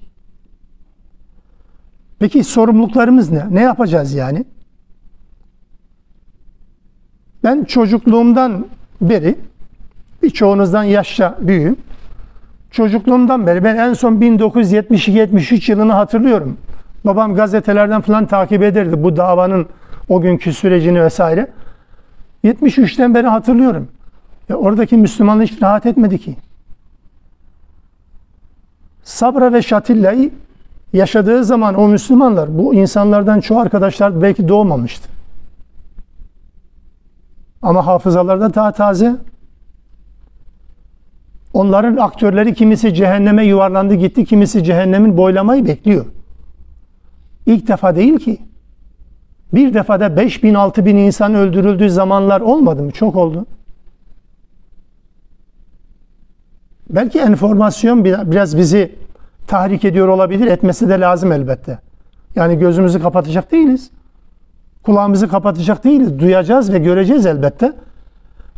Peki 2.19 2.43
sorumluluklarımız 2.43 3.31
ne? 3.31 3.45
Ne 3.49 3.61
yapacağız 3.61 4.13
yani? 4.13 4.45
Ben 7.43 7.63
çocukluğumdan 7.63 8.67
beri 9.01 9.39
birçoğunuzdan 10.23 10.83
yaşça 10.83 11.37
büyüğüm. 11.41 11.77
Çocukluğumdan 12.71 13.47
beri 13.47 13.63
ben 13.63 13.77
en 13.77 13.93
son 13.93 14.15
1972-73 14.15 15.71
yılını 15.71 15.93
hatırlıyorum. 15.93 16.57
Babam 17.05 17.35
gazetelerden 17.35 18.01
falan 18.01 18.25
takip 18.25 18.63
ederdi 18.63 19.03
bu 19.03 19.15
davanın 19.15 19.67
o 20.09 20.21
günkü 20.21 20.53
sürecini 20.53 21.03
vesaire. 21.03 21.47
73'ten 22.43 23.15
beri 23.15 23.27
hatırlıyorum. 23.27 23.87
Ya 24.49 24.55
oradaki 24.55 24.97
Müslümanlar 24.97 25.47
hiç 25.47 25.61
rahat 25.61 25.85
etmedi 25.85 26.17
ki. 26.19 26.37
Sabra 29.03 29.53
ve 29.53 29.61
Şatilla'yı 29.61 30.31
yaşadığı 30.93 31.43
zaman 31.43 31.75
o 31.75 31.87
Müslümanlar, 31.87 32.57
bu 32.57 32.73
insanlardan 32.73 33.39
çoğu 33.39 33.59
arkadaşlar 33.59 34.21
belki 34.21 34.47
doğmamıştı. 34.47 35.09
Ama 37.61 37.87
hafızalarda 37.87 38.53
daha 38.53 38.71
taze. 38.71 39.15
Onların 41.53 41.97
aktörleri 41.97 42.53
kimisi 42.53 42.93
cehenneme 42.93 43.45
yuvarlandı 43.45 43.93
gitti, 43.93 44.25
kimisi 44.25 44.63
cehennemin 44.63 45.17
boylamayı 45.17 45.65
bekliyor. 45.65 46.05
İlk 47.45 47.67
defa 47.67 47.95
değil 47.95 48.19
ki. 48.19 48.37
Bir 49.53 49.73
defada 49.73 50.17
5 50.17 50.43
bin, 50.43 50.53
6 50.53 50.85
bin 50.85 50.95
insan 50.95 51.35
öldürüldüğü 51.35 51.89
zamanlar 51.89 52.41
olmadı 52.41 52.83
mı? 52.83 52.91
Çok 52.91 53.15
oldu. 53.15 53.45
Belki 56.89 57.19
enformasyon 57.19 58.05
biraz 58.05 58.57
bizi 58.57 58.95
tahrik 59.47 59.85
ediyor 59.85 60.07
olabilir. 60.07 60.47
Etmesi 60.47 60.89
de 60.89 60.99
lazım 60.99 61.31
elbette. 61.31 61.79
Yani 62.35 62.59
gözümüzü 62.59 63.01
kapatacak 63.01 63.51
değiliz. 63.51 63.91
Kulağımızı 64.83 65.27
kapatacak 65.27 65.83
değiliz. 65.83 66.19
Duyacağız 66.19 66.73
ve 66.73 66.79
göreceğiz 66.79 67.25
elbette. 67.25 67.73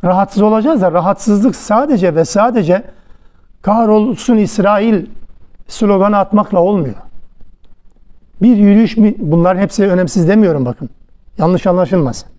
Rahatsız 0.03 0.41
olacağız 0.41 0.81
da 0.81 0.91
rahatsızlık 0.91 1.55
sadece 1.55 2.15
ve 2.15 2.25
sadece 2.25 2.83
kahrolsun 3.61 4.37
İsrail 4.37 5.05
sloganı 5.67 6.17
atmakla 6.17 6.59
olmuyor. 6.59 6.95
Bir 8.41 8.57
yürüyüş 8.57 8.97
mi? 8.97 9.15
Bunların 9.17 9.61
hepsi 9.61 9.87
önemsiz 9.87 10.27
demiyorum 10.27 10.65
bakın. 10.65 10.89
Yanlış 11.37 11.67
anlaşılmasın. 11.67 12.29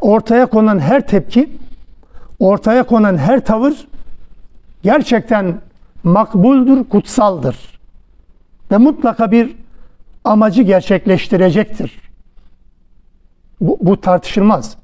Ortaya 0.00 0.46
konan 0.46 0.78
her 0.78 1.06
tepki, 1.06 1.50
ortaya 2.38 2.82
konan 2.82 3.18
her 3.18 3.44
tavır 3.44 3.88
gerçekten 4.82 5.60
makbuldür, 6.02 6.84
kutsaldır. 6.84 7.80
Ve 8.70 8.76
mutlaka 8.76 9.30
bir 9.30 9.56
amacı 10.24 10.62
gerçekleştirecektir. 10.62 12.00
Bu, 13.60 13.78
bu 13.80 14.00
tartışılmaz. 14.00 14.76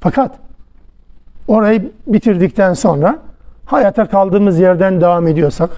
Fakat 0.00 0.45
orayı 1.48 1.92
bitirdikten 2.06 2.74
sonra 2.74 3.18
hayata 3.66 4.08
kaldığımız 4.08 4.58
yerden 4.58 5.00
devam 5.00 5.26
ediyorsak 5.26 5.70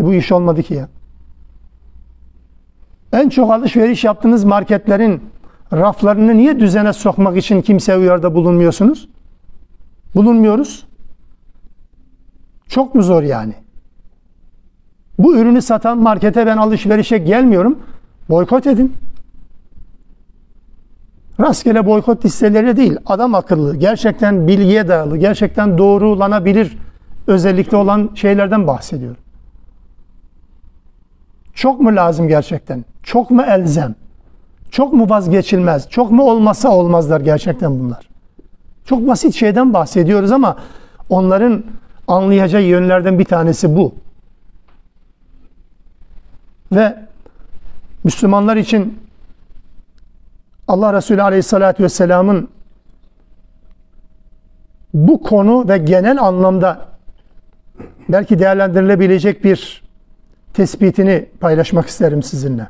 e 0.00 0.04
bu 0.04 0.14
iş 0.14 0.32
olmadı 0.32 0.62
ki 0.62 0.74
ya. 0.74 0.88
En 3.12 3.28
çok 3.28 3.50
alışveriş 3.50 4.04
yaptığınız 4.04 4.44
marketlerin 4.44 5.22
raflarını 5.72 6.36
niye 6.36 6.60
düzene 6.60 6.92
sokmak 6.92 7.36
için 7.36 7.62
kimseye 7.62 7.98
uyarda 7.98 8.34
bulunmuyorsunuz? 8.34 9.08
Bulunmuyoruz. 10.14 10.86
Çok 12.68 12.94
mu 12.94 13.02
zor 13.02 13.22
yani? 13.22 13.54
Bu 15.18 15.36
ürünü 15.36 15.62
satan 15.62 15.98
markete 15.98 16.46
ben 16.46 16.56
alışverişe 16.56 17.18
gelmiyorum. 17.18 17.78
Boykot 18.30 18.66
edin. 18.66 18.96
Rastgele 21.42 21.86
boykot 21.86 22.24
listeleri 22.24 22.76
değil. 22.76 22.96
Adam 23.06 23.34
akıllı, 23.34 23.76
gerçekten 23.76 24.48
bilgiye 24.48 24.88
dayalı, 24.88 25.16
gerçekten 25.16 25.78
doğrulanabilir 25.78 26.78
özellikle 27.26 27.76
olan 27.76 28.10
şeylerden 28.14 28.66
bahsediyorum. 28.66 29.22
Çok 31.54 31.80
mu 31.80 31.96
lazım 31.96 32.28
gerçekten? 32.28 32.84
Çok 33.02 33.30
mu 33.30 33.42
elzem? 33.42 33.94
Çok 34.70 34.92
mu 34.92 35.10
vazgeçilmez? 35.10 35.88
Çok 35.88 36.10
mu 36.10 36.22
olmasa 36.22 36.68
olmazlar 36.68 37.20
gerçekten 37.20 37.80
bunlar? 37.80 38.08
Çok 38.84 39.08
basit 39.08 39.34
şeyden 39.34 39.74
bahsediyoruz 39.74 40.32
ama 40.32 40.56
onların 41.08 41.64
anlayacağı 42.08 42.62
yönlerden 42.62 43.18
bir 43.18 43.24
tanesi 43.24 43.76
bu. 43.76 43.94
Ve 46.72 46.98
Müslümanlar 48.04 48.56
için 48.56 48.98
Allah 50.68 50.92
Resulü 50.92 51.22
Aleyhisselatü 51.22 51.82
Vesselam'ın 51.82 52.48
bu 54.94 55.22
konu 55.22 55.68
ve 55.68 55.78
genel 55.78 56.22
anlamda 56.22 56.88
belki 58.08 58.38
değerlendirilebilecek 58.38 59.44
bir 59.44 59.82
tespitini 60.54 61.28
paylaşmak 61.40 61.86
isterim 61.86 62.22
sizinle. 62.22 62.68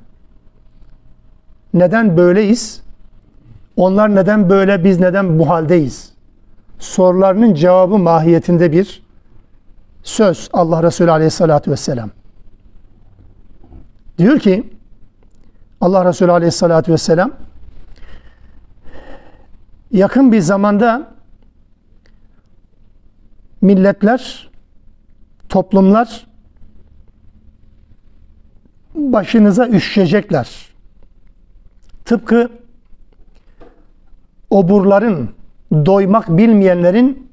Neden 1.74 2.16
böyleyiz? 2.16 2.82
Onlar 3.76 4.14
neden 4.14 4.50
böyle, 4.50 4.84
biz 4.84 5.00
neden 5.00 5.38
bu 5.38 5.48
haldeyiz? 5.48 6.12
Sorularının 6.78 7.54
cevabı 7.54 7.98
mahiyetinde 7.98 8.72
bir 8.72 9.02
söz 10.02 10.48
Allah 10.52 10.82
Resulü 10.82 11.10
Aleyhisselatü 11.10 11.70
Vesselam. 11.70 12.10
Diyor 14.18 14.38
ki 14.38 14.72
Allah 15.80 16.04
Resulü 16.04 16.32
Aleyhisselatü 16.32 16.92
Vesselam 16.92 17.32
yakın 19.92 20.32
bir 20.32 20.40
zamanda 20.40 21.12
milletler, 23.60 24.50
toplumlar 25.48 26.26
başınıza 28.94 29.68
üşüşecekler. 29.68 30.50
Tıpkı 32.04 32.50
oburların, 34.50 35.30
doymak 35.72 36.28
bilmeyenlerin 36.28 37.30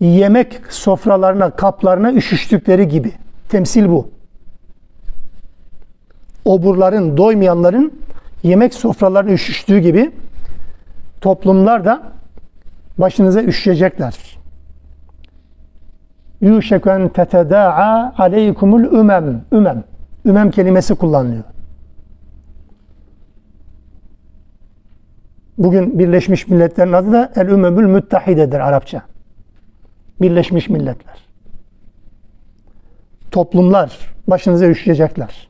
yemek 0.00 0.72
sofralarına, 0.72 1.50
kaplarına 1.50 2.12
üşüştükleri 2.12 2.88
gibi. 2.88 3.12
Temsil 3.48 3.88
bu. 3.88 4.10
Oburların, 6.44 7.16
doymayanların 7.16 8.00
yemek 8.42 8.74
sofralarına 8.74 9.30
üşüştüğü 9.30 9.78
gibi 9.78 10.12
toplumlar 11.20 11.84
da 11.84 12.02
başınıza 12.98 13.42
üşüyecekler. 13.42 14.38
Yuşeken 16.40 17.08
teteda'a 17.08 18.14
aleykumul 18.18 18.84
ümem. 18.84 19.44
Ümem. 19.52 19.84
Ümem 20.24 20.50
kelimesi 20.50 20.94
kullanılıyor. 20.94 21.44
Bugün 25.58 25.98
Birleşmiş 25.98 26.48
Milletler'in 26.48 26.92
adı 26.92 27.12
da 27.12 27.32
El 27.36 27.48
Ümemül 27.48 27.86
Müttahide'dir 27.86 28.60
Arapça. 28.60 29.02
Birleşmiş 30.20 30.68
Milletler. 30.68 31.28
Toplumlar 33.30 33.98
başınıza 34.26 34.66
üşüyecekler. 34.66 35.48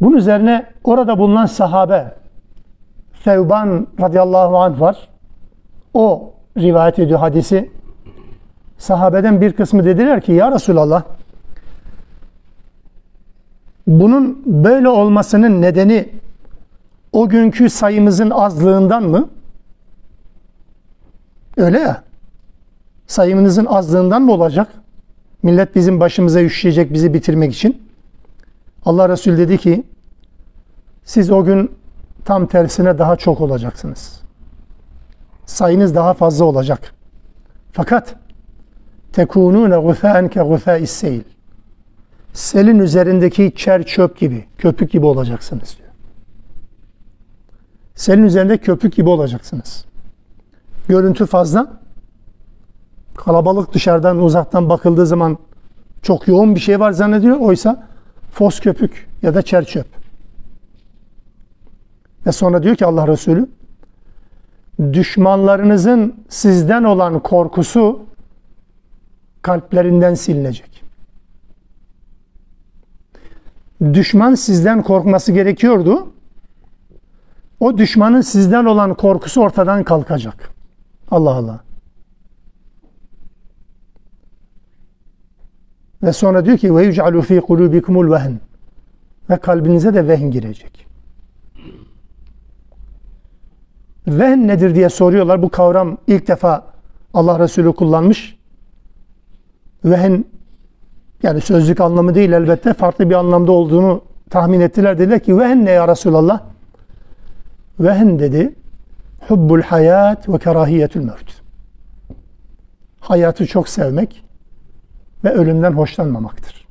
Bunun 0.00 0.16
üzerine 0.16 0.66
orada 0.84 1.18
bulunan 1.18 1.46
sahabe 1.46 2.14
Fevban 3.26 3.86
radıyallahu 4.00 4.58
anh 4.58 4.80
var. 4.80 5.08
O 5.94 6.34
rivayet 6.58 6.98
ediyor 6.98 7.18
hadisi. 7.18 7.70
Sahabeden 8.78 9.40
bir 9.40 9.52
kısmı 9.52 9.84
dediler 9.84 10.20
ki 10.20 10.32
ya 10.32 10.52
Resulallah 10.52 11.02
bunun 13.86 14.42
böyle 14.46 14.88
olmasının 14.88 15.62
nedeni 15.62 16.08
o 17.12 17.28
günkü 17.28 17.70
sayımızın 17.70 18.30
azlığından 18.30 19.02
mı? 19.02 19.28
Öyle 21.56 21.78
ya. 21.78 22.02
Sayımınızın 23.06 23.66
azlığından 23.66 24.22
mı 24.22 24.32
olacak? 24.32 24.68
Millet 25.42 25.74
bizim 25.74 26.00
başımıza 26.00 26.42
üşüyecek 26.42 26.92
bizi 26.92 27.14
bitirmek 27.14 27.54
için. 27.54 27.82
Allah 28.84 29.08
Resulü 29.08 29.38
dedi 29.38 29.58
ki 29.58 29.84
siz 31.04 31.30
o 31.30 31.44
gün 31.44 31.70
tam 32.26 32.46
tersine 32.46 32.98
daha 32.98 33.16
çok 33.16 33.40
olacaksınız. 33.40 34.20
Sayınız 35.46 35.94
daha 35.94 36.14
fazla 36.14 36.44
olacak. 36.44 36.94
Fakat 37.72 38.14
tekunune 39.12 39.76
gufâen 39.76 40.28
ke 40.28 40.40
gufâis 40.40 40.90
seyl. 40.90 41.20
Selin 42.32 42.78
üzerindeki 42.78 43.52
çer 43.56 43.82
çöp 43.82 44.18
gibi, 44.18 44.44
köpük 44.58 44.90
gibi 44.90 45.06
olacaksınız 45.06 45.76
diyor. 45.78 45.90
Selin 47.94 48.22
üzerinde 48.22 48.58
köpük 48.58 48.96
gibi 48.96 49.08
olacaksınız. 49.08 49.84
Görüntü 50.88 51.26
fazla. 51.26 51.80
Kalabalık 53.16 53.74
dışarıdan 53.74 54.22
uzaktan 54.22 54.68
bakıldığı 54.68 55.06
zaman 55.06 55.38
çok 56.02 56.28
yoğun 56.28 56.54
bir 56.54 56.60
şey 56.60 56.80
var 56.80 56.92
zannediyor. 56.92 57.36
Oysa 57.40 57.86
fos 58.32 58.60
köpük 58.60 59.08
ya 59.22 59.34
da 59.34 59.42
çer 59.42 59.64
çöp. 59.64 60.05
Ve 62.26 62.32
sonra 62.32 62.62
diyor 62.62 62.76
ki 62.76 62.86
Allah 62.86 63.08
Resulü 63.08 63.48
düşmanlarınızın 64.78 66.24
sizden 66.28 66.84
olan 66.84 67.20
korkusu 67.20 68.00
kalplerinden 69.42 70.14
silinecek. 70.14 70.82
Düşman 73.92 74.34
sizden 74.34 74.82
korkması 74.82 75.32
gerekiyordu. 75.32 76.12
O 77.60 77.78
düşmanın 77.78 78.20
sizden 78.20 78.64
olan 78.64 78.94
korkusu 78.94 79.40
ortadan 79.40 79.84
kalkacak. 79.84 80.50
Allah 81.10 81.34
Allah. 81.34 81.60
Ve 86.02 86.12
sonra 86.12 86.44
diyor 86.44 86.58
ki 86.58 86.76
ve 86.76 86.84
yuc'alu 86.84 87.22
fi 87.22 87.40
kulubikumul 87.40 88.12
vehn. 88.12 88.40
Ve 89.30 89.36
kalbinize 89.36 89.94
de 89.94 90.08
vehn 90.08 90.30
girecek. 90.30 90.85
Vehn 94.06 94.48
nedir 94.48 94.74
diye 94.74 94.88
soruyorlar. 94.88 95.42
Bu 95.42 95.48
kavram 95.48 95.98
ilk 96.06 96.28
defa 96.28 96.64
Allah 97.14 97.38
Resulü 97.38 97.72
kullanmış. 97.72 98.38
Vehn 99.84 100.24
yani 101.22 101.40
sözlük 101.40 101.80
anlamı 101.80 102.14
değil 102.14 102.32
elbette 102.32 102.74
farklı 102.74 103.10
bir 103.10 103.14
anlamda 103.14 103.52
olduğunu 103.52 104.02
tahmin 104.30 104.60
ettiler. 104.60 104.98
Dediler 104.98 105.20
ki 105.20 105.38
vehn 105.38 105.64
ne 105.64 105.70
ya 105.70 105.88
Resulallah? 105.88 106.40
Vehn 107.80 108.18
dedi 108.18 108.54
hubbul 109.28 109.62
hayat 109.62 110.28
ve 110.28 110.38
kerahiyetül 110.38 111.04
mevt. 111.04 111.32
Hayatı 113.00 113.46
çok 113.46 113.68
sevmek 113.68 114.24
ve 115.24 115.30
ölümden 115.30 115.72
hoşlanmamaktır. 115.72 116.66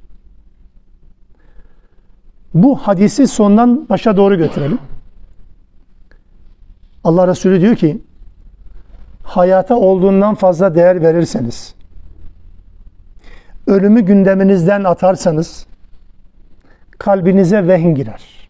Bu 2.54 2.76
hadisi 2.76 3.28
sondan 3.28 3.90
başa 3.90 4.18
doğru 4.18 4.38
götürelim. 4.38 4.80
Allah 7.06 7.28
Resulü 7.28 7.62
diyor 7.62 7.76
ki 7.76 8.02
hayata 9.24 9.76
olduğundan 9.76 10.36
fazla 10.36 10.76
değer 10.76 11.02
verirseniz 11.02 11.76
ölümü 13.68 14.02
gündeminizden 14.02 14.84
atarsanız 14.84 15.66
kalbinize 16.98 17.68
vehin 17.68 17.96
girer. 17.96 18.50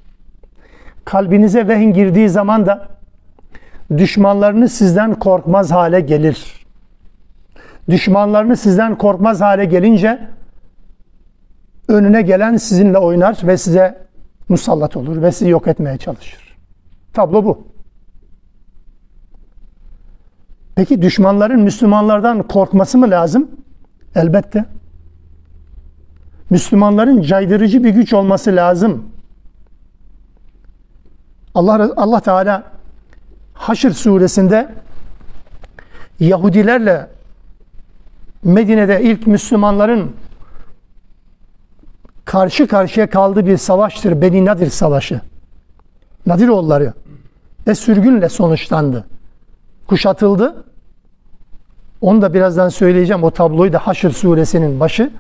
Kalbinize 1.05 1.67
vehin 1.67 1.93
girdiği 1.93 2.29
zaman 2.29 2.65
da 2.65 2.87
düşmanlarınız 3.97 4.71
sizden 4.71 5.13
korkmaz 5.13 5.71
hale 5.71 5.99
gelir. 5.99 6.65
Düşmanlarınız 7.89 8.59
sizden 8.59 8.97
korkmaz 8.97 9.41
hale 9.41 9.65
gelince 9.65 10.27
önüne 11.87 12.21
gelen 12.21 12.57
sizinle 12.57 12.97
oynar 12.97 13.37
ve 13.43 13.57
size 13.57 14.07
musallat 14.49 14.97
olur 14.97 15.21
ve 15.21 15.31
sizi 15.31 15.49
yok 15.49 15.67
etmeye 15.67 15.97
çalışır. 15.97 16.57
Tablo 17.13 17.45
bu. 17.45 17.74
Peki 20.75 21.01
düşmanların 21.01 21.59
Müslümanlardan 21.59 22.43
korkması 22.43 22.97
mı 22.97 23.09
lazım? 23.09 23.47
Elbette. 24.15 24.65
Müslümanların 26.49 27.21
caydırıcı 27.21 27.83
bir 27.83 27.89
güç 27.89 28.13
olması 28.13 28.55
lazım. 28.55 29.03
Allah 31.55 31.93
Allah 31.97 32.19
Teala 32.19 32.63
Haşr 33.53 33.89
suresinde 33.89 34.69
Yahudilerle 36.19 37.07
Medine'de 38.43 39.03
ilk 39.03 39.27
Müslümanların 39.27 40.15
karşı 42.25 42.67
karşıya 42.67 43.09
kaldığı 43.09 43.45
bir 43.45 43.57
savaştır. 43.57 44.21
Beni 44.21 44.45
Nadir 44.45 44.69
Savaşı. 44.69 45.21
Nadiroğulları 46.25 46.93
ve 47.67 47.75
sürgünle 47.75 48.29
sonuçlandı. 48.29 49.05
Kuşatıldı. 49.87 50.63
Onu 52.01 52.21
da 52.21 52.33
birazdan 52.33 52.69
söyleyeceğim. 52.69 53.23
O 53.23 53.31
tabloyu 53.31 53.73
da 53.73 53.79
Haşr 53.79 54.09
suresinin 54.09 54.79
başı. 54.79 55.11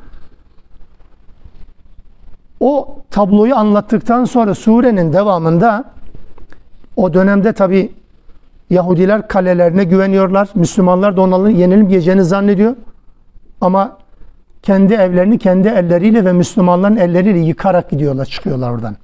O 2.59 2.97
tabloyu 3.09 3.55
anlattıktan 3.55 4.25
sonra 4.25 4.55
surenin 4.55 5.13
devamında 5.13 5.83
o 6.95 7.13
dönemde 7.13 7.53
tabi 7.53 7.93
Yahudiler 8.69 9.27
kalelerine 9.27 9.83
güveniyorlar. 9.83 10.49
Müslümanlar 10.55 11.17
da 11.17 11.21
onların 11.21 11.49
yenilip 11.49 11.89
yiyeceğini 11.89 12.23
zannediyor. 12.23 12.75
Ama 13.61 13.97
kendi 14.61 14.93
evlerini 14.93 15.39
kendi 15.39 15.67
elleriyle 15.67 16.25
ve 16.25 16.33
Müslümanların 16.33 16.95
elleriyle 16.95 17.39
yıkarak 17.39 17.89
gidiyorlar, 17.89 18.25
çıkıyorlar 18.25 18.71
oradan. 18.71 18.95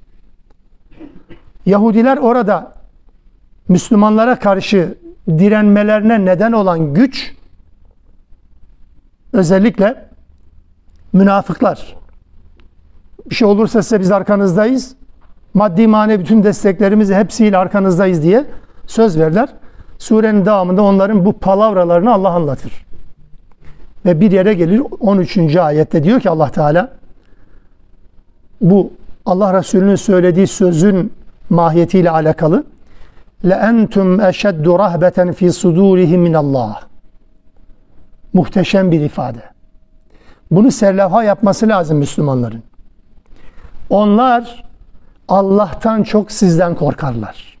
Yahudiler 1.66 2.16
orada 2.16 2.72
Müslümanlara 3.68 4.38
karşı 4.38 4.98
direnmelerine 5.28 6.24
neden 6.24 6.52
olan 6.52 6.94
güç 6.94 7.34
özellikle 9.32 10.04
münafıklar. 11.12 11.96
Bir 13.30 13.34
şey 13.34 13.48
olursa 13.48 13.82
size 13.82 14.00
biz 14.00 14.12
arkanızdayız. 14.12 14.94
Maddi 15.54 15.86
manevi 15.86 16.20
bütün 16.20 16.42
desteklerimizi 16.42 17.14
hepsiyle 17.14 17.58
arkanızdayız 17.58 18.22
diye 18.22 18.44
söz 18.86 19.18
verler. 19.18 19.48
Surenin 19.98 20.46
devamında 20.46 20.82
onların 20.82 21.24
bu 21.24 21.32
palavralarını 21.32 22.12
Allah 22.12 22.30
anlatır. 22.30 22.86
Ve 24.04 24.20
bir 24.20 24.30
yere 24.30 24.54
gelir 24.54 24.82
13. 25.00 25.56
ayette 25.56 26.04
diyor 26.04 26.20
ki 26.20 26.30
Allah 26.30 26.50
Teala 26.50 26.90
bu 28.60 28.92
Allah 29.26 29.58
Resulü'nün 29.58 29.96
söylediği 29.96 30.46
sözün 30.46 31.12
mahiyetiyle 31.50 32.10
alakalı 32.10 32.64
entum 33.50 34.20
eşeddu 34.20 34.78
rahbeten 34.78 35.32
fi 35.32 35.52
sudurihim 35.52 36.20
min 36.20 36.32
Allah. 36.32 36.80
Muhteşem 38.32 38.90
bir 38.90 39.00
ifade. 39.00 39.42
Bunu 40.50 40.70
serlevha 40.70 41.24
yapması 41.24 41.68
lazım 41.68 41.98
Müslümanların. 41.98 42.62
Onlar 43.90 44.64
Allah'tan 45.28 46.02
çok 46.02 46.32
sizden 46.32 46.74
korkarlar. 46.74 47.58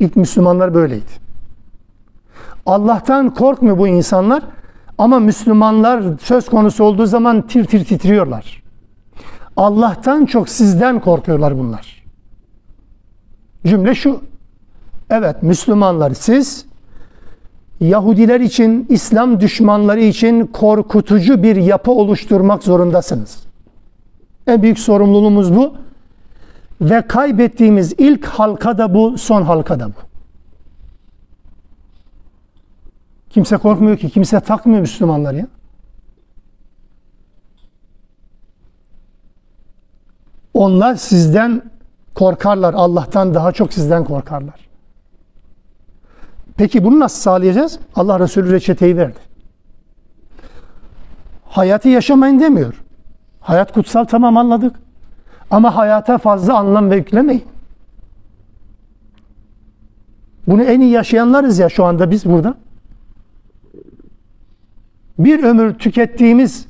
İlk 0.00 0.16
Müslümanlar 0.16 0.74
böyleydi. 0.74 1.10
Allah'tan 2.66 3.34
korkmuyor 3.34 3.78
bu 3.78 3.88
insanlar 3.88 4.42
ama 4.98 5.18
Müslümanlar 5.18 6.04
söz 6.20 6.48
konusu 6.48 6.84
olduğu 6.84 7.06
zaman 7.06 7.46
tir 7.46 7.64
tir 7.64 7.84
titriyorlar. 7.84 8.62
Allah'tan 9.56 10.26
çok 10.26 10.48
sizden 10.48 11.00
korkuyorlar 11.00 11.58
bunlar. 11.58 11.95
Cümle 13.66 13.94
şu. 13.94 14.20
Evet 15.10 15.42
Müslümanlar 15.42 16.10
siz 16.10 16.66
Yahudiler 17.80 18.40
için, 18.40 18.86
İslam 18.88 19.40
düşmanları 19.40 20.00
için 20.00 20.46
korkutucu 20.46 21.42
bir 21.42 21.56
yapı 21.56 21.90
oluşturmak 21.90 22.62
zorundasınız. 22.62 23.38
En 24.46 24.62
büyük 24.62 24.78
sorumluluğumuz 24.78 25.56
bu. 25.56 25.74
Ve 26.80 27.06
kaybettiğimiz 27.06 27.92
ilk 27.98 28.24
halka 28.26 28.78
da 28.78 28.94
bu, 28.94 29.18
son 29.18 29.42
halka 29.42 29.80
da 29.80 29.88
bu. 29.88 30.00
Kimse 33.30 33.56
korkmuyor 33.56 33.96
ki, 33.96 34.10
kimse 34.10 34.40
takmıyor 34.40 34.80
Müslümanlar 34.80 35.34
ya. 35.34 35.46
Onlar 40.54 40.94
sizden 40.94 41.62
korkarlar. 42.16 42.74
Allah'tan 42.74 43.34
daha 43.34 43.52
çok 43.52 43.72
sizden 43.72 44.04
korkarlar. 44.04 44.68
Peki 46.56 46.84
bunu 46.84 47.00
nasıl 47.00 47.20
sağlayacağız? 47.20 47.78
Allah 47.94 48.20
Resulü 48.20 48.52
reçeteyi 48.52 48.96
verdi. 48.96 49.18
Hayatı 51.44 51.88
yaşamayın 51.88 52.40
demiyor. 52.40 52.82
Hayat 53.40 53.72
kutsal 53.72 54.04
tamam 54.04 54.36
anladık. 54.36 54.76
Ama 55.50 55.76
hayata 55.76 56.18
fazla 56.18 56.58
anlam 56.58 56.90
ve 56.90 56.96
yüklemeyin. 56.96 57.44
Bunu 60.46 60.62
en 60.62 60.80
iyi 60.80 60.90
yaşayanlarız 60.90 61.58
ya 61.58 61.68
şu 61.68 61.84
anda 61.84 62.10
biz 62.10 62.24
burada. 62.24 62.54
Bir 65.18 65.44
ömür 65.44 65.74
tükettiğimiz 65.74 66.66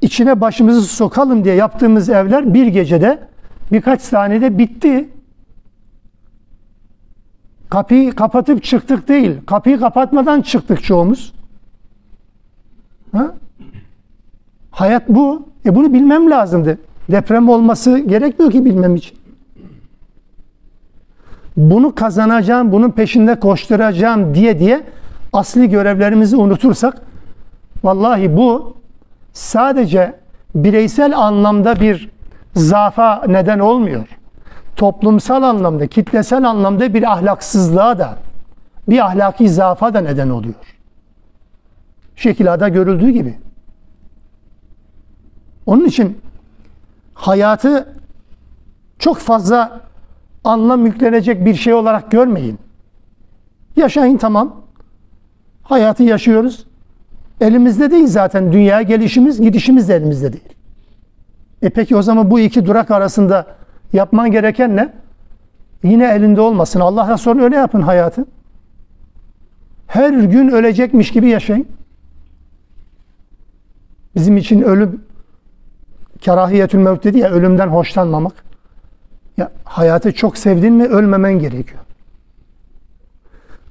içine 0.00 0.40
başımızı 0.40 0.82
sokalım 0.82 1.44
diye 1.44 1.54
yaptığımız 1.54 2.08
evler 2.08 2.54
bir 2.54 2.66
gecede 2.66 3.31
birkaç 3.72 4.02
saniyede 4.02 4.58
bitti. 4.58 5.08
Kapıyı 7.70 8.12
kapatıp 8.12 8.64
çıktık 8.64 9.08
değil. 9.08 9.36
Kapıyı 9.46 9.80
kapatmadan 9.80 10.42
çıktık 10.42 10.84
çoğumuz. 10.84 11.32
Ha? 13.12 13.34
Hayat 14.70 15.08
bu. 15.08 15.48
E 15.64 15.74
bunu 15.74 15.92
bilmem 15.92 16.30
lazımdı. 16.30 16.78
Deprem 17.10 17.48
olması 17.48 17.98
gerekmiyor 17.98 18.52
ki 18.52 18.64
bilmem 18.64 18.96
için. 18.96 19.18
Bunu 21.56 21.94
kazanacağım, 21.94 22.72
bunun 22.72 22.90
peşinde 22.90 23.40
koşturacağım 23.40 24.34
diye 24.34 24.58
diye 24.58 24.82
asli 25.32 25.68
görevlerimizi 25.68 26.36
unutursak 26.36 27.02
vallahi 27.84 28.36
bu 28.36 28.76
sadece 29.32 30.14
bireysel 30.54 31.18
anlamda 31.18 31.80
bir 31.80 32.10
zafa 32.54 33.24
neden 33.28 33.58
olmuyor. 33.58 34.08
Toplumsal 34.76 35.42
anlamda, 35.42 35.86
kitlesel 35.86 36.48
anlamda 36.48 36.94
bir 36.94 37.12
ahlaksızlığa 37.12 37.98
da, 37.98 38.18
bir 38.88 39.06
ahlaki 39.06 39.48
zafa 39.48 39.94
da 39.94 40.00
neden 40.00 40.30
oluyor. 40.30 40.54
Şekilada 42.16 42.68
görüldüğü 42.68 43.10
gibi. 43.10 43.38
Onun 45.66 45.84
için 45.84 46.18
hayatı 47.14 47.88
çok 48.98 49.18
fazla 49.18 49.80
anlam 50.44 50.86
yüklenecek 50.86 51.44
bir 51.44 51.54
şey 51.54 51.74
olarak 51.74 52.10
görmeyin. 52.10 52.58
Yaşayın 53.76 54.16
tamam. 54.16 54.62
Hayatı 55.62 56.02
yaşıyoruz. 56.02 56.66
Elimizde 57.40 57.90
değil 57.90 58.06
zaten. 58.06 58.52
Dünyaya 58.52 58.82
gelişimiz, 58.82 59.40
gidişimiz 59.40 59.88
de 59.88 59.94
elimizde 59.96 60.32
değil. 60.32 60.48
E 61.62 61.70
peki 61.70 61.96
o 61.96 62.02
zaman 62.02 62.30
bu 62.30 62.40
iki 62.40 62.66
durak 62.66 62.90
arasında 62.90 63.46
yapman 63.92 64.30
gereken 64.30 64.76
ne? 64.76 64.92
Yine 65.82 66.14
elinde 66.14 66.40
olmasın. 66.40 66.80
Allah'a 66.80 67.18
sonra 67.18 67.44
öyle 67.44 67.56
yapın 67.56 67.80
hayatı. 67.82 68.24
Her 69.86 70.10
gün 70.10 70.48
ölecekmiş 70.48 71.10
gibi 71.10 71.28
yaşayın. 71.28 71.68
Bizim 74.14 74.36
için 74.36 74.62
ölüm 74.62 75.04
kerahiyetül 76.20 76.78
mevt 76.78 77.04
dedi 77.04 77.18
ya 77.18 77.30
ölümden 77.30 77.68
hoşlanmamak. 77.68 78.44
Ya 79.36 79.50
hayatı 79.64 80.12
çok 80.12 80.38
sevdin 80.38 80.72
mi 80.72 80.84
ölmemen 80.84 81.38
gerekiyor. 81.38 81.80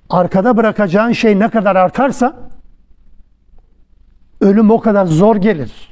Arkada 0.09 0.57
bırakacağın 0.57 1.11
şey 1.11 1.39
ne 1.39 1.49
kadar 1.49 1.75
artarsa 1.75 2.35
ölüm 4.41 4.71
o 4.71 4.79
kadar 4.79 5.05
zor 5.05 5.35
gelir. 5.35 5.90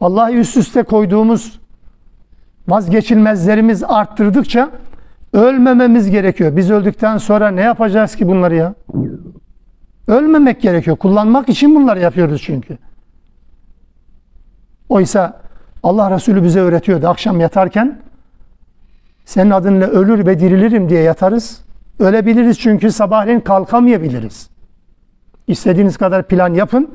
Vallahi 0.00 0.34
üst 0.34 0.56
üste 0.56 0.82
koyduğumuz 0.82 1.60
vazgeçilmezlerimiz 2.68 3.84
arttırdıkça 3.84 4.70
ölmememiz 5.32 6.10
gerekiyor. 6.10 6.56
Biz 6.56 6.70
öldükten 6.70 7.18
sonra 7.18 7.50
ne 7.50 7.60
yapacağız 7.60 8.16
ki 8.16 8.28
bunları 8.28 8.54
ya? 8.54 8.74
Ölmemek 10.08 10.60
gerekiyor. 10.60 10.96
Kullanmak 10.96 11.48
için 11.48 11.74
bunları 11.74 12.00
yapıyoruz 12.00 12.42
çünkü. 12.42 12.78
Oysa 14.88 15.40
Allah 15.82 16.10
Resulü 16.10 16.42
bize 16.42 16.60
öğretiyordu. 16.60 17.08
Akşam 17.08 17.40
yatarken 17.40 17.98
senin 19.24 19.50
adınla 19.50 19.86
ölür 19.86 20.26
ve 20.26 20.40
dirilirim 20.40 20.88
diye 20.88 21.02
yatarız. 21.02 21.60
Ölebiliriz 21.98 22.58
çünkü 22.58 22.92
sabahleyin 22.92 23.40
kalkamayabiliriz. 23.40 24.50
İstediğiniz 25.46 25.96
kadar 25.96 26.28
plan 26.28 26.54
yapın. 26.54 26.90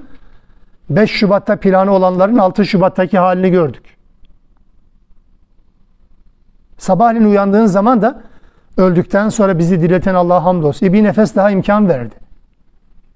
5 0.90 1.12
Şubat'ta 1.12 1.60
planı 1.60 1.92
olanların 1.92 2.38
6 2.38 2.66
Şubat'taki 2.66 3.18
halini 3.18 3.52
gördük. 3.52 3.98
Sabahleyin 6.78 7.26
uyandığın 7.26 7.66
zaman 7.66 8.02
da 8.02 8.22
öldükten 8.78 9.30
sonra 9.30 9.60
bizi 9.60 9.82
dirilten 9.82 10.16
Allah'a 10.16 10.44
hamdolsun. 10.44 10.86
E 10.86 10.94
bir 10.94 11.04
nefes 11.04 11.36
daha 11.36 11.52
imkan 11.52 11.90
verdi. 11.90 12.16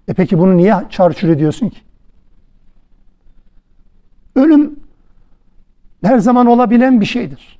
E 0.08 0.14
peki 0.14 0.40
bunu 0.40 0.58
niye 0.58 0.76
çarçur 0.90 1.30
ediyorsun 1.30 1.70
ki? 1.70 1.80
Ölüm 4.36 4.80
her 6.04 6.20
zaman 6.20 6.48
olabilen 6.48 7.02
bir 7.02 7.06
şeydir. 7.06 7.60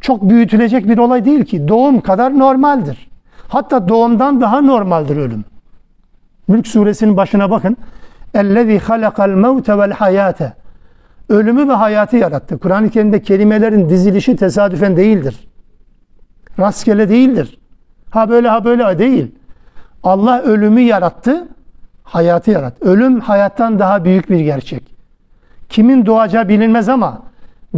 Çok 0.00 0.30
büyütülecek 0.30 0.88
bir 0.88 0.98
olay 0.98 1.24
değil 1.24 1.44
ki. 1.44 1.68
Doğum 1.68 2.00
kadar 2.00 2.38
normaldir. 2.38 3.08
Hatta 3.48 3.88
doğumdan 3.88 4.40
daha 4.40 4.60
normaldir 4.60 5.16
ölüm. 5.16 5.44
Mülk 6.48 6.66
suresinin 6.66 7.16
başına 7.16 7.50
bakın. 7.50 7.76
اَلَّذ۪ي 8.35 8.79
خَلَقَ 8.79 9.15
الْمَوْتَ 9.15 9.65
وَالْحَيَاةَ 9.65 10.51
Ölümü 11.29 11.69
ve 11.69 11.73
hayatı 11.73 12.17
yarattı. 12.17 12.57
Kur'an-ı 12.57 12.89
Kerim'de 12.89 13.21
kelimelerin 13.21 13.89
dizilişi 13.89 14.35
tesadüfen 14.35 14.97
değildir. 14.97 15.47
Rastgele 16.59 17.09
değildir. 17.09 17.59
Ha 18.09 18.29
böyle 18.29 18.49
ha 18.49 18.65
böyle 18.65 18.99
değil. 18.99 19.35
Allah 20.03 20.41
ölümü 20.41 20.81
yarattı, 20.81 21.47
hayatı 22.03 22.51
yarattı. 22.51 22.85
Ölüm 22.85 23.19
hayattan 23.19 23.79
daha 23.79 24.05
büyük 24.05 24.29
bir 24.29 24.39
gerçek. 24.39 24.95
Kimin 25.69 26.05
doğacağı 26.05 26.49
bilinmez 26.49 26.89
ama 26.89 27.21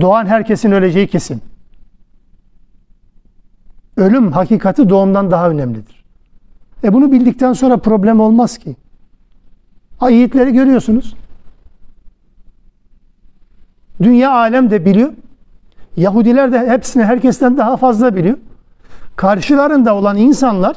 doğan 0.01 0.26
herkesin 0.26 0.72
öleceği 0.72 1.07
kesin. 1.07 1.41
Ölüm 3.97 4.32
hakikati 4.32 4.89
doğumdan 4.89 5.32
daha 5.32 5.49
önemlidir. 5.49 6.05
E 6.84 6.93
bunu 6.93 7.11
bildikten 7.11 7.53
sonra 7.53 7.78
problem 7.78 8.20
olmaz 8.20 8.57
ki. 8.57 8.76
Ayetleri 10.01 10.53
görüyorsunuz. 10.53 11.14
Dünya 14.03 14.32
alem 14.32 14.70
de 14.70 14.84
biliyor. 14.84 15.12
Yahudiler 15.96 16.53
de 16.53 16.70
hepsini 16.70 17.05
herkesten 17.05 17.59
daha 17.59 17.76
fazla 17.76 18.16
biliyor. 18.16 18.38
Karşılarında 19.16 19.94
olan 19.94 20.16
insanlar 20.16 20.76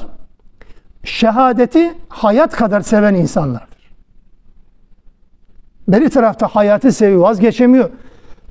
şehadeti 1.03 1.93
hayat 2.09 2.55
kadar 2.55 2.81
seven 2.81 3.13
insanlardır. 3.13 3.93
Beri 5.87 6.09
tarafta 6.09 6.47
hayatı 6.47 6.91
seviyor, 6.91 7.21
vazgeçemiyor. 7.21 7.89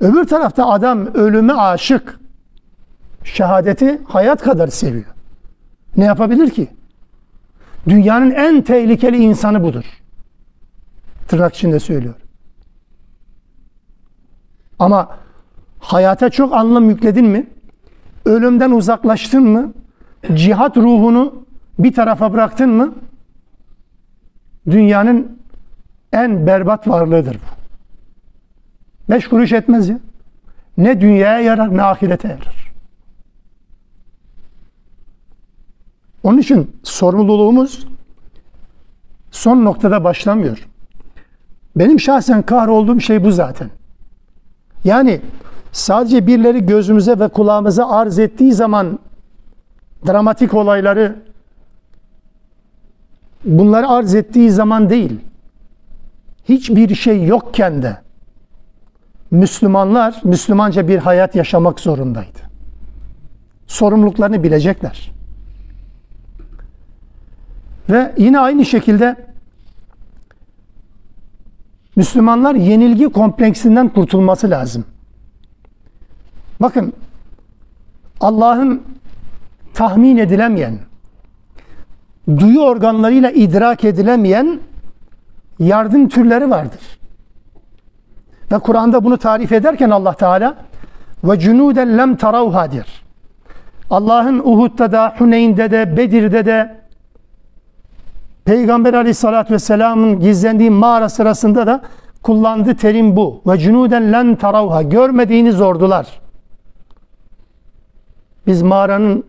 Öbür 0.00 0.24
tarafta 0.24 0.66
adam 0.66 1.06
ölüme 1.14 1.52
aşık. 1.52 2.20
Şehadeti 3.24 4.00
hayat 4.08 4.42
kadar 4.42 4.68
seviyor. 4.68 5.14
Ne 5.96 6.04
yapabilir 6.04 6.50
ki? 6.50 6.68
Dünyanın 7.88 8.30
en 8.30 8.62
tehlikeli 8.62 9.16
insanı 9.16 9.62
budur. 9.62 10.01
Tırnak 11.32 11.54
içinde 11.54 11.80
söylüyor. 11.80 12.14
Ama 14.78 15.18
hayata 15.78 16.30
çok 16.30 16.52
anlam 16.52 16.90
yükledin 16.90 17.24
mi? 17.24 17.46
Ölümden 18.24 18.70
uzaklaştın 18.70 19.42
mı? 19.42 19.72
Cihat 20.34 20.76
ruhunu 20.76 21.44
bir 21.78 21.94
tarafa 21.94 22.32
bıraktın 22.32 22.70
mı? 22.70 22.94
Dünyanın 24.70 25.38
en 26.12 26.46
berbat 26.46 26.88
varlığıdır 26.88 27.34
bu. 27.34 27.40
Beş 29.12 29.28
kuruş 29.28 29.52
etmez 29.52 29.88
ya. 29.88 29.98
Ne 30.78 31.00
dünyaya 31.00 31.40
yarar 31.40 31.76
ne 31.76 31.82
ahirete 31.82 32.28
yarar. 32.28 32.72
Onun 36.22 36.38
için 36.38 36.76
sorumluluğumuz 36.82 37.86
son 39.30 39.64
noktada 39.64 40.04
başlamıyor. 40.04 40.68
Benim 41.76 42.00
şahsen 42.00 42.42
kahrolduğum 42.42 43.00
şey 43.00 43.24
bu 43.24 43.32
zaten. 43.32 43.70
Yani 44.84 45.20
sadece 45.72 46.26
birileri 46.26 46.66
gözümüze 46.66 47.18
ve 47.18 47.28
kulağımıza 47.28 47.88
arz 47.88 48.18
ettiği 48.18 48.52
zaman 48.52 48.98
dramatik 50.06 50.54
olayları 50.54 51.16
bunları 53.44 53.88
arz 53.88 54.14
ettiği 54.14 54.50
zaman 54.50 54.90
değil 54.90 55.20
hiçbir 56.48 56.94
şey 56.94 57.24
yokken 57.24 57.82
de 57.82 57.96
Müslümanlar 59.30 60.20
Müslümanca 60.24 60.88
bir 60.88 60.98
hayat 60.98 61.34
yaşamak 61.34 61.80
zorundaydı. 61.80 62.38
Sorumluluklarını 63.66 64.42
bilecekler. 64.42 65.12
Ve 67.90 68.14
yine 68.18 68.38
aynı 68.38 68.64
şekilde 68.64 69.31
Müslümanlar 71.97 72.55
yenilgi 72.55 73.09
kompleksinden 73.09 73.88
kurtulması 73.88 74.51
lazım. 74.51 74.84
Bakın 76.61 76.93
Allah'ın 78.20 78.82
tahmin 79.74 80.16
edilemeyen, 80.16 80.78
duyu 82.28 82.61
organlarıyla 82.61 83.30
idrak 83.30 83.84
edilemeyen 83.84 84.61
yardım 85.59 86.09
türleri 86.09 86.51
vardır. 86.51 86.80
Ve 88.53 88.59
Kur'an'da 88.59 89.05
bunu 89.05 89.18
tarif 89.18 89.53
ederken 89.53 89.90
Allah 89.90 90.12
Teala 90.12 90.57
ve 91.24 91.40
cunuden 91.40 91.99
lem 91.99 92.16
taravhadir. 92.16 93.03
Allah'ın 93.90 94.38
Uhud'da 94.38 94.93
da, 94.93 95.14
Huneyn'de 95.18 95.70
de, 95.70 95.97
Bedir'de 95.97 96.47
de 96.47 96.81
Peygamber 98.45 98.95
Aleyhisselatü 98.95 99.55
Vesselam'ın 99.55 100.20
gizlendiği 100.20 100.70
mağara 100.70 101.09
sırasında 101.09 101.66
da 101.66 101.82
kullandığı 102.22 102.74
terim 102.74 103.16
bu. 103.16 103.43
Ve 103.47 103.59
cunuden 103.59 104.12
lem 104.12 104.36
taravha. 104.36 104.82
Görmediğiniz 104.82 105.61
ordular. 105.61 106.20
Biz 108.47 108.62
mağaranın 108.62 109.24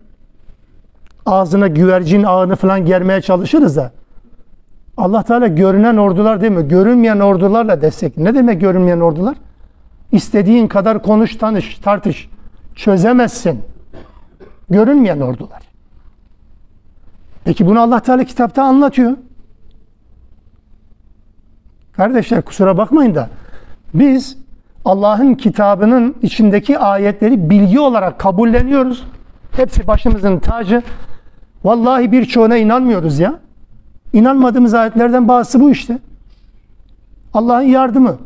ağzına 1.25 1.67
güvercin 1.67 2.23
ağını 2.23 2.55
falan 2.55 2.85
germeye 2.85 3.21
çalışırız 3.21 3.77
da 3.77 3.91
Allah 4.97 5.23
Teala 5.23 5.47
görünen 5.47 5.97
ordular 5.97 6.41
değil 6.41 6.51
mi? 6.51 6.67
Görünmeyen 6.67 7.19
ordularla 7.19 7.81
destek. 7.81 8.17
Ne 8.17 8.35
demek 8.35 8.61
görünmeyen 8.61 8.99
ordular? 8.99 9.35
İstediğin 10.11 10.67
kadar 10.67 11.03
konuş, 11.03 11.35
tanış, 11.35 11.79
tartış. 11.79 12.29
Çözemezsin. 12.75 13.61
Görünmeyen 14.69 15.19
ordular. 15.19 15.72
Peki 17.45 17.65
bunu 17.65 17.81
Allah 17.81 17.99
Teala 17.99 18.23
kitapta 18.23 18.63
anlatıyor. 18.63 19.17
Kardeşler 21.93 22.41
kusura 22.41 22.77
bakmayın 22.77 23.15
da 23.15 23.29
biz 23.93 24.37
Allah'ın 24.85 25.33
kitabının 25.33 26.15
içindeki 26.21 26.79
ayetleri 26.79 27.49
bilgi 27.49 27.79
olarak 27.79 28.19
kabulleniyoruz. 28.19 29.03
Hepsi 29.51 29.87
başımızın 29.87 30.39
tacı. 30.39 30.83
Vallahi 31.63 32.11
birçoğuna 32.11 32.57
inanmıyoruz 32.57 33.19
ya. 33.19 33.39
İnanmadığımız 34.13 34.73
ayetlerden 34.73 35.27
bazısı 35.27 35.59
bu 35.59 35.71
işte. 35.71 35.97
Allah'ın 37.33 37.61
yardımı. 37.61 38.17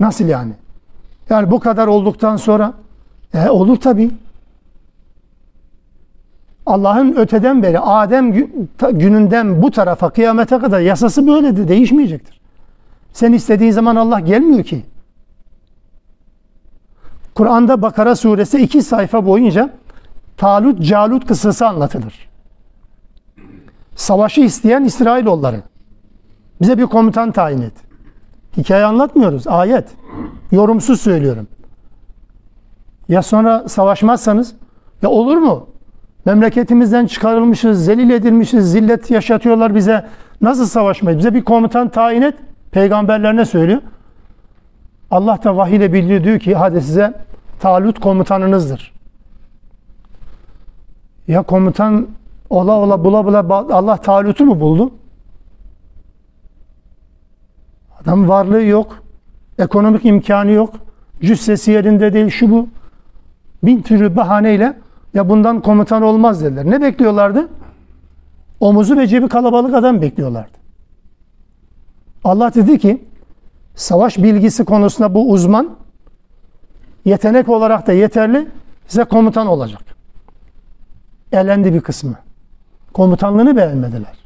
Nasıl 0.00 0.24
yani? 0.24 0.52
Yani 1.30 1.50
bu 1.50 1.60
kadar 1.60 1.86
olduktan 1.86 2.36
sonra 2.36 2.72
e, 3.34 3.48
olur 3.48 3.76
tabii. 3.76 4.10
Allah'ın 6.68 7.16
öteden 7.16 7.62
beri 7.62 7.80
Adem 7.80 8.32
gününden 8.92 9.62
bu 9.62 9.70
tarafa 9.70 10.10
kıyamete 10.10 10.58
kadar 10.58 10.80
yasası 10.80 11.26
böyledir, 11.26 11.68
değişmeyecektir. 11.68 12.40
Sen 13.12 13.32
istediğin 13.32 13.70
zaman 13.70 13.96
Allah 13.96 14.20
gelmiyor 14.20 14.64
ki. 14.64 14.84
Kur'an'da 17.34 17.82
Bakara 17.82 18.16
suresi 18.16 18.58
iki 18.58 18.82
sayfa 18.82 19.26
boyunca 19.26 19.70
Talut 20.36 20.82
Calut 20.82 21.26
kıssası 21.26 21.66
anlatılır. 21.68 22.28
Savaşı 23.96 24.40
isteyen 24.40 24.84
İsrailoğulları. 24.84 25.62
Bize 26.60 26.78
bir 26.78 26.86
komutan 26.86 27.32
tayin 27.32 27.62
et. 27.62 27.72
Hikaye 28.56 28.84
anlatmıyoruz, 28.84 29.46
ayet. 29.46 29.88
Yorumsuz 30.52 31.00
söylüyorum. 31.00 31.48
Ya 33.08 33.22
sonra 33.22 33.68
savaşmazsanız, 33.68 34.54
ya 35.02 35.10
olur 35.10 35.36
mu? 35.36 35.66
Memleketimizden 36.28 37.06
çıkarılmışız, 37.06 37.84
zelil 37.84 38.10
edilmişiz, 38.10 38.72
zillet 38.72 39.10
yaşatıyorlar 39.10 39.74
bize. 39.74 40.06
Nasıl 40.40 40.66
savaşmayız? 40.66 41.18
Bize 41.18 41.34
bir 41.34 41.44
komutan 41.44 41.88
tayin 41.88 42.22
et. 42.22 42.34
Peygamberlerine 42.70 43.44
söylüyor. 43.44 43.82
Allah 45.10 45.38
da 45.44 45.56
vahiy 45.56 45.76
ile 45.76 45.92
bildiriyor 45.92 46.24
diyor 46.24 46.38
ki 46.38 46.54
hadi 46.54 46.80
size 46.80 47.14
Talut 47.60 48.00
komutanınızdır. 48.00 48.92
Ya 51.28 51.42
komutan 51.42 52.06
ola 52.50 52.72
ola 52.72 53.04
bula 53.04 53.24
bula 53.24 53.76
Allah 53.76 53.96
Talut'u 53.96 54.44
mu 54.46 54.60
buldu? 54.60 54.90
Adam 58.02 58.28
varlığı 58.28 58.62
yok. 58.62 59.02
Ekonomik 59.58 60.04
imkanı 60.04 60.50
yok. 60.50 60.74
Cüssesi 61.22 61.70
yerinde 61.70 62.12
değil 62.12 62.30
şu 62.30 62.50
bu. 62.50 62.68
Bin 63.62 63.82
türlü 63.82 64.16
bahaneyle 64.16 64.76
ya 65.18 65.28
bundan 65.28 65.60
komutan 65.60 66.02
olmaz 66.02 66.44
dediler. 66.44 66.64
Ne 66.70 66.82
bekliyorlardı? 66.82 67.48
Omuzu 68.60 68.96
ve 68.96 69.06
cebi 69.06 69.28
kalabalık 69.28 69.74
adam 69.74 70.02
bekliyorlardı. 70.02 70.58
Allah 72.24 72.54
dedi 72.54 72.78
ki 72.78 73.04
savaş 73.74 74.18
bilgisi 74.18 74.64
konusunda 74.64 75.14
bu 75.14 75.30
uzman 75.30 75.76
yetenek 77.04 77.48
olarak 77.48 77.86
da 77.86 77.92
yeterli 77.92 78.48
size 78.86 79.04
komutan 79.04 79.46
olacak. 79.46 79.82
Elendi 81.32 81.74
bir 81.74 81.80
kısmı. 81.80 82.14
Komutanlığını 82.92 83.56
beğenmediler. 83.56 84.18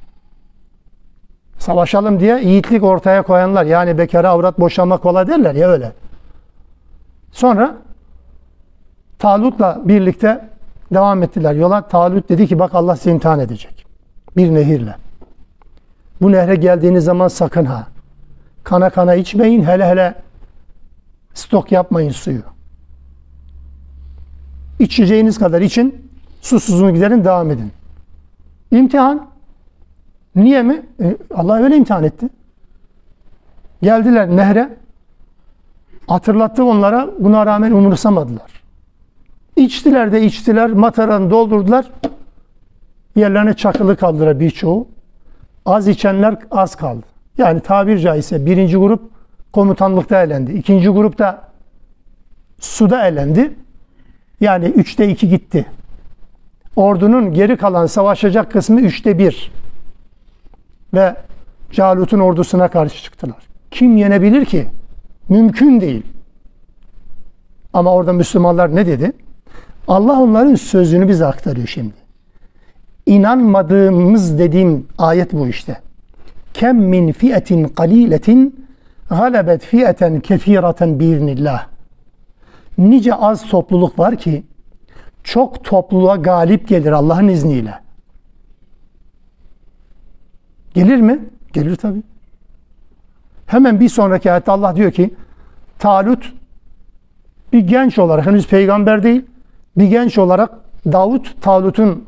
Savaşalım 1.58 2.20
diye 2.20 2.40
yiğitlik 2.40 2.82
ortaya 2.82 3.22
koyanlar 3.22 3.64
yani 3.64 3.98
bekara 3.98 4.30
avrat 4.30 4.60
boşanmak 4.60 5.02
kolay 5.02 5.26
derler 5.26 5.54
ya 5.54 5.68
öyle. 5.68 5.92
Sonra 7.32 7.76
Talut'la 9.18 9.80
birlikte 9.84 10.51
devam 10.94 11.22
ettiler 11.22 11.54
yola. 11.54 11.88
Talut 11.88 12.28
dedi 12.28 12.46
ki 12.46 12.58
bak 12.58 12.74
Allah 12.74 12.96
seni 12.96 13.12
imtihan 13.14 13.40
edecek. 13.40 13.86
Bir 14.36 14.54
nehirle. 14.54 14.94
Bu 16.20 16.32
nehre 16.32 16.54
geldiğiniz 16.54 17.04
zaman 17.04 17.28
sakın 17.28 17.64
ha. 17.64 17.86
Kana 18.64 18.90
kana 18.90 19.14
içmeyin. 19.14 19.62
Hele 19.64 19.86
hele 19.88 20.14
stok 21.34 21.72
yapmayın 21.72 22.10
suyu. 22.10 22.42
İçeceğiniz 24.78 25.38
kadar 25.38 25.60
için. 25.60 26.10
Susuzluğunu 26.40 26.94
giderin 26.94 27.24
devam 27.24 27.50
edin. 27.50 27.72
İmtihan. 28.70 29.26
Niye 30.36 30.62
mi? 30.62 30.82
E, 31.02 31.16
Allah 31.34 31.62
öyle 31.62 31.76
imtihan 31.76 32.04
etti. 32.04 32.28
Geldiler 33.82 34.28
nehre. 34.28 34.76
Hatırlattı 36.06 36.64
onlara. 36.64 37.10
Buna 37.18 37.46
rağmen 37.46 37.72
umursamadılar. 37.72 38.61
İçtiler 39.56 40.12
de 40.12 40.24
içtiler. 40.24 40.70
Mataranı 40.70 41.30
doldurdular. 41.30 41.90
Yerlerine 43.16 43.54
çakılı 43.54 43.96
kaldılar 43.96 44.40
birçoğu. 44.40 44.88
Az 45.66 45.88
içenler 45.88 46.36
az 46.50 46.74
kaldı. 46.74 47.02
Yani 47.38 47.60
tabir 47.60 47.98
caizse 47.98 48.46
birinci 48.46 48.76
grup 48.76 49.10
komutanlıkta 49.52 50.22
elendi. 50.22 50.52
İkinci 50.52 50.88
grupta 50.88 51.48
suda 52.60 53.06
elendi. 53.06 53.54
Yani 54.40 54.64
üçte 54.64 55.08
iki 55.08 55.28
gitti. 55.28 55.66
Ordunun 56.76 57.32
geri 57.32 57.56
kalan 57.56 57.86
savaşacak 57.86 58.52
kısmı 58.52 58.80
üçte 58.80 59.18
bir. 59.18 59.52
Ve 60.94 61.16
Calut'un 61.72 62.18
ordusuna 62.18 62.68
karşı 62.68 63.02
çıktılar. 63.02 63.36
Kim 63.70 63.96
yenebilir 63.96 64.44
ki? 64.44 64.66
Mümkün 65.28 65.80
değil. 65.80 66.02
Ama 67.72 67.94
orada 67.94 68.12
Müslümanlar 68.12 68.76
ne 68.76 68.86
dedi? 68.86 69.12
Allah 69.88 70.20
onların 70.20 70.54
sözünü 70.54 71.08
bize 71.08 71.26
aktarıyor 71.26 71.66
şimdi. 71.66 71.94
İnanmadığımız 73.06 74.38
dediğim 74.38 74.86
ayet 74.98 75.32
bu 75.32 75.48
işte. 75.48 75.80
Kem 76.54 76.76
min 76.76 77.12
fiyetin 77.12 77.64
kaliletin 77.64 78.66
galebet 79.08 79.64
fiyeten 79.64 80.20
kefireten 80.20 81.00
biiznillah. 81.00 81.66
Nice 82.78 83.14
az 83.14 83.46
topluluk 83.46 83.98
var 83.98 84.16
ki 84.16 84.44
çok 85.22 85.64
topluluğa 85.64 86.16
galip 86.16 86.68
gelir 86.68 86.92
Allah'ın 86.92 87.28
izniyle. 87.28 87.74
Gelir 90.74 90.96
mi? 90.96 91.18
Gelir 91.52 91.76
tabi. 91.76 92.02
Hemen 93.46 93.80
bir 93.80 93.88
sonraki 93.88 94.32
ayette 94.32 94.52
Allah 94.52 94.76
diyor 94.76 94.92
ki 94.92 95.14
Talut 95.78 96.32
bir 97.52 97.60
genç 97.60 97.98
olarak 97.98 98.26
henüz 98.26 98.46
peygamber 98.46 99.02
değil 99.02 99.22
bir 99.76 99.86
genç 99.86 100.18
olarak 100.18 100.50
Davut 100.86 101.42
Talut'un 101.42 102.04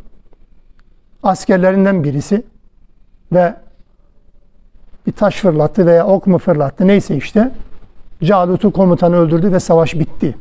askerlerinden 1.22 2.04
birisi 2.04 2.42
ve 3.32 3.54
bir 5.06 5.12
taş 5.12 5.40
fırlattı 5.40 5.86
veya 5.86 6.06
ok 6.06 6.26
mu 6.26 6.38
fırlattı 6.38 6.86
neyse 6.86 7.16
işte 7.16 7.50
Calut'u 8.24 8.72
komutanı 8.72 9.16
öldürdü 9.16 9.52
ve 9.52 9.60
savaş 9.60 9.94
bitti. 9.94 10.36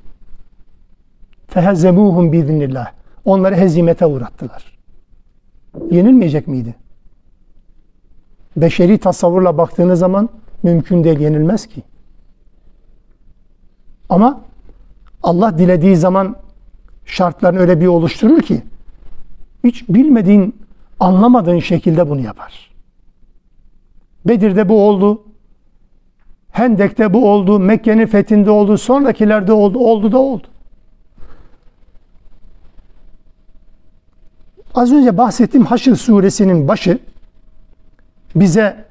Fehezzemuhum 1.48 2.32
biiznillah. 2.32 2.92
Onları 3.26 3.56
hezimete 3.56 4.06
uğrattılar. 4.06 4.78
Yenilmeyecek 5.92 6.48
miydi? 6.48 6.76
Beşeri 8.58 8.98
tasavvurla 8.98 9.58
baktığınız 9.58 10.00
zaman 10.00 10.30
mümkün 10.64 11.04
değil 11.04 11.20
yenilmez 11.20 11.68
ki. 11.68 11.84
Ama 14.10 14.42
Allah 15.24 15.58
dilediği 15.58 15.96
zaman 15.96 16.36
şartlarını 17.06 17.60
öyle 17.60 17.82
bir 17.82 17.88
oluşturur 17.88 18.42
ki 18.42 18.62
hiç 19.64 19.90
bilmediğin, 19.90 20.56
anlamadığın 21.00 21.60
şekilde 21.60 22.10
bunu 22.10 22.22
yapar. 22.22 22.72
Bedir'de 24.26 24.70
bu 24.70 24.88
oldu. 24.88 25.24
Hendek'te 26.52 27.14
bu 27.14 27.32
oldu. 27.32 27.60
Mekke'nin 27.60 28.08
fethinde 28.08 28.52
oldu. 28.52 28.78
Sonrakilerde 28.78 29.54
oldu. 29.54 29.80
Oldu 29.80 30.12
da 30.12 30.18
oldu. 30.18 30.48
Az 34.76 34.92
önce 34.92 35.18
bahsettiğim 35.18 35.66
Haşr 35.66 35.96
suresinin 35.96 36.68
başı 36.68 37.00
bize 38.36 38.86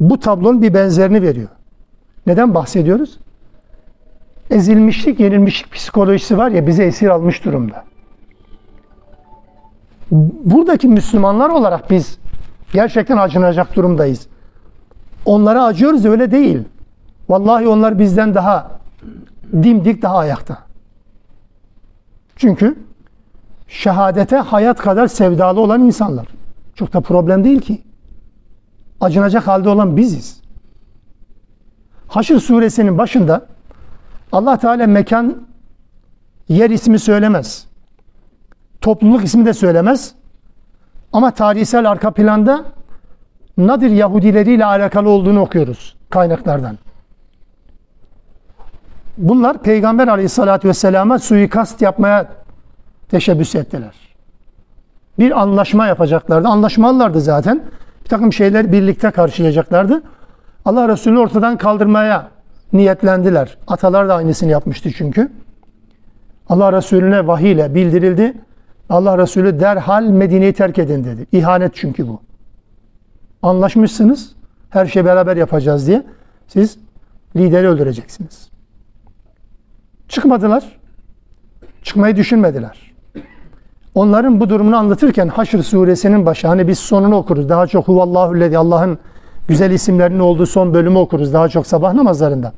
bu 0.00 0.20
tablonun 0.20 0.62
bir 0.62 0.74
benzerini 0.74 1.22
veriyor. 1.22 1.48
Neden 2.26 2.54
bahsediyoruz? 2.54 3.18
Ezilmişlik, 4.50 5.20
yenilmişlik 5.20 5.72
psikolojisi 5.72 6.38
var 6.38 6.50
ya 6.50 6.66
bize 6.66 6.84
esir 6.84 7.08
almış 7.08 7.44
durumda. 7.44 7.84
Buradaki 10.44 10.88
Müslümanlar 10.88 11.50
olarak 11.50 11.90
biz 11.90 12.18
gerçekten 12.72 13.16
acınacak 13.16 13.76
durumdayız. 13.76 14.26
Onlara 15.24 15.64
acıyoruz 15.64 16.04
öyle 16.04 16.30
değil. 16.30 16.64
Vallahi 17.28 17.68
onlar 17.68 17.98
bizden 17.98 18.34
daha 18.34 18.70
dimdik 19.52 20.02
daha 20.02 20.18
ayakta. 20.18 20.58
Çünkü 22.36 22.78
şehadete 23.68 24.36
hayat 24.36 24.78
kadar 24.78 25.06
sevdalı 25.06 25.60
olan 25.60 25.82
insanlar. 25.82 26.26
Çok 26.74 26.92
da 26.92 27.00
problem 27.00 27.44
değil 27.44 27.60
ki. 27.60 27.82
Acınacak 29.00 29.46
halde 29.46 29.68
olan 29.68 29.96
biziz. 29.96 30.40
Haşr 32.08 32.38
suresinin 32.38 32.98
başında 32.98 33.46
Allah 34.32 34.56
Teala 34.56 34.86
mekan 34.86 35.46
yer 36.48 36.70
ismi 36.70 36.98
söylemez. 36.98 37.66
Topluluk 38.80 39.24
ismi 39.24 39.46
de 39.46 39.52
söylemez. 39.52 40.14
Ama 41.12 41.30
tarihsel 41.30 41.90
arka 41.90 42.10
planda 42.10 42.64
Nadir 43.58 43.90
Yahudileriyle 43.90 44.64
alakalı 44.64 45.08
olduğunu 45.08 45.40
okuyoruz 45.40 45.96
kaynaklardan. 46.10 46.78
Bunlar 49.18 49.62
Peygamber 49.62 50.08
Aleyhisselatü 50.08 50.68
Vesselam'a 50.68 51.18
suikast 51.18 51.82
yapmaya 51.82 52.26
teşebbüs 53.08 53.54
ettiler. 53.54 53.94
Bir 55.18 55.40
anlaşma 55.40 55.86
yapacaklardı. 55.86 56.48
Anlaşmalılardı 56.48 57.20
zaten. 57.20 57.62
Bir 58.04 58.08
takım 58.08 58.32
şeyler 58.32 58.72
birlikte 58.72 59.10
karşılayacaklardı. 59.10 60.02
Allah 60.64 60.88
Resulü 60.88 61.18
ortadan 61.18 61.56
kaldırmaya 61.56 62.28
niyetlendiler. 62.72 63.58
Atalar 63.66 64.08
da 64.08 64.14
aynısını 64.14 64.50
yapmıştı 64.50 64.90
çünkü. 64.96 65.32
Allah 66.48 66.72
Resulüne 66.72 67.26
vahiy 67.26 67.52
ile 67.52 67.74
bildirildi. 67.74 68.34
Allah 68.90 69.18
Resulü 69.18 69.60
derhal 69.60 70.02
Medine'yi 70.02 70.52
terk 70.52 70.78
edin 70.78 71.04
dedi. 71.04 71.26
İhanet 71.32 71.74
çünkü 71.74 72.08
bu. 72.08 72.20
Anlaşmışsınız. 73.42 74.32
Her 74.70 74.86
şeyi 74.86 75.04
beraber 75.04 75.36
yapacağız 75.36 75.86
diye. 75.86 76.02
Siz 76.46 76.78
lideri 77.36 77.68
öldüreceksiniz. 77.68 78.48
Çıkmadılar. 80.08 80.78
Çıkmayı 81.82 82.16
düşünmediler. 82.16 82.88
Onların 83.94 84.40
bu 84.40 84.48
durumunu 84.48 84.76
anlatırken 84.76 85.28
Haşr 85.28 85.58
suresinin 85.58 86.26
başı 86.26 86.48
hani 86.48 86.68
biz 86.68 86.78
sonunu 86.78 87.16
okuruz. 87.16 87.48
Daha 87.48 87.66
çok 87.66 87.88
huvallahüllezi 87.88 88.58
Allah'ın 88.58 88.98
güzel 89.48 89.70
isimlerinin 89.70 90.18
olduğu 90.18 90.46
son 90.46 90.74
bölümü 90.74 90.98
okuruz. 90.98 91.32
Daha 91.32 91.48
çok 91.48 91.66
sabah 91.66 91.94
namazlarında. 91.94 92.52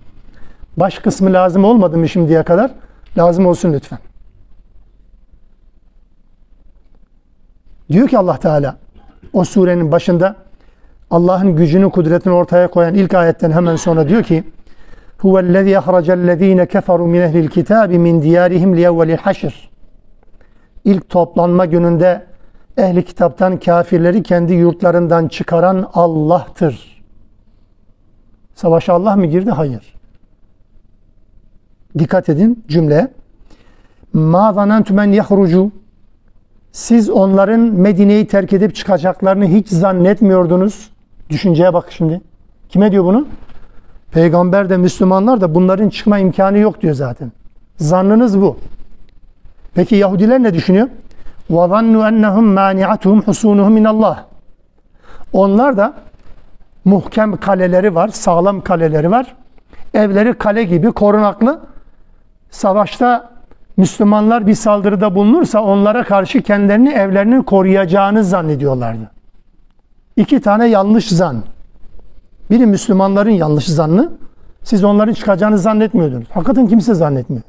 Baş 0.76 0.99
kısmı 0.99 1.32
lazım 1.32 1.64
olmadı 1.64 1.99
mı 1.99 2.09
şimdiye 2.09 2.43
kadar? 2.43 2.70
Lazım 3.18 3.47
olsun 3.47 3.72
lütfen. 3.72 3.99
Diyor 7.93 8.09
ki 8.09 8.18
Allah 8.18 8.36
Teala 8.36 8.76
o 9.32 9.45
surenin 9.45 9.93
başında 9.93 10.36
Allah'ın 11.11 11.57
gücünü, 11.57 11.91
kudretini 11.91 12.32
ortaya 12.32 12.70
koyan 12.70 12.95
ilk 12.95 13.14
ayetten 13.14 13.51
hemen 13.51 13.76
sonra 13.76 14.09
diyor 14.09 14.22
ki 14.22 14.45
Huvellezî 15.18 15.78
ahracellezîne 15.78 16.66
keferu 16.66 17.07
min 17.07 17.20
ehlil 17.20 17.49
kitâbi 17.49 17.99
min 17.99 18.22
diyârihim 18.22 18.76
liyevvelil 18.76 19.16
haşr 19.16 19.70
İlk 20.84 21.09
toplanma 21.09 21.64
gününde 21.66 22.26
ehli 22.81 23.05
kitaptan 23.05 23.61
kafirleri 23.61 24.22
kendi 24.22 24.53
yurtlarından 24.53 25.28
çıkaran 25.28 25.91
Allah'tır. 25.95 27.03
Savaşa 28.55 28.93
Allah 28.93 29.16
mı 29.16 29.26
girdi? 29.26 29.51
Hayır. 29.51 29.95
Dikkat 31.99 32.28
edin 32.28 32.64
cümle. 32.68 33.09
Ma 34.12 34.53
zanentu 34.53 34.95
men 34.95 35.12
yahrucu 35.12 35.70
siz 36.72 37.11
onların 37.11 37.61
Medine'yi 37.61 38.26
terk 38.26 38.53
edip 38.53 38.74
çıkacaklarını 38.74 39.47
hiç 39.47 39.68
zannetmiyordunuz. 39.68 40.91
Düşünceye 41.31 41.74
bak 41.74 41.87
şimdi. 41.91 42.20
Kime 42.68 42.93
diyor 42.93 43.05
bunu? 43.05 43.26
Peygamber 44.12 44.70
de 44.70 44.76
Müslümanlar 44.76 45.41
da 45.41 45.55
bunların 45.55 45.89
çıkma 45.89 46.18
imkanı 46.18 46.59
yok 46.59 46.83
diyor 46.83 46.95
zaten. 46.95 47.33
Zannınız 47.76 48.41
bu. 48.41 48.57
Peki 49.74 49.97
Yahudiler 49.97 50.43
ne 50.43 50.55
düşünüyor? 50.55 50.89
وَظَنُّوا 51.49 52.03
اَنَّهُمْ 52.11 52.45
مَانِعَتُهُمْ 52.59 53.20
حُسُونُهُمْ 53.22 53.74
مِنَ 53.80 53.88
اللّٰهِ 53.88 54.18
Onlar 55.34 55.78
da 55.78 55.93
muhkem 56.86 57.38
kaleleri 57.38 57.95
var, 57.95 58.07
sağlam 58.07 58.61
kaleleri 58.61 59.11
var. 59.11 59.36
Evleri 59.93 60.34
kale 60.34 60.63
gibi 60.63 60.91
korunaklı. 60.91 61.59
Savaşta 62.49 63.30
Müslümanlar 63.78 64.47
bir 64.47 64.55
saldırıda 64.55 65.16
bulunursa 65.16 65.61
onlara 65.61 66.03
karşı 66.03 66.41
kendilerini 66.41 66.89
evlerini 66.89 67.45
koruyacağını 67.45 68.24
zannediyorlardı. 68.24 69.11
İki 70.16 70.41
tane 70.41 70.68
yanlış 70.68 71.09
zan. 71.09 71.43
Biri 72.49 72.66
Müslümanların 72.66 73.30
yanlış 73.30 73.66
zannı. 73.66 74.11
Siz 74.63 74.84
onların 74.84 75.13
çıkacağını 75.13 75.57
zannetmiyordunuz. 75.57 76.28
Hakikaten 76.34 76.68
kimse 76.68 76.93
zannetmiyor. 76.93 77.43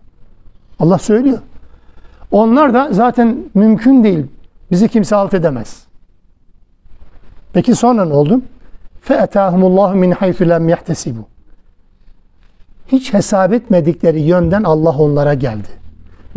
Allah 0.79 0.99
söylüyor. 0.99 1.39
Onlar 2.31 2.75
da 2.75 2.89
zaten 2.91 3.37
mümkün 3.55 4.05
değil. 4.05 4.27
Bizi 4.71 4.89
kimse 4.89 5.17
alt 5.17 5.35
edemez. 5.35 5.87
Peki 7.53 7.75
sonra 7.75 8.05
ne 8.05 8.15
oldu? 8.15 8.41
فَاَتَاهُمُ 9.09 9.61
اللّٰهُ 9.61 9.97
مِنْ 9.97 10.15
حَيْثُ 10.15 10.39
لَمْ 10.43 10.75
يَحْتَسِبُوا 10.75 11.25
Hiç 12.89 13.15
hesap 13.15 13.53
etmedikleri 13.53 14.21
yönden 14.21 14.63
Allah 14.63 14.99
onlara 14.99 15.35
geldi. 15.35 15.69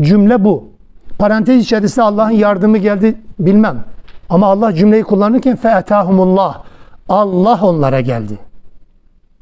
Cümle 0.01 0.43
bu. 0.43 0.69
Parantez 1.17 1.63
içerisinde 1.63 2.05
Allah'ın 2.05 2.31
yardımı 2.31 2.77
geldi 2.77 3.15
bilmem. 3.39 3.83
Ama 4.29 4.47
Allah 4.47 4.73
cümleyi 4.73 5.03
kullanırken 5.03 5.57
فَاَتَاهُمُ 5.57 6.59
Allah 7.09 7.59
onlara 7.61 8.01
geldi. 8.01 8.37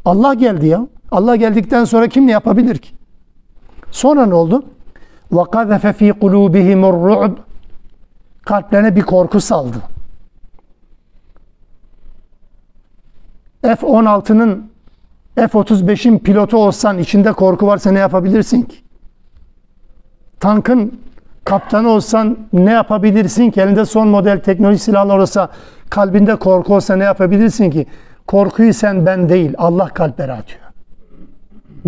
Allah 0.05 0.33
geldi 0.33 0.67
ya. 0.67 0.87
Allah 1.11 1.35
geldikten 1.35 1.85
sonra 1.85 2.07
kim 2.07 2.27
ne 2.27 2.31
yapabilir 2.31 2.77
ki? 2.77 2.89
Sonra 3.91 4.25
ne 4.25 4.33
oldu? 4.33 4.63
وَقَذَفَ 5.31 5.85
ف۪ي 5.99 6.11
قُلُوبِهِمُ 6.11 6.81
الرُّعْبِ 6.85 7.35
Kalplerine 8.45 8.95
bir 8.95 9.01
korku 9.01 9.41
saldı. 9.41 9.77
F-16'nın 13.61 14.71
F-35'in 15.35 16.19
pilotu 16.19 16.57
olsan 16.57 16.97
içinde 16.97 17.33
korku 17.33 17.67
varsa 17.67 17.91
ne 17.91 17.99
yapabilirsin 17.99 18.61
ki? 18.61 18.77
Tankın 20.39 20.99
kaptanı 21.45 21.89
olsan 21.89 22.37
ne 22.53 22.71
yapabilirsin 22.71 23.51
ki? 23.51 23.61
Elinde 23.61 23.85
son 23.85 24.07
model 24.07 24.39
teknoloji 24.39 24.79
silahlar 24.79 25.17
olsa 25.17 25.49
kalbinde 25.89 26.35
korku 26.35 26.75
olsa 26.75 26.95
ne 26.95 27.03
yapabilirsin 27.03 27.69
ki? 27.69 27.85
Korkuyu 28.27 28.73
sen 28.73 29.05
ben 29.05 29.29
değil 29.29 29.53
Allah 29.57 29.87
kalplere 29.87 30.31
atıyor. 30.31 30.61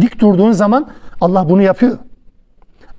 Dik 0.01 0.19
durduğun 0.21 0.51
zaman 0.51 0.87
Allah 1.21 1.49
bunu 1.49 1.61
yapıyor. 1.61 1.97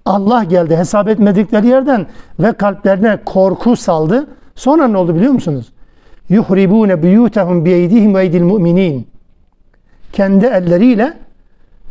Allah 0.05 0.43
geldi 0.43 0.77
hesap 0.77 1.07
etmedikleri 1.07 1.67
yerden 1.67 2.07
ve 2.39 2.53
kalplerine 2.53 3.19
korku 3.25 3.75
saldı. 3.75 4.27
Sonra 4.55 4.87
ne 4.87 4.97
oldu 4.97 5.15
biliyor 5.15 5.31
musunuz? 5.31 5.73
Yuhribune 6.29 7.03
buyutehum 7.03 7.65
biyeydihim 7.65 8.15
ve 8.15 8.23
eydil 8.23 8.43
mu'minin. 8.43 9.07
Kendi 10.11 10.45
elleriyle 10.45 11.17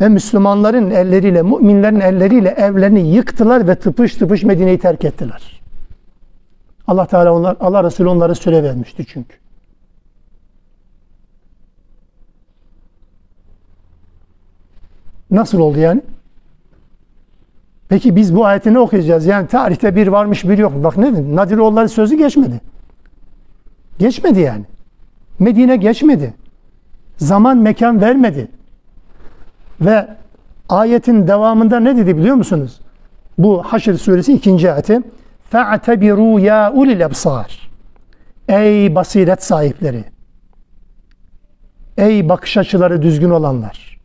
ve 0.01 0.09
Müslümanların 0.09 0.91
elleriyle, 0.91 1.43
müminlerin 1.43 2.01
elleriyle 2.01 2.49
evlerini 2.49 3.15
yıktılar 3.15 3.69
ve 3.69 3.75
tıpış 3.75 4.15
tıpış 4.15 4.43
Medine'yi 4.43 4.79
terk 4.79 5.05
ettiler. 5.05 5.63
Allah 6.87 7.07
Teala 7.07 7.33
onlar, 7.33 7.57
Allah 7.61 7.85
Resulü 7.85 8.09
onları 8.09 8.35
süre 8.35 8.63
vermişti 8.63 9.07
çünkü. 9.09 9.37
Nasıl 15.31 15.59
oldu 15.59 15.79
yani? 15.79 16.03
Peki 17.90 18.16
biz 18.16 18.36
bu 18.36 18.46
ayeti 18.46 18.74
ne 18.74 18.80
okuyacağız? 18.80 19.26
Yani 19.26 19.48
tarihte 19.48 19.96
bir 19.96 20.08
varmış 20.08 20.50
bir 20.50 20.58
yok. 20.58 20.74
Bak 20.84 20.98
ne 20.98 21.14
dedi? 21.14 21.36
Nadiroğulları 21.36 21.90
sözü 21.90 22.18
geçmedi. 22.18 22.62
Geçmedi 24.00 24.40
yani. 24.40 24.66
Medine 25.40 25.76
geçmedi. 25.76 26.34
Zaman 27.18 27.58
mekan 27.58 28.02
vermedi. 28.02 28.48
Ve 29.82 30.08
Ayetin 30.70 31.28
devamında 31.28 31.80
ne 31.80 31.98
dedi 31.98 32.18
biliyor 32.18 32.36
musunuz? 32.36 32.80
Bu 33.38 33.64
Haşr 33.64 33.94
suresi 33.94 34.34
ikinci 34.34 34.72
ayeti. 34.72 35.02
فَاَعْتَبِرُوا 35.54 36.40
يَا 36.42 36.74
اُلِي 36.74 37.04
الْاَبْصَارِ 37.04 37.46
Ey 38.48 38.96
basiret 38.96 39.44
sahipleri! 39.44 40.04
Ey 41.98 42.30
bakış 42.30 42.58
açıları 42.58 43.02
düzgün 43.02 43.30
olanlar! 43.30 44.00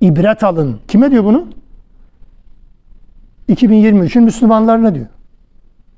İbret 0.00 0.44
alın. 0.44 0.80
Kime 0.88 1.10
diyor 1.10 1.24
bunu? 1.24 1.46
2023'ün 3.51 4.23
Müslümanlarına 4.23 4.95
diyor. 4.95 5.07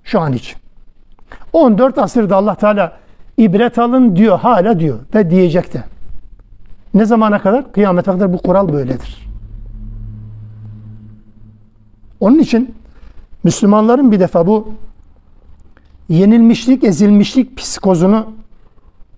Şu 0.03 0.19
an 0.19 0.33
için. 0.33 0.57
14 1.53 1.97
asırda 1.97 2.35
Allah 2.35 2.55
Teala 2.55 2.97
ibret 3.37 3.79
alın 3.79 4.15
diyor. 4.15 4.39
Hala 4.39 4.79
diyor. 4.79 4.99
Ve 5.15 5.29
diyecek 5.29 5.73
de. 5.73 5.83
Ne 6.93 7.05
zamana 7.05 7.41
kadar? 7.41 7.71
Kıyamete 7.71 8.11
kadar 8.11 8.33
bu 8.33 8.37
kural 8.37 8.73
böyledir. 8.73 9.27
Onun 12.19 12.39
için 12.39 12.75
Müslümanların 13.43 14.11
bir 14.11 14.19
defa 14.19 14.47
bu 14.47 14.73
yenilmişlik, 16.09 16.83
ezilmişlik 16.83 17.57
psikozunu 17.57 18.33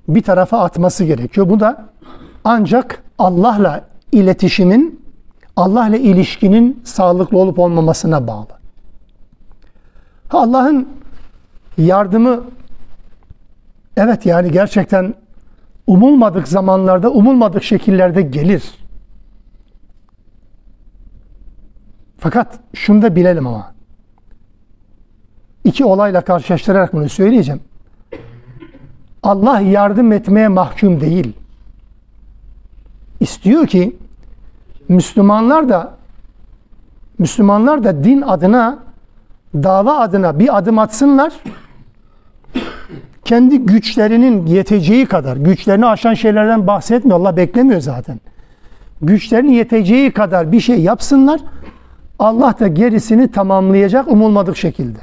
bir 0.07 0.21
tarafa 0.21 0.59
atması 0.59 1.03
gerekiyor. 1.05 1.49
Bu 1.49 1.59
da 1.59 1.85
ancak 2.43 3.03
Allah'la 3.17 3.85
iletişimin, 4.11 5.04
Allah'la 5.55 5.97
ilişkinin 5.97 6.81
sağlıklı 6.83 7.37
olup 7.37 7.59
olmamasına 7.59 8.27
bağlı. 8.27 8.47
Allah'ın 10.31 10.89
yardımı 11.77 12.43
evet 13.97 14.25
yani 14.25 14.51
gerçekten 14.51 15.13
umulmadık 15.87 16.47
zamanlarda, 16.47 17.11
umulmadık 17.11 17.63
şekillerde 17.63 18.21
gelir. 18.21 18.63
Fakat 22.17 22.59
şunu 22.73 23.01
da 23.01 23.15
bilelim 23.15 23.47
ama. 23.47 23.73
İki 25.63 25.85
olayla 25.85 26.21
karşılaştırarak 26.21 26.93
bunu 26.93 27.09
söyleyeceğim. 27.09 27.61
Allah 29.23 29.59
yardım 29.59 30.11
etmeye 30.11 30.47
mahkum 30.47 31.01
değil. 31.01 31.33
İstiyor 33.19 33.67
ki 33.67 33.97
Müslümanlar 34.89 35.69
da 35.69 35.93
Müslümanlar 37.19 37.83
da 37.83 38.03
din 38.03 38.21
adına 38.21 38.79
dava 39.53 39.97
adına 39.97 40.39
bir 40.39 40.57
adım 40.57 40.79
atsınlar. 40.79 41.33
Kendi 43.25 43.59
güçlerinin 43.59 44.45
yeteceği 44.45 45.05
kadar, 45.05 45.37
güçlerini 45.37 45.85
aşan 45.85 46.13
şeylerden 46.13 46.67
bahsetmiyor. 46.67 47.19
Allah 47.19 47.37
beklemiyor 47.37 47.81
zaten. 47.81 48.19
Güçlerinin 49.01 49.51
yeteceği 49.51 50.11
kadar 50.11 50.51
bir 50.51 50.59
şey 50.59 50.81
yapsınlar. 50.81 51.41
Allah 52.19 52.55
da 52.59 52.67
gerisini 52.67 53.31
tamamlayacak 53.31 54.07
umulmadık 54.07 54.57
şekilde. 54.57 54.99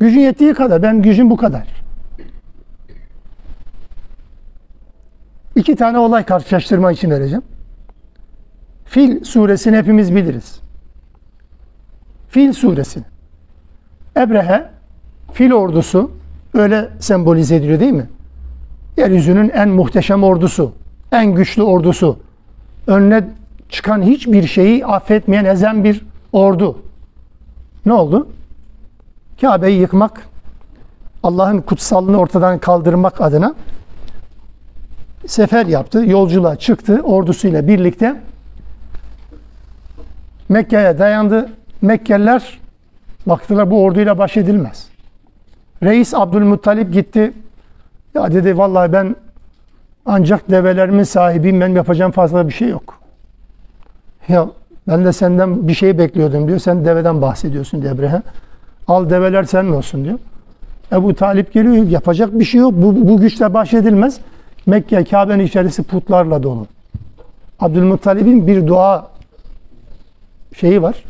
Gücün 0.00 0.20
yettiği 0.20 0.54
kadar. 0.54 0.82
Ben 0.82 1.02
gücüm 1.02 1.30
bu 1.30 1.36
kadar. 1.36 1.68
İki 5.56 5.76
tane 5.76 5.98
olay 5.98 6.24
karşılaştırma 6.24 6.92
için 6.92 7.10
vereceğim. 7.10 7.42
Fil 8.88 9.24
suresini 9.24 9.76
hepimiz 9.76 10.14
biliriz. 10.14 10.60
Fil 12.28 12.52
suresini. 12.52 13.04
Ebrehe, 14.16 14.68
fil 15.32 15.52
ordusu 15.52 16.10
öyle 16.54 16.88
sembolize 17.00 17.56
ediliyor 17.56 17.80
değil 17.80 17.92
mi? 17.92 18.06
Yeryüzünün 18.96 19.48
en 19.48 19.68
muhteşem 19.68 20.24
ordusu, 20.24 20.72
en 21.12 21.34
güçlü 21.34 21.62
ordusu. 21.62 22.18
Önüne 22.86 23.28
çıkan 23.68 24.02
hiçbir 24.02 24.46
şeyi 24.46 24.86
affetmeyen 24.86 25.44
ezen 25.44 25.84
bir 25.84 26.06
ordu. 26.32 26.78
Ne 27.86 27.92
oldu? 27.92 28.28
Kabe'yi 29.40 29.80
yıkmak, 29.80 30.22
Allah'ın 31.22 31.60
kutsallığını 31.60 32.18
ortadan 32.18 32.58
kaldırmak 32.58 33.20
adına 33.20 33.54
sefer 35.26 35.66
yaptı, 35.66 36.04
yolculuğa 36.06 36.56
çıktı 36.56 37.00
ordusuyla 37.04 37.68
birlikte 37.68 38.16
Mekke'ye 40.48 40.98
dayandı. 40.98 41.48
Mekkeliler 41.82 42.58
baktılar 43.26 43.70
bu 43.70 43.82
orduyla 43.82 44.18
baş 44.18 44.36
edilmez. 44.36 44.88
Reis 45.82 46.14
Abdülmuttalip 46.14 46.92
gitti. 46.92 47.32
Ya 48.14 48.32
dedi 48.32 48.58
vallahi 48.58 48.92
ben 48.92 49.16
ancak 50.06 50.50
develerimin 50.50 51.02
sahibiyim. 51.02 51.60
Ben 51.60 51.68
yapacağım 51.68 52.12
fazla 52.12 52.48
bir 52.48 52.52
şey 52.52 52.68
yok. 52.68 52.98
Ya 54.28 54.46
ben 54.88 55.04
de 55.04 55.12
senden 55.12 55.68
bir 55.68 55.74
şey 55.74 55.98
bekliyordum 55.98 56.48
diyor. 56.48 56.58
Sen 56.58 56.84
deveden 56.84 57.22
bahsediyorsun 57.22 57.82
diye 57.82 57.92
Ebrehe. 57.92 58.22
Al 58.88 59.10
develer 59.10 59.44
senin 59.44 59.72
olsun 59.72 60.04
diyor. 60.04 60.18
Ebu 60.92 61.14
Talip 61.14 61.52
geliyor. 61.52 61.74
Yapacak 61.88 62.38
bir 62.38 62.44
şey 62.44 62.60
yok. 62.60 62.72
Bu, 62.76 63.08
bu 63.08 63.20
güçle 63.20 63.54
baş 63.54 63.74
edilmez. 63.74 64.20
Mekke, 64.66 65.04
Kabe'nin 65.04 65.44
içerisi 65.44 65.82
putlarla 65.82 66.42
dolu. 66.42 66.66
Abdülmuttalib'in 67.60 68.46
bir 68.46 68.66
dua 68.66 69.08
şeyi 70.54 70.82
var. 70.82 71.04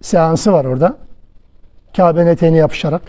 Seansı 0.00 0.52
var 0.52 0.64
orada. 0.64 0.96
Kabe'nin 1.96 2.26
eteğine 2.26 2.56
yapışarak. 2.56 3.02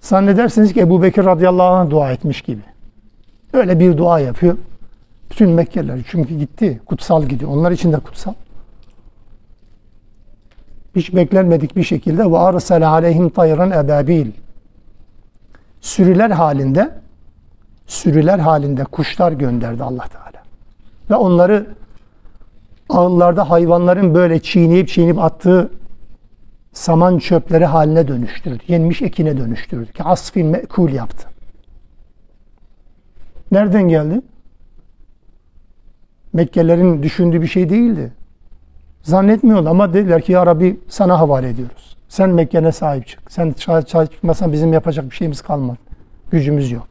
Zannedersiniz 0.00 0.72
ki 0.72 0.80
Ebu 0.80 1.02
Bekir 1.02 1.24
radıyallahu 1.24 1.74
anh 1.74 1.90
dua 1.90 2.12
etmiş 2.12 2.42
gibi. 2.42 2.62
Öyle 3.52 3.80
bir 3.80 3.98
dua 3.98 4.20
yapıyor. 4.20 4.56
Bütün 5.30 5.50
Mekkeliler 5.50 6.00
çünkü 6.10 6.38
gitti. 6.38 6.80
Kutsal 6.86 7.24
gidiyor. 7.24 7.50
Onlar 7.50 7.70
için 7.70 7.92
de 7.92 7.96
kutsal. 7.96 8.34
Hiç 10.96 11.14
beklenmedik 11.14 11.76
bir 11.76 11.82
şekilde 11.82 12.30
ve 12.30 12.38
arsale 12.38 12.86
aleyhim 12.86 13.28
tayran 13.30 13.70
ebabil. 13.70 14.30
Sürüler 15.80 16.30
halinde 16.30 16.90
sürüler 17.86 18.38
halinde 18.38 18.84
kuşlar 18.84 19.32
gönderdi 19.32 19.82
Allah 19.82 20.08
Teala. 20.08 20.44
Ve 21.10 21.14
onları 21.14 21.66
ağıllarda 22.90 23.50
hayvanların 23.50 24.14
böyle 24.14 24.42
çiğneyip 24.42 24.88
çiğneyip 24.88 25.18
attığı 25.18 25.70
saman 26.72 27.18
çöpleri 27.18 27.64
haline 27.64 28.08
dönüştürdü. 28.08 28.62
Yenmiş 28.68 29.02
ekine 29.02 29.36
dönüştürdü. 29.36 29.92
Ki 29.92 30.02
asfin 30.02 30.46
mekul 30.46 30.90
yaptı. 30.90 31.28
Nereden 33.52 33.82
geldi? 33.82 34.20
Mekkelerin 36.32 37.02
düşündüğü 37.02 37.42
bir 37.42 37.46
şey 37.46 37.70
değildi. 37.70 38.12
Zannetmiyorlar 39.02 39.70
ama 39.70 39.94
dediler 39.94 40.22
ki 40.22 40.32
ya 40.32 40.46
Rabbi 40.46 40.80
sana 40.88 41.18
havale 41.18 41.48
ediyoruz. 41.48 41.96
Sen 42.08 42.30
Mekke'ne 42.30 42.72
sahip 42.72 43.06
çık. 43.06 43.32
Sen 43.32 43.54
sahip 43.58 43.88
çıkmasan 43.88 44.52
bizim 44.52 44.72
yapacak 44.72 45.10
bir 45.10 45.16
şeyimiz 45.16 45.42
kalmaz. 45.42 45.76
Gücümüz 46.30 46.70
yok. 46.70 46.88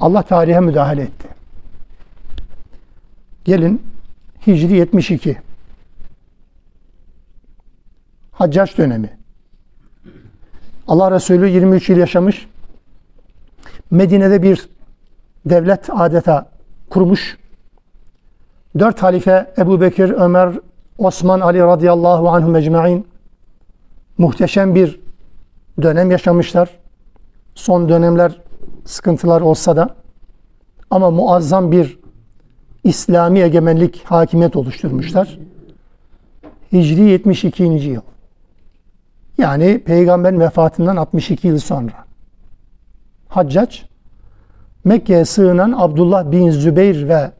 Allah 0.00 0.22
tarihe 0.22 0.60
müdahale 0.60 1.02
etti. 1.02 1.28
Gelin 3.44 3.82
Hicri 4.46 4.76
72. 4.76 5.38
Haccaç 8.32 8.78
dönemi. 8.78 9.18
Allah 10.88 11.10
Resulü 11.10 11.48
23 11.48 11.88
yıl 11.88 11.96
yaşamış. 11.96 12.46
Medine'de 13.90 14.42
bir 14.42 14.68
devlet 15.46 15.90
adeta 15.90 16.50
kurmuş. 16.90 17.38
Dört 18.78 19.02
halife 19.02 19.54
Ebu 19.58 19.80
Bekir, 19.80 20.10
Ömer, 20.10 20.54
Osman, 20.98 21.40
Ali 21.40 21.60
radıyallahu 21.60 22.28
anhum 22.28 22.56
ecma'in 22.56 23.06
muhteşem 24.18 24.74
bir 24.74 25.00
dönem 25.82 26.10
yaşamışlar. 26.10 26.68
Son 27.54 27.88
dönemler 27.88 28.40
sıkıntılar 28.84 29.40
olsa 29.40 29.76
da 29.76 29.94
ama 30.90 31.10
muazzam 31.10 31.72
bir 31.72 31.99
İslami 32.84 33.40
egemenlik, 33.40 34.02
hakimiyet 34.04 34.56
oluşturmuşlar. 34.56 35.38
Hicri 36.72 37.02
72. 37.02 37.64
yıl. 37.64 38.00
Yani 39.38 39.82
peygamberin 39.84 40.40
vefatından 40.40 40.96
62 40.96 41.48
yıl 41.48 41.58
sonra. 41.58 41.92
Haccac, 43.28 43.76
Mekke'ye 44.84 45.24
sığınan 45.24 45.74
Abdullah 45.76 46.32
bin 46.32 46.50
Zübeyir 46.50 47.08
ve 47.08 47.30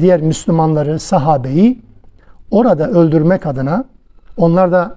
diğer 0.00 0.20
Müslümanları, 0.20 1.00
sahabeyi 1.00 1.82
orada 2.50 2.90
öldürmek 2.90 3.46
adına, 3.46 3.84
onlar 4.36 4.72
da 4.72 4.96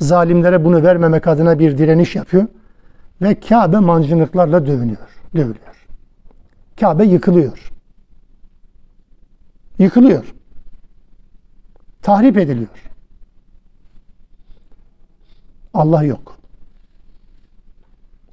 zalimlere 0.00 0.64
bunu 0.64 0.82
vermemek 0.82 1.26
adına 1.26 1.58
bir 1.58 1.78
direniş 1.78 2.16
yapıyor 2.16 2.46
ve 3.22 3.40
Kabe 3.40 3.78
mancınıklarla 3.78 4.66
dövünüyor, 4.66 5.20
dövülüyor. 5.34 5.86
Kabe 6.80 7.04
yıkılıyor. 7.04 7.73
Yıkılıyor. 9.78 10.34
Tahrip 12.02 12.38
ediliyor. 12.38 12.68
Allah 15.74 16.02
yok. 16.02 16.38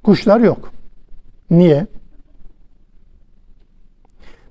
Kuşlar 0.02 0.40
yok. 0.40 0.72
Niye? 1.50 1.86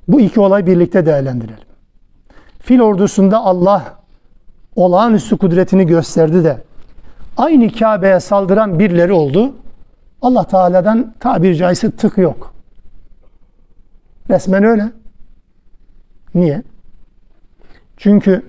Bu 0.08 0.22
iki 0.22 0.40
olay 0.40 0.66
birlikte 0.66 1.06
değerlendirelim. 1.06 1.68
Fil 2.60 2.80
ordusunda 2.80 3.38
Allah 3.38 3.98
olağanüstü 4.76 5.38
kudretini 5.38 5.88
gösterdi 5.88 6.44
de 6.44 6.64
aynı 7.38 7.72
Kabe'ye 7.72 8.20
saldıran 8.20 8.80
birileri 8.80 9.14
oldu. 9.14 9.56
Allah 10.22 10.44
Teala'dan 10.48 11.14
tabiri 11.20 11.58
caizse 11.58 11.92
tık 11.92 12.18
yok. 12.18 12.54
Resmen 14.30 14.64
öyle. 14.64 14.92
Niye? 16.36 16.64
Çünkü 18.02 18.46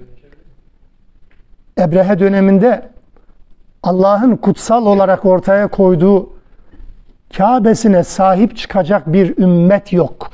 Ebrehe 1.78 2.18
döneminde 2.18 2.90
Allah'ın 3.82 4.36
kutsal 4.36 4.86
olarak 4.86 5.24
ortaya 5.24 5.68
koyduğu 5.68 6.32
Kabe'sine 7.36 8.04
sahip 8.04 8.56
çıkacak 8.56 9.12
bir 9.12 9.38
ümmet 9.38 9.92
yok. 9.92 10.30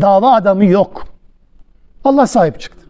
Dava 0.00 0.32
adamı 0.32 0.64
yok. 0.64 1.06
Allah 2.04 2.26
sahip 2.26 2.60
çıktı. 2.60 2.86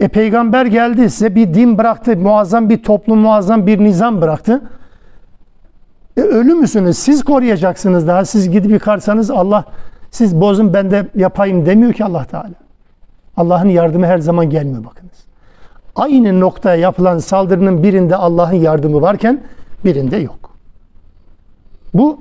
E 0.00 0.08
peygamber 0.08 0.66
geldi 0.66 1.10
size 1.10 1.34
bir 1.34 1.54
din 1.54 1.78
bıraktı, 1.78 2.16
muazzam 2.16 2.70
bir 2.70 2.82
toplum, 2.82 3.18
muazzam 3.18 3.66
bir 3.66 3.78
nizam 3.84 4.20
bıraktı. 4.20 4.62
E 6.16 6.20
ölü 6.20 6.54
müsünüz? 6.54 6.98
Siz 6.98 7.24
koruyacaksınız 7.24 8.06
daha. 8.06 8.24
Siz 8.24 8.50
gidip 8.50 8.70
yıkarsanız 8.70 9.30
Allah 9.30 9.64
siz 10.16 10.40
bozun 10.40 10.74
ben 10.74 10.90
de 10.90 11.06
yapayım 11.14 11.66
demiyor 11.66 11.92
ki 11.92 12.04
Allah 12.04 12.24
Teala. 12.24 12.54
Allah'ın 13.36 13.68
yardımı 13.68 14.06
her 14.06 14.18
zaman 14.18 14.50
gelmiyor 14.50 14.84
bakınız. 14.84 15.24
Aynı 15.96 16.40
noktaya 16.40 16.76
yapılan 16.76 17.18
saldırının 17.18 17.82
birinde 17.82 18.16
Allah'ın 18.16 18.54
yardımı 18.54 19.00
varken 19.02 19.42
birinde 19.84 20.16
yok. 20.16 20.50
Bu 21.94 22.20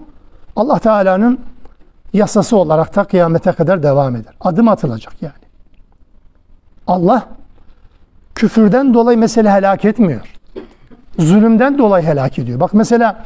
Allah 0.55 0.79
Teala'nın 0.79 1.39
yasası 2.13 2.57
olarak 2.57 2.95
da 2.95 3.03
kıyamete 3.03 3.51
kadar 3.51 3.83
devam 3.83 4.15
eder. 4.15 4.33
Adım 4.41 4.67
atılacak 4.67 5.13
yani. 5.21 5.45
Allah 6.87 7.27
küfürden 8.35 8.93
dolayı 8.93 9.17
mesele 9.17 9.51
helak 9.51 9.85
etmiyor. 9.85 10.33
Zulümden 11.19 11.77
dolayı 11.77 12.05
helak 12.05 12.39
ediyor. 12.39 12.59
Bak 12.59 12.73
mesela 12.73 13.25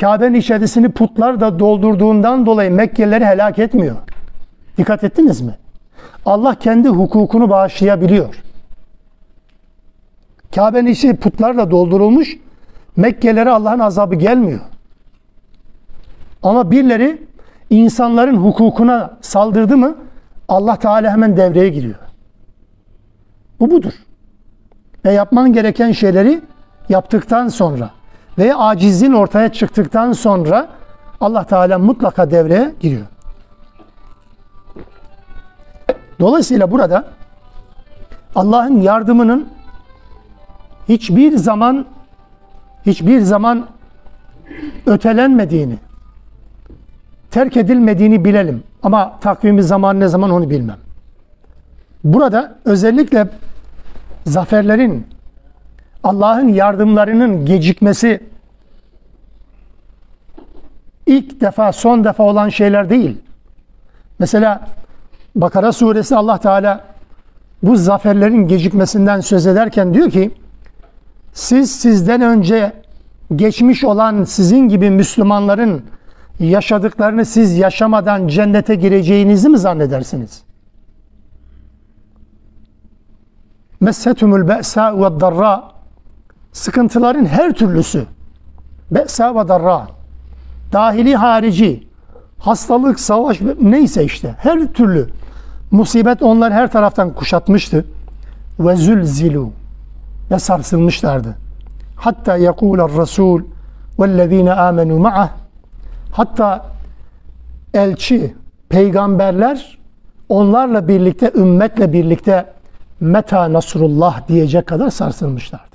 Kabe'nin 0.00 0.34
içerisini 0.34 0.88
putlar 0.88 1.40
da 1.40 1.58
doldurduğundan 1.58 2.46
dolayı 2.46 2.70
Mekkelileri 2.70 3.26
helak 3.26 3.58
etmiyor. 3.58 3.96
Dikkat 4.78 5.04
ettiniz 5.04 5.40
mi? 5.40 5.54
Allah 6.26 6.54
kendi 6.54 6.88
hukukunu 6.88 7.50
bağışlayabiliyor. 7.50 8.42
Kabe'nin 10.54 10.90
içi 10.90 11.16
putlarla 11.16 11.70
doldurulmuş. 11.70 12.36
Mekkelere 12.96 13.50
Allah'ın 13.50 13.78
azabı 13.78 14.14
gelmiyor. 14.14 14.60
Ama 16.42 16.70
birileri 16.70 17.22
insanların 17.70 18.36
hukukuna 18.36 19.18
saldırdı 19.20 19.76
mı 19.76 19.96
Allah 20.48 20.76
Teala 20.76 21.12
hemen 21.12 21.36
devreye 21.36 21.68
giriyor. 21.68 21.98
Bu 23.60 23.70
budur. 23.70 23.92
Ve 25.04 25.12
yapman 25.12 25.52
gereken 25.52 25.92
şeyleri 25.92 26.40
yaptıktan 26.88 27.48
sonra 27.48 27.90
veya 28.38 28.58
acizin 28.58 29.12
ortaya 29.12 29.52
çıktıktan 29.52 30.12
sonra 30.12 30.68
Allah 31.20 31.44
Teala 31.44 31.78
mutlaka 31.78 32.30
devreye 32.30 32.74
giriyor. 32.80 33.06
Dolayısıyla 36.20 36.70
burada 36.70 37.04
Allah'ın 38.34 38.80
yardımının 38.80 39.48
hiçbir 40.88 41.36
zaman 41.36 41.86
hiçbir 42.86 43.20
zaman 43.20 43.66
ötelenmediğini, 44.86 45.78
terk 47.30 47.56
edilmediğini 47.56 48.24
bilelim. 48.24 48.62
Ama 48.82 49.18
takvimi 49.20 49.62
zaman 49.62 50.00
ne 50.00 50.08
zaman 50.08 50.30
onu 50.30 50.50
bilmem. 50.50 50.78
Burada 52.04 52.54
özellikle 52.64 53.28
zaferlerin, 54.26 55.06
Allah'ın 56.04 56.48
yardımlarının 56.48 57.46
gecikmesi 57.46 58.20
ilk 61.06 61.40
defa, 61.40 61.72
son 61.72 62.04
defa 62.04 62.22
olan 62.22 62.48
şeyler 62.48 62.90
değil. 62.90 63.18
Mesela 64.18 64.68
Bakara 65.36 65.72
suresi 65.72 66.16
Allah 66.16 66.38
Teala 66.38 66.84
bu 67.62 67.76
zaferlerin 67.76 68.48
gecikmesinden 68.48 69.20
söz 69.20 69.46
ederken 69.46 69.94
diyor 69.94 70.10
ki 70.10 70.30
siz 71.32 71.70
sizden 71.80 72.20
önce 72.20 72.72
geçmiş 73.36 73.84
olan 73.84 74.24
sizin 74.24 74.68
gibi 74.68 74.90
Müslümanların 74.90 75.84
yaşadıklarını 76.40 77.24
siz 77.24 77.58
yaşamadan 77.58 78.28
cennete 78.28 78.74
gireceğinizi 78.74 79.48
mi 79.48 79.58
zannedersiniz? 79.58 80.42
Messetumul 83.80 84.48
be'sa 84.48 84.98
ve 84.98 85.20
darra 85.20 85.71
sıkıntıların 86.52 87.26
her 87.26 87.52
türlüsü 87.52 88.06
be'sa 88.90 89.34
ve 89.34 89.48
darra 89.48 89.86
dahili 90.72 91.16
harici 91.16 91.88
hastalık, 92.38 93.00
savaş 93.00 93.40
neyse 93.60 94.04
işte 94.04 94.34
her 94.38 94.66
türlü 94.66 95.08
musibet 95.70 96.22
onlar 96.22 96.52
her 96.52 96.72
taraftan 96.72 97.14
kuşatmıştı. 97.14 97.84
Ve 98.58 98.76
zülzilu 98.76 99.50
ve 100.30 100.38
sarsılmışlardı. 100.38 101.36
Hatta 101.96 102.36
yekuler 102.36 102.88
Resul 102.88 103.42
vellezine 103.98 104.52
amenu 104.52 104.98
ma'ah 104.98 105.30
hatta 106.12 106.66
elçi, 107.74 108.34
peygamberler 108.68 109.78
onlarla 110.28 110.88
birlikte, 110.88 111.32
ümmetle 111.34 111.92
birlikte 111.92 112.46
Meta 113.00 113.52
Nasrullah 113.52 114.28
diyecek 114.28 114.66
kadar 114.66 114.90
sarsılmışlardı. 114.90 115.71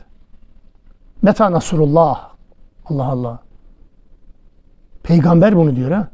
Meta 1.21 1.51
Nasrullah. 1.51 2.29
Allah 2.85 3.05
Allah. 3.05 3.39
Peygamber 5.03 5.55
bunu 5.55 5.75
diyor 5.75 5.91
ha. 5.91 6.07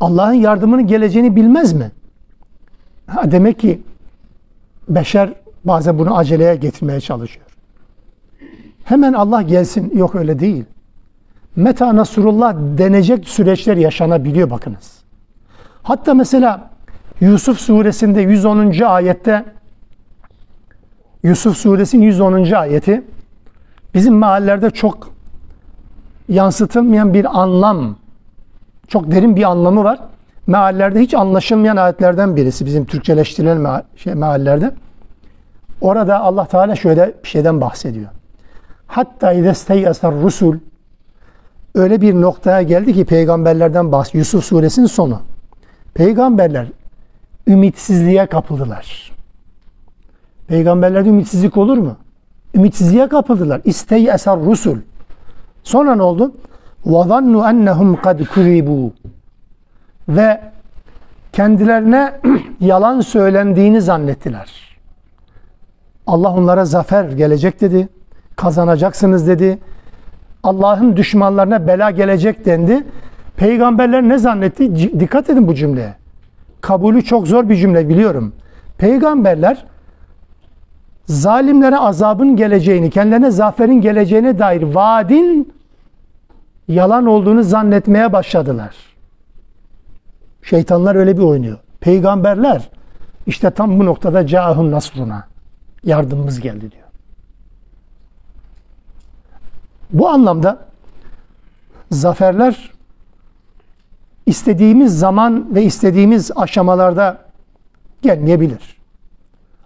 Allah'ın 0.00 0.32
yardımının 0.32 0.86
geleceğini 0.86 1.36
bilmez 1.36 1.72
mi? 1.72 1.90
Ha, 3.06 3.30
demek 3.32 3.58
ki 3.58 3.82
beşer 4.88 5.32
bazen 5.64 5.98
bunu 5.98 6.16
aceleye 6.16 6.56
getirmeye 6.56 7.00
çalışıyor. 7.00 7.46
Hemen 8.84 9.12
Allah 9.12 9.42
gelsin. 9.42 9.92
Yok 9.96 10.14
öyle 10.14 10.38
değil. 10.38 10.64
Meta 11.56 11.96
Nasrullah 11.96 12.54
denecek 12.78 13.28
süreçler 13.28 13.76
yaşanabiliyor 13.76 14.50
bakınız. 14.50 15.04
Hatta 15.82 16.14
mesela 16.14 16.70
Yusuf 17.20 17.58
suresinde 17.58 18.20
110. 18.20 18.80
ayette 18.80 19.44
Yusuf 21.24 21.56
suresinin 21.56 22.02
110. 22.02 22.52
ayeti 22.52 23.02
bizim 23.94 24.14
mahallelerde 24.14 24.70
çok 24.70 25.10
yansıtılmayan 26.28 27.14
bir 27.14 27.40
anlam 27.40 27.96
çok 28.88 29.10
derin 29.10 29.36
bir 29.36 29.42
anlamı 29.42 29.84
var. 29.84 30.00
Meallerde 30.46 31.00
hiç 31.00 31.14
anlaşılmayan 31.14 31.76
ayetlerden 31.76 32.36
birisi 32.36 32.66
bizim 32.66 32.84
Türkçeleştirilen 32.84 33.82
şey, 33.96 34.14
meallerde. 34.14 34.70
Orada 35.80 36.20
Allah 36.20 36.46
Teala 36.46 36.76
şöyle 36.76 37.14
bir 37.24 37.28
şeyden 37.28 37.60
bahsediyor. 37.60 38.08
Hatta 38.86 39.32
idesteyasar 39.32 40.14
rusul 40.14 40.56
öyle 41.74 42.00
bir 42.00 42.14
noktaya 42.14 42.62
geldi 42.62 42.94
ki 42.94 43.04
peygamberlerden 43.04 43.92
bahsediyor. 43.92 44.20
Yusuf 44.20 44.44
suresinin 44.44 44.86
sonu. 44.86 45.20
Peygamberler 45.94 46.66
ümitsizliğe 47.46 48.26
kapıldılar. 48.26 49.13
Peygamberlerde 50.53 51.09
ümitsizlik 51.09 51.57
olur 51.57 51.77
mu? 51.77 51.95
Ümitsizliğe 52.55 53.07
kapıldılar. 53.07 53.61
İstey 53.65 54.09
eser 54.09 54.39
rusul. 54.39 54.77
Sonra 55.63 55.95
ne 55.95 56.01
oldu? 56.01 56.31
وَظَنُّ 56.85 57.33
اَنَّهُمْ 57.51 57.95
قَدْ 57.95 58.23
كُذِبُوا 58.23 58.89
Ve 60.09 60.41
kendilerine 61.33 62.19
yalan 62.59 63.01
söylendiğini 63.01 63.81
zannettiler. 63.81 64.77
Allah 66.07 66.33
onlara 66.33 66.65
zafer 66.65 67.09
gelecek 67.09 67.61
dedi. 67.61 67.87
Kazanacaksınız 68.35 69.27
dedi. 69.27 69.59
Allah'ın 70.43 70.97
düşmanlarına 70.97 71.67
bela 71.67 71.91
gelecek 71.91 72.45
dendi. 72.45 72.83
Peygamberler 73.37 74.03
ne 74.03 74.17
zannetti? 74.17 74.99
Dikkat 74.99 75.29
edin 75.29 75.47
bu 75.47 75.55
cümleye. 75.55 75.95
Kabulü 76.61 77.03
çok 77.03 77.27
zor 77.27 77.49
bir 77.49 77.55
cümle 77.55 77.89
biliyorum. 77.89 78.33
Peygamberler 78.77 79.65
zalimlere 81.06 81.78
azabın 81.78 82.36
geleceğini, 82.36 82.90
kendilerine 82.90 83.30
zaferin 83.30 83.80
geleceğine 83.80 84.38
dair 84.38 84.62
vaadin 84.62 85.54
yalan 86.68 87.06
olduğunu 87.06 87.42
zannetmeye 87.42 88.12
başladılar. 88.12 88.76
Şeytanlar 90.42 90.94
öyle 90.94 91.16
bir 91.16 91.22
oynuyor. 91.22 91.58
Peygamberler 91.80 92.68
işte 93.26 93.50
tam 93.50 93.78
bu 93.78 93.84
noktada 93.84 94.26
cahum 94.26 94.70
nasruna 94.70 95.26
yardımımız 95.84 96.40
geldi 96.40 96.60
diyor. 96.60 96.84
Bu 99.90 100.08
anlamda 100.08 100.58
zaferler 101.90 102.70
istediğimiz 104.26 104.98
zaman 104.98 105.54
ve 105.54 105.62
istediğimiz 105.62 106.30
aşamalarda 106.36 107.18
gelmeyebilir. 108.02 108.83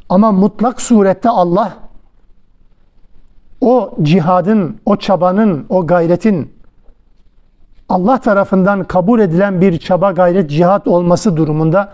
Ama 0.08 0.32
mutlak 0.32 0.80
surette 0.80 1.28
Allah 1.28 1.72
o 3.60 3.94
cihadın, 4.02 4.76
o 4.86 4.96
çabanın, 4.96 5.66
o 5.68 5.86
gayretin 5.86 6.52
Allah 7.88 8.18
tarafından 8.18 8.84
kabul 8.84 9.20
edilen 9.20 9.60
bir 9.60 9.78
çaba 9.78 10.12
gayret 10.12 10.50
cihat 10.50 10.88
olması 10.88 11.36
durumunda 11.36 11.92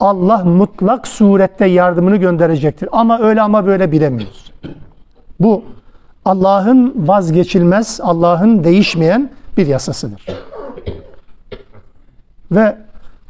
Allah 0.00 0.44
mutlak 0.44 1.08
surette 1.08 1.66
yardımını 1.66 2.16
gönderecektir. 2.16 2.88
Ama 2.92 3.18
öyle 3.18 3.42
ama 3.42 3.66
böyle 3.66 3.92
bilemiyoruz. 3.92 4.52
Bu 5.40 5.64
Allah'ın 6.24 7.08
vazgeçilmez, 7.08 8.00
Allah'ın 8.02 8.64
değişmeyen 8.64 9.30
bir 9.56 9.66
yasasıdır. 9.66 10.26
Ve 12.50 12.78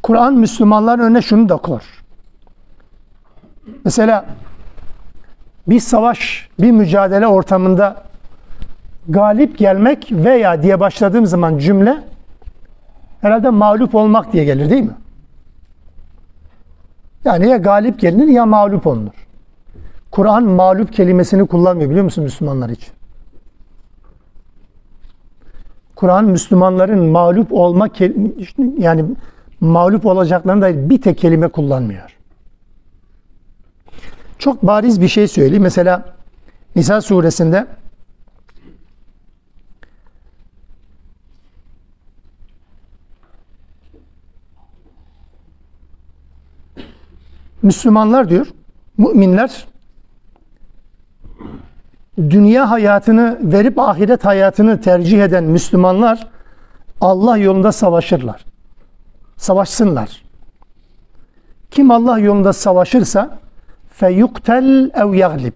Kur'an 0.03 0.35
Müslümanların 0.35 1.03
önüne 1.03 1.23
şunu 1.23 1.49
da 1.49 1.57
koyar. 1.57 1.98
Mesela 3.85 4.24
bir 5.69 5.81
savaş, 5.81 6.49
bir 6.61 6.70
mücadele 6.70 7.27
ortamında 7.27 8.05
galip 9.09 9.59
gelmek 9.59 10.09
veya 10.12 10.62
diye 10.62 10.81
başladığım 10.81 11.27
zaman 11.27 11.59
cümle 11.59 11.97
herhalde 13.20 13.51
mağlup 13.51 13.95
olmak 13.95 14.32
diye 14.32 14.45
gelir 14.45 14.70
değil 14.70 14.82
mi? 14.82 14.97
Yani 17.24 17.49
ya 17.49 17.57
galip 17.57 18.01
gelinir 18.01 18.27
ya 18.27 18.47
mağlup 18.47 18.86
olunur. 18.86 19.27
Kur'an 20.11 20.45
mağlup 20.45 20.93
kelimesini 20.93 21.47
kullanmıyor 21.47 21.90
biliyor 21.90 22.05
musun 22.05 22.24
Müslümanlar 22.24 22.69
için? 22.69 22.93
Kur'an 25.95 26.24
Müslümanların 26.24 27.07
mağlup 27.07 27.53
olma 27.53 27.89
yani 28.78 29.05
mağlup 29.61 30.07
olacaklarına 30.07 30.62
dair 30.62 30.90
bir 30.90 31.03
tek 31.03 31.19
kelime 31.19 31.49
kullanmıyor. 31.49 32.18
Çok 34.39 34.62
bariz 34.62 35.01
bir 35.01 35.09
şey 35.09 35.28
söyleyeyim. 35.28 35.62
Mesela 35.62 36.05
Nisa 36.77 37.01
suresinde 37.01 37.66
Müslümanlar 47.62 48.28
diyor, 48.28 48.47
müminler 48.98 49.66
dünya 52.19 52.70
hayatını 52.70 53.39
verip 53.43 53.78
ahiret 53.78 54.24
hayatını 54.24 54.81
tercih 54.81 55.23
eden 55.23 55.44
Müslümanlar 55.44 56.28
Allah 57.01 57.36
yolunda 57.36 57.73
savaşırlar. 57.73 58.44
Savaşsınlar. 59.36 60.23
Kim 61.70 61.90
Allah 61.90 62.19
yolunda 62.19 62.52
savaşırsa 62.52 63.39
feyuktel 63.99 64.91
ev 64.95 65.15
yaglib. 65.15 65.53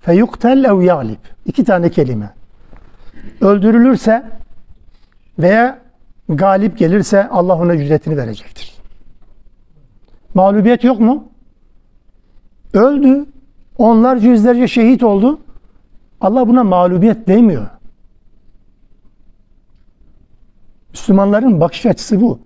Feyuktel 0.00 0.64
ev 0.64 0.82
yaglib. 0.82 1.18
İki 1.46 1.64
tane 1.64 1.90
kelime. 1.90 2.34
Öldürülürse 3.40 4.24
veya 5.38 5.78
galip 6.28 6.78
gelirse 6.78 7.28
Allah 7.28 7.54
ona 7.54 7.74
ücretini 7.74 8.16
verecektir. 8.16 8.74
Mağlubiyet 10.34 10.84
yok 10.84 11.00
mu? 11.00 11.28
Öldü. 12.72 13.26
Onlarca 13.78 14.28
yüzlerce 14.28 14.68
şehit 14.68 15.02
oldu. 15.02 15.40
Allah 16.20 16.48
buna 16.48 16.64
mağlubiyet 16.64 17.28
demiyor. 17.28 17.66
Müslümanların 20.90 21.60
bakış 21.60 21.86
açısı 21.86 22.20
bu. 22.20 22.40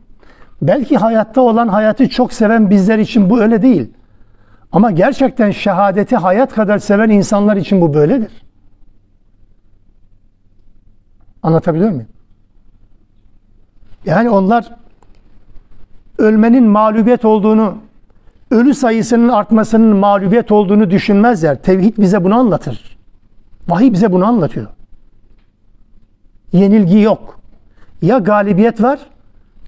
Belki 0.62 0.96
hayatta 0.96 1.40
olan 1.40 1.68
hayatı 1.68 2.08
çok 2.08 2.32
seven 2.32 2.70
bizler 2.70 2.98
için 2.98 3.30
bu 3.30 3.40
öyle 3.40 3.62
değil. 3.62 3.90
Ama 4.72 4.90
gerçekten 4.90 5.50
şehadeti 5.50 6.16
hayat 6.16 6.54
kadar 6.54 6.78
seven 6.78 7.10
insanlar 7.10 7.56
için 7.56 7.80
bu 7.80 7.94
böyledir. 7.94 8.32
Anlatabiliyor 11.42 11.90
muyum? 11.90 12.08
Yani 14.04 14.30
onlar 14.30 14.70
ölmenin 16.18 16.64
mağlubiyet 16.64 17.24
olduğunu, 17.24 17.78
ölü 18.50 18.74
sayısının 18.74 19.28
artmasının 19.28 19.96
mağlubiyet 19.96 20.52
olduğunu 20.52 20.90
düşünmezler. 20.90 21.62
Tevhid 21.62 21.98
bize 21.98 22.24
bunu 22.24 22.34
anlatır. 22.34 22.98
Vahiy 23.68 23.92
bize 23.92 24.12
bunu 24.12 24.26
anlatıyor. 24.26 24.66
Yenilgi 26.52 27.00
yok. 27.00 27.40
Ya 28.02 28.18
galibiyet 28.18 28.82
var 28.82 28.98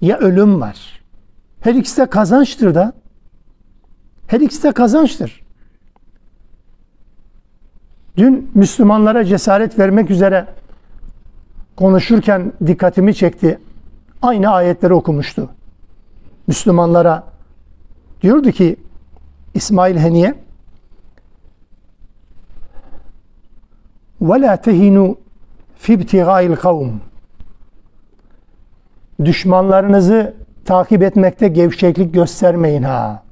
ya 0.00 0.18
ölüm 0.18 0.60
var. 0.60 1.02
Her 1.60 1.74
ikisi 1.74 2.02
de 2.02 2.06
kazançtır 2.06 2.74
da. 2.74 2.92
Her 4.26 4.40
ikisi 4.40 4.62
de 4.62 4.72
kazançtır. 4.72 5.42
Dün 8.16 8.50
Müslümanlara 8.54 9.24
cesaret 9.24 9.78
vermek 9.78 10.10
üzere 10.10 10.46
konuşurken 11.76 12.52
dikkatimi 12.66 13.14
çekti. 13.14 13.58
Aynı 14.22 14.50
ayetleri 14.50 14.94
okumuştu. 14.94 15.50
Müslümanlara 16.46 17.24
diyordu 18.22 18.50
ki 18.50 18.76
İsmail 19.54 19.96
Heniye 19.96 20.34
وَلَا 24.22 24.56
تَهِنُوا 24.66 25.14
فِي 25.82 25.92
ابْتِغَاءِ 25.96 26.42
الْقَوْمِ 26.54 26.90
Düşmanlarınızı 29.25 30.33
takip 30.65 31.03
etmekte 31.03 31.47
gevşeklik 31.47 32.13
göstermeyin 32.13 32.83
ha. 32.83 33.23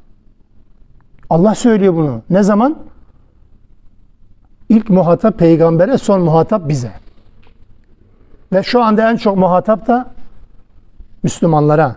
Allah 1.29 1.55
söylüyor 1.55 1.95
bunu. 1.95 2.21
Ne 2.29 2.43
zaman? 2.43 2.77
İlk 4.69 4.89
muhatap 4.89 5.39
peygambere, 5.39 5.97
son 5.97 6.21
muhatap 6.21 6.69
bize. 6.69 6.91
Ve 8.53 8.63
şu 8.63 8.83
anda 8.83 9.11
en 9.11 9.15
çok 9.15 9.37
muhatap 9.37 9.87
da 9.87 10.11
Müslümanlara. 11.23 11.95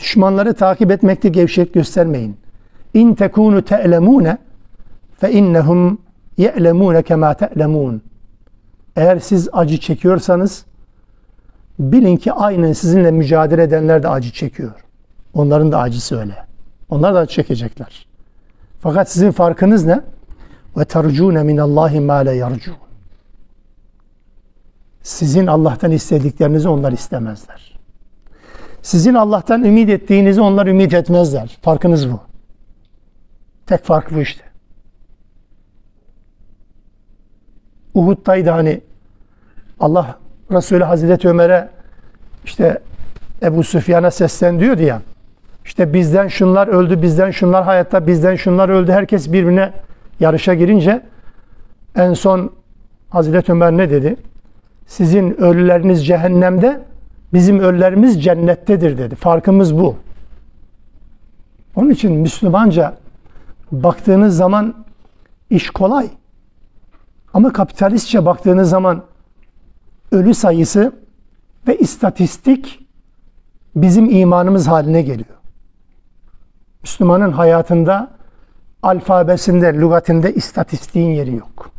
Düşmanları 0.00 0.54
takip 0.54 0.90
etmekte 0.90 1.28
gevşek 1.28 1.74
göstermeyin. 1.74 2.36
İn 2.94 3.14
tekunu 3.14 3.62
te'lemune 3.62 4.38
fe 5.20 5.32
innehum 5.32 5.98
ye'lemune 6.36 7.02
kema 7.02 7.34
te'lemun. 7.34 8.02
Eğer 8.96 9.18
siz 9.18 9.48
acı 9.52 9.80
çekiyorsanız 9.80 10.64
bilin 11.78 12.16
ki 12.16 12.32
aynen 12.32 12.72
sizinle 12.72 13.10
mücadele 13.10 13.62
edenler 13.62 14.02
de 14.02 14.08
acı 14.08 14.32
çekiyor. 14.32 14.84
Onların 15.34 15.72
da 15.72 15.78
acısı 15.78 16.18
öyle. 16.20 16.46
Onlar 16.88 17.14
da 17.14 17.18
acı 17.18 17.34
çekecekler. 17.34 18.06
Fakat 18.80 19.10
sizin 19.10 19.30
farkınız 19.30 19.84
ne? 19.84 20.00
Ve 20.76 20.84
tercune 20.84 21.42
minallahi 21.42 22.00
ma 22.00 22.14
la 22.14 22.32
yercun. 22.32 22.74
Sizin 25.02 25.46
Allah'tan 25.46 25.90
istediklerinizi 25.90 26.68
onlar 26.68 26.92
istemezler. 26.92 27.78
Sizin 28.82 29.14
Allah'tan 29.14 29.64
ümit 29.64 29.90
ettiğinizi 29.90 30.40
onlar 30.40 30.66
ümit 30.66 30.94
etmezler. 30.94 31.58
Farkınız 31.62 32.12
bu. 32.12 32.20
Tek 33.66 33.84
fark 33.84 34.14
bu 34.14 34.20
işte. 34.20 34.44
Uhud'daydı 37.94 38.50
hani 38.50 38.80
Allah 39.80 40.18
Resulü 40.52 40.84
Hazreti 40.84 41.28
Ömer'e 41.28 41.68
işte 42.44 42.78
Ebu 43.42 43.62
Süfyan'a 43.62 44.10
seslen 44.10 44.60
diyordu 44.60 44.82
ya. 44.82 45.02
İşte 45.64 45.92
bizden 45.92 46.28
şunlar 46.28 46.68
öldü, 46.68 47.02
bizden 47.02 47.30
şunlar 47.30 47.64
hayatta, 47.64 48.06
bizden 48.06 48.36
şunlar 48.36 48.68
öldü. 48.68 48.92
Herkes 48.92 49.32
birbirine 49.32 49.72
yarışa 50.20 50.54
girince 50.54 51.02
en 51.96 52.14
son 52.14 52.52
Hazreti 53.10 53.52
Ömer 53.52 53.72
ne 53.72 53.90
dedi? 53.90 54.16
Sizin 54.86 55.40
ölüleriniz 55.40 56.06
cehennemde, 56.06 56.80
Bizim 57.32 57.60
ölülerimiz 57.60 58.24
cennettedir 58.24 58.98
dedi. 58.98 59.14
Farkımız 59.14 59.78
bu. 59.78 59.96
Onun 61.76 61.90
için 61.90 62.12
Müslümanca 62.12 62.96
baktığınız 63.72 64.36
zaman 64.36 64.74
iş 65.50 65.70
kolay. 65.70 66.08
Ama 67.34 67.52
kapitalistçe 67.52 68.26
baktığınız 68.26 68.70
zaman 68.70 69.02
ölü 70.12 70.34
sayısı 70.34 70.92
ve 71.68 71.78
istatistik 71.78 72.86
bizim 73.76 74.10
imanımız 74.10 74.66
haline 74.66 75.02
geliyor. 75.02 75.36
Müslümanın 76.82 77.32
hayatında 77.32 78.10
alfabesinde, 78.82 79.74
lügatinde 79.74 80.34
istatistiğin 80.34 81.10
yeri 81.10 81.34
yok. 81.34 81.70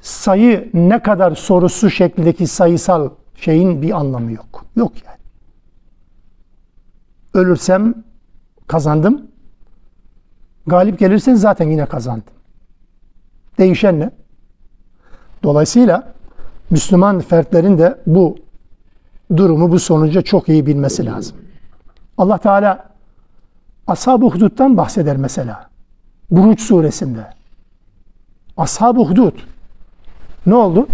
Sayı 0.00 0.70
ne 0.74 1.02
kadar 1.02 1.34
sorusu 1.34 1.90
şeklindeki 1.90 2.46
sayısal 2.46 3.10
şeyin 3.36 3.82
bir 3.82 3.90
anlamı 3.90 4.32
yok. 4.32 4.64
Yok 4.76 4.92
yani. 5.06 5.18
Ölürsem 7.34 7.94
kazandım. 8.66 9.26
Galip 10.66 10.98
gelirsen 10.98 11.34
zaten 11.34 11.68
yine 11.68 11.86
kazandım. 11.86 12.34
Değişen 13.58 14.00
ne? 14.00 14.10
Dolayısıyla 15.42 16.12
Müslüman 16.71 17.19
fertlerin 17.19 17.77
de 17.77 17.97
bu 18.07 18.37
durumu, 19.35 19.71
bu 19.71 19.79
sonuca 19.79 20.21
çok 20.21 20.49
iyi 20.49 20.65
bilmesi 20.65 21.05
lazım. 21.05 21.37
Allah 22.17 22.37
Teala 22.37 22.89
Ashab-ı 23.87 24.25
Hudud'dan 24.25 24.77
bahseder 24.77 25.17
mesela. 25.17 25.69
Buruç 26.31 26.61
suresinde. 26.61 27.27
Ashab-ı 28.57 28.99
Hudud. 28.99 29.33
Ne 30.45 30.55
oldu? 30.55 30.87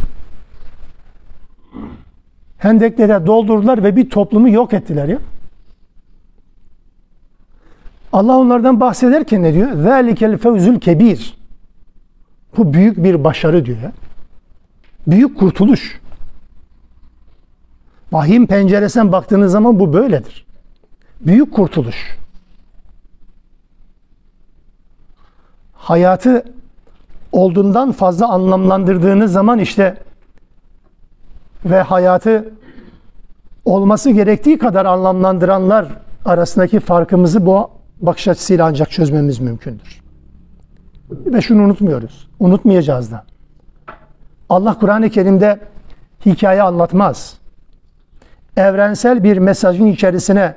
Hendeklere 2.58 3.26
doldurdular 3.26 3.84
ve 3.84 3.96
bir 3.96 4.10
toplumu 4.10 4.50
yok 4.50 4.74
ettiler 4.74 5.08
ya. 5.08 5.20
Allah 8.14 8.38
onlardan 8.38 8.80
bahsederken 8.80 9.44
ne 9.44 9.54
diyor? 9.54 9.68
ذَٰلِكَ 9.68 10.36
الْفَوْزُ 10.36 10.80
kebir. 10.80 11.38
Bu 12.58 12.74
büyük 12.74 13.04
bir 13.04 13.24
başarı 13.24 13.66
diyor 13.66 13.78
ya. 13.82 13.92
Büyük 15.09 15.39
kurtuluş. 15.39 16.01
Vahyin 18.13 18.47
penceresinden 18.47 19.13
baktığınız 19.13 19.53
zaman 19.53 19.81
bu 19.81 19.93
böyledir. 19.93 20.47
Büyük 21.21 21.55
kurtuluş. 21.55 22.19
Hayatı 25.73 26.45
olduğundan 27.33 27.93
fazla 27.93 28.29
anlamlandırdığınız 28.29 29.33
zaman 29.33 29.59
işte 29.59 29.97
ve 31.65 31.83
hayatı 31.83 32.53
olması 33.65 34.11
gerektiği 34.11 34.59
kadar 34.59 34.87
anlamlandıranlar 34.87 35.89
arasındaki 36.25 36.81
farkımızı 36.81 37.47
bu 37.47 37.71
bakış 38.01 38.29
açısıyla 38.29 38.67
ancak 38.67 38.91
çözmemiz 38.91 39.39
mümkündür. 39.39 40.03
Ve 41.11 41.41
şunu 41.41 41.63
unutmuyoruz. 41.63 42.29
Unutmayacağız 42.41 43.13
da. 43.13 43.25
Allah 44.49 44.79
Kur'an-ı 44.79 45.11
Kerim'de 45.11 45.59
hikaye 46.27 46.63
anlatmaz. 46.63 47.39
Evrensel 48.57 49.25
bir 49.25 49.39
mesajın 49.39 49.87
içerisine 49.87 50.55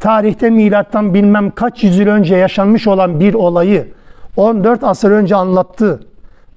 tarihte 0.00 0.50
milattan 0.50 1.14
bilmem 1.14 1.50
kaç 1.50 1.84
yüzyıl 1.84 2.06
önce 2.06 2.36
yaşanmış 2.36 2.86
olan 2.86 3.20
bir 3.20 3.34
olayı 3.34 3.88
14 4.36 4.84
asır 4.84 5.10
önce 5.10 5.36
anlattı 5.36 6.00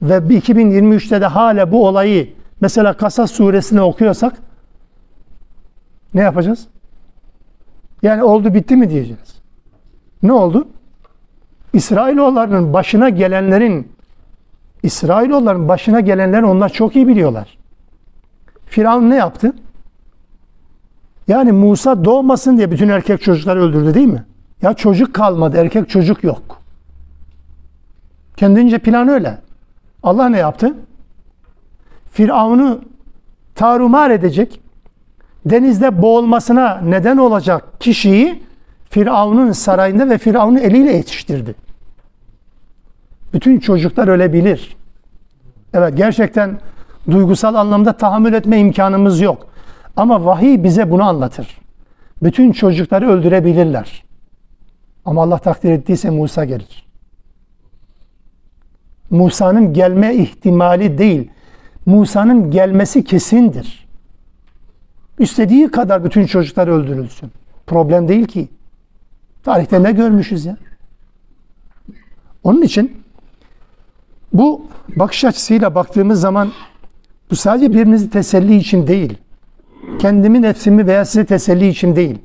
ve 0.02 0.18
2023'te 0.18 1.22
de 1.22 1.26
hala 1.26 1.72
bu 1.72 1.88
olayı 1.88 2.34
mesela 2.62 2.94
Kasas 2.94 3.32
suresini 3.32 3.82
okuyorsak 3.82 4.34
ne 6.14 6.22
yapacağız? 6.22 6.68
Yani 8.02 8.24
oldu 8.24 8.54
bitti 8.54 8.76
mi 8.76 8.90
diyeceğiz. 8.90 9.42
Ne 10.24 10.32
oldu? 10.34 10.68
İsrailoğullarının 11.74 12.74
başına 12.74 13.10
gelenlerin 13.10 13.93
İsrailoğulların 14.84 15.68
başına 15.68 16.00
gelenleri 16.00 16.46
onlar 16.46 16.70
çok 16.70 16.96
iyi 16.96 17.08
biliyorlar. 17.08 17.58
Firavun 18.66 19.10
ne 19.10 19.16
yaptı? 19.16 19.54
Yani 21.28 21.52
Musa 21.52 22.06
doğmasın 22.06 22.58
diye 22.58 22.72
bütün 22.72 22.90
erkek 22.90 23.22
çocukları 23.22 23.62
öldürdü 23.62 23.94
değil 23.94 24.08
mi? 24.08 24.24
Ya 24.62 24.74
çocuk 24.74 25.14
kalmadı, 25.14 25.58
erkek 25.58 25.90
çocuk 25.90 26.24
yok. 26.24 26.62
Kendince 28.38 28.78
plan 28.78 29.08
öyle. 29.08 29.38
Allah 30.04 30.30
ne 30.30 30.38
yaptı? 30.38 30.74
Firavun'u 32.12 32.82
tarumar 33.56 34.10
edecek, 34.10 34.62
denizde 35.46 36.02
boğulmasına 36.02 36.82
neden 36.84 37.18
olacak 37.18 37.66
kişiyi 37.80 38.44
Firavun'un 38.90 39.52
sarayında 39.52 40.10
ve 40.10 40.18
Firavun'un 40.18 40.58
eliyle 40.58 40.94
yetiştirdi. 40.94 41.56
Bütün 43.34 43.60
çocuklar 43.60 44.08
ölebilir. 44.08 44.76
Evet 45.74 45.98
gerçekten 45.98 46.60
duygusal 47.12 47.56
anlamda 47.56 47.98
tahammül 47.98 48.34
etme 48.34 48.60
imkanımız 48.60 49.22
yok. 49.22 49.48
Ama 49.96 50.26
vahiy 50.26 50.64
bize 50.64 50.92
bunu 50.92 51.04
anlatır. 51.04 51.58
Bütün 52.24 52.52
çocukları 52.52 53.10
öldürebilirler. 53.10 54.04
Ama 55.06 55.24
Allah 55.24 55.38
takdir 55.38 55.72
ettiyse 55.72 56.10
Musa 56.10 56.46
gelir. 56.46 56.86
Musa'nın 59.10 59.74
gelme 59.74 60.16
ihtimali 60.16 60.98
değil. 60.98 61.30
Musa'nın 61.86 62.52
gelmesi 62.52 63.04
kesindir. 63.04 63.88
İstediği 65.20 65.72
kadar 65.72 66.04
bütün 66.04 66.26
çocuklar 66.26 66.68
öldürülsün. 66.68 67.32
Problem 67.68 68.08
değil 68.08 68.26
ki. 68.26 68.48
Tarihte 69.44 69.84
ne 69.84 69.92
görmüşüz 69.92 70.46
ya? 70.46 70.58
Onun 72.44 72.62
için 72.62 73.03
bu 74.34 74.66
bakış 74.96 75.26
açısıyla 75.26 75.76
baktığımız 75.76 76.22
zaman 76.22 76.52
bu 77.32 77.36
sadece 77.36 77.74
birinizi 77.74 78.10
teselli 78.10 78.56
için 78.56 78.88
değil. 78.88 79.18
Kendimi, 80.00 80.42
nefsimi 80.42 80.88
veya 80.88 81.06
sizi 81.06 81.26
teselli 81.26 81.68
için 81.68 81.96
değil. 81.96 82.20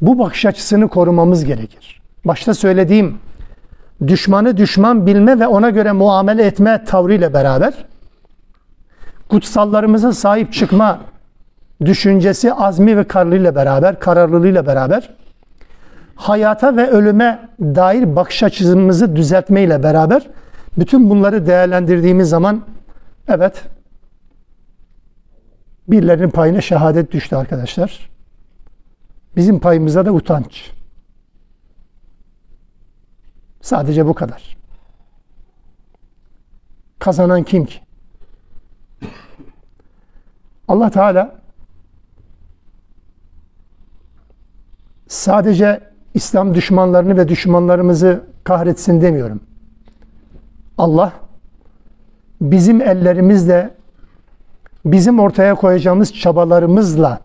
Bu 0.00 0.18
bakış 0.18 0.46
açısını 0.46 0.88
korumamız 0.88 1.44
gerekir. 1.44 2.00
Başta 2.24 2.54
söylediğim 2.54 3.18
düşmanı 4.06 4.56
düşman 4.56 5.06
bilme 5.06 5.40
ve 5.40 5.46
ona 5.46 5.70
göre 5.70 5.92
muamele 5.92 6.44
etme 6.44 6.84
tavrıyla 6.84 7.34
beraber 7.34 7.74
kutsallarımıza 9.28 10.12
sahip 10.12 10.52
çıkma 10.52 11.00
düşüncesi, 11.84 12.52
azmi 12.52 12.96
ve 12.96 13.04
kararlılığıyla 13.04 13.54
beraber, 13.54 14.00
kararlılığıyla 14.00 14.66
beraber 14.66 15.10
hayata 16.16 16.76
ve 16.76 16.90
ölüme 16.90 17.48
dair 17.60 18.16
bakış 18.16 18.42
açımızı 18.42 19.16
düzeltmeyle 19.16 19.82
beraber 19.82 20.26
bütün 20.78 21.10
bunları 21.10 21.46
değerlendirdiğimiz 21.46 22.28
zaman 22.28 22.64
evet 23.28 23.64
birilerinin 25.88 26.30
payına 26.30 26.60
şehadet 26.60 27.12
düştü 27.12 27.36
arkadaşlar. 27.36 28.10
Bizim 29.36 29.58
payımıza 29.58 30.06
da 30.06 30.12
utanç. 30.12 30.70
Sadece 33.60 34.06
bu 34.06 34.14
kadar. 34.14 34.56
Kazanan 36.98 37.42
kim 37.42 37.66
ki? 37.66 37.80
Allah 40.68 40.90
Teala 40.90 41.40
sadece 45.08 45.80
İslam 46.14 46.54
düşmanlarını 46.54 47.16
ve 47.16 47.28
düşmanlarımızı 47.28 48.24
kahretsin 48.44 49.00
demiyorum. 49.00 49.40
Allah 50.78 51.12
bizim 52.40 52.80
ellerimizle 52.80 53.70
bizim 54.84 55.20
ortaya 55.20 55.54
koyacağımız 55.54 56.14
çabalarımızla 56.14 57.20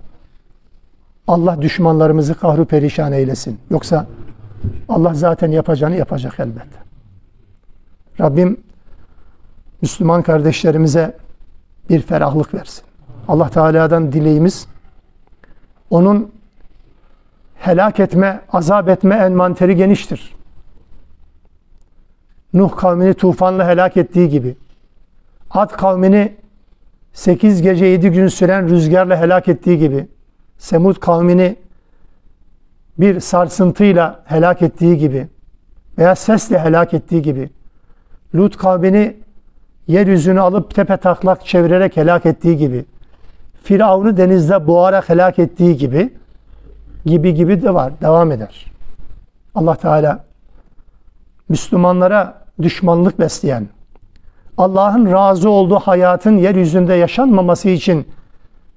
Allah 1.27 1.61
düşmanlarımızı 1.61 2.35
kahru 2.35 2.65
perişan 2.65 3.11
eylesin. 3.11 3.59
Yoksa 3.69 4.07
Allah 4.89 5.13
zaten 5.13 5.51
yapacağını 5.51 5.95
yapacak 5.95 6.39
elbette. 6.39 6.77
Rabbim 8.19 8.57
Müslüman 9.81 10.21
kardeşlerimize 10.21 11.17
bir 11.89 12.01
ferahlık 12.01 12.53
versin. 12.53 12.83
Allah 13.27 13.49
Teala'dan 13.49 14.11
dileğimiz 14.11 14.67
onun 15.89 16.31
helak 17.55 17.99
etme, 17.99 18.41
azap 18.51 18.89
etme 18.89 19.15
envanteri 19.15 19.75
geniştir. 19.75 20.35
Nuh 22.53 22.75
kavmini 22.75 23.13
tufanla 23.13 23.67
helak 23.67 23.97
ettiği 23.97 24.29
gibi, 24.29 24.55
Ad 25.51 25.69
kavmini 25.69 26.33
8 27.13 27.61
gece 27.61 27.85
7 27.85 28.09
gün 28.09 28.27
süren 28.27 28.69
rüzgarla 28.69 29.19
helak 29.19 29.47
ettiği 29.47 29.77
gibi, 29.77 30.07
Semud 30.57 30.95
kavmini 30.95 31.55
bir 32.97 33.19
sarsıntıyla 33.19 34.23
helak 34.25 34.61
ettiği 34.61 34.97
gibi 34.97 35.27
veya 35.97 36.15
sesle 36.15 36.59
helak 36.59 36.93
ettiği 36.93 37.21
gibi, 37.21 37.49
Lut 38.35 38.57
kavmini 38.57 39.17
yeryüzünü 39.87 40.41
alıp 40.41 40.75
tepe 40.75 40.97
taklak 40.97 41.45
çevirerek 41.45 41.97
helak 41.97 42.25
ettiği 42.25 42.57
gibi, 42.57 42.85
Firavun'u 43.63 44.17
denizde 44.17 44.67
boğarak 44.67 45.09
helak 45.09 45.39
ettiği 45.39 45.77
gibi, 45.77 46.13
gibi 47.05 47.33
gibi 47.33 47.61
de 47.61 47.73
var. 47.73 47.93
Devam 48.01 48.31
eder. 48.31 48.65
Allah 49.55 49.75
Teala 49.75 50.23
Müslümanlara 51.49 52.42
düşmanlık 52.63 53.19
besleyen, 53.19 53.67
Allah'ın 54.57 55.11
razı 55.11 55.49
olduğu 55.49 55.79
hayatın 55.79 56.37
yeryüzünde 56.37 56.93
yaşanmaması 56.93 57.69
için 57.69 58.07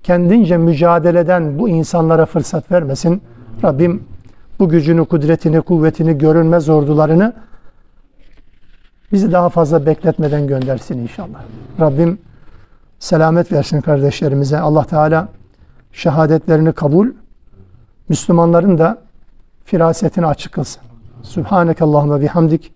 kendince 0.02 0.56
mücadeleden 0.56 1.58
bu 1.58 1.68
insanlara 1.68 2.26
fırsat 2.26 2.72
vermesin. 2.72 3.22
Rabbim 3.64 4.04
bu 4.58 4.68
gücünü, 4.68 5.04
kudretini, 5.04 5.60
kuvvetini, 5.60 6.18
görünmez 6.18 6.68
ordularını 6.68 7.32
bizi 9.12 9.32
daha 9.32 9.48
fazla 9.48 9.86
bekletmeden 9.86 10.46
göndersin 10.46 10.98
inşallah. 10.98 11.38
Rabbim 11.80 12.18
selamet 12.98 13.52
versin 13.52 13.80
kardeşlerimize. 13.80 14.58
Allah 14.58 14.84
Teala 14.84 15.28
şehadetlerini 15.92 16.72
kabul, 16.72 17.08
Müslümanların 18.08 18.78
da 18.78 18.98
firasetini 19.64 20.26
açık 20.26 20.52
kılsın. 20.52 20.82
Subhaneke 21.22 21.84
Allahümme 21.84 22.20
bihamdik. 22.20 22.75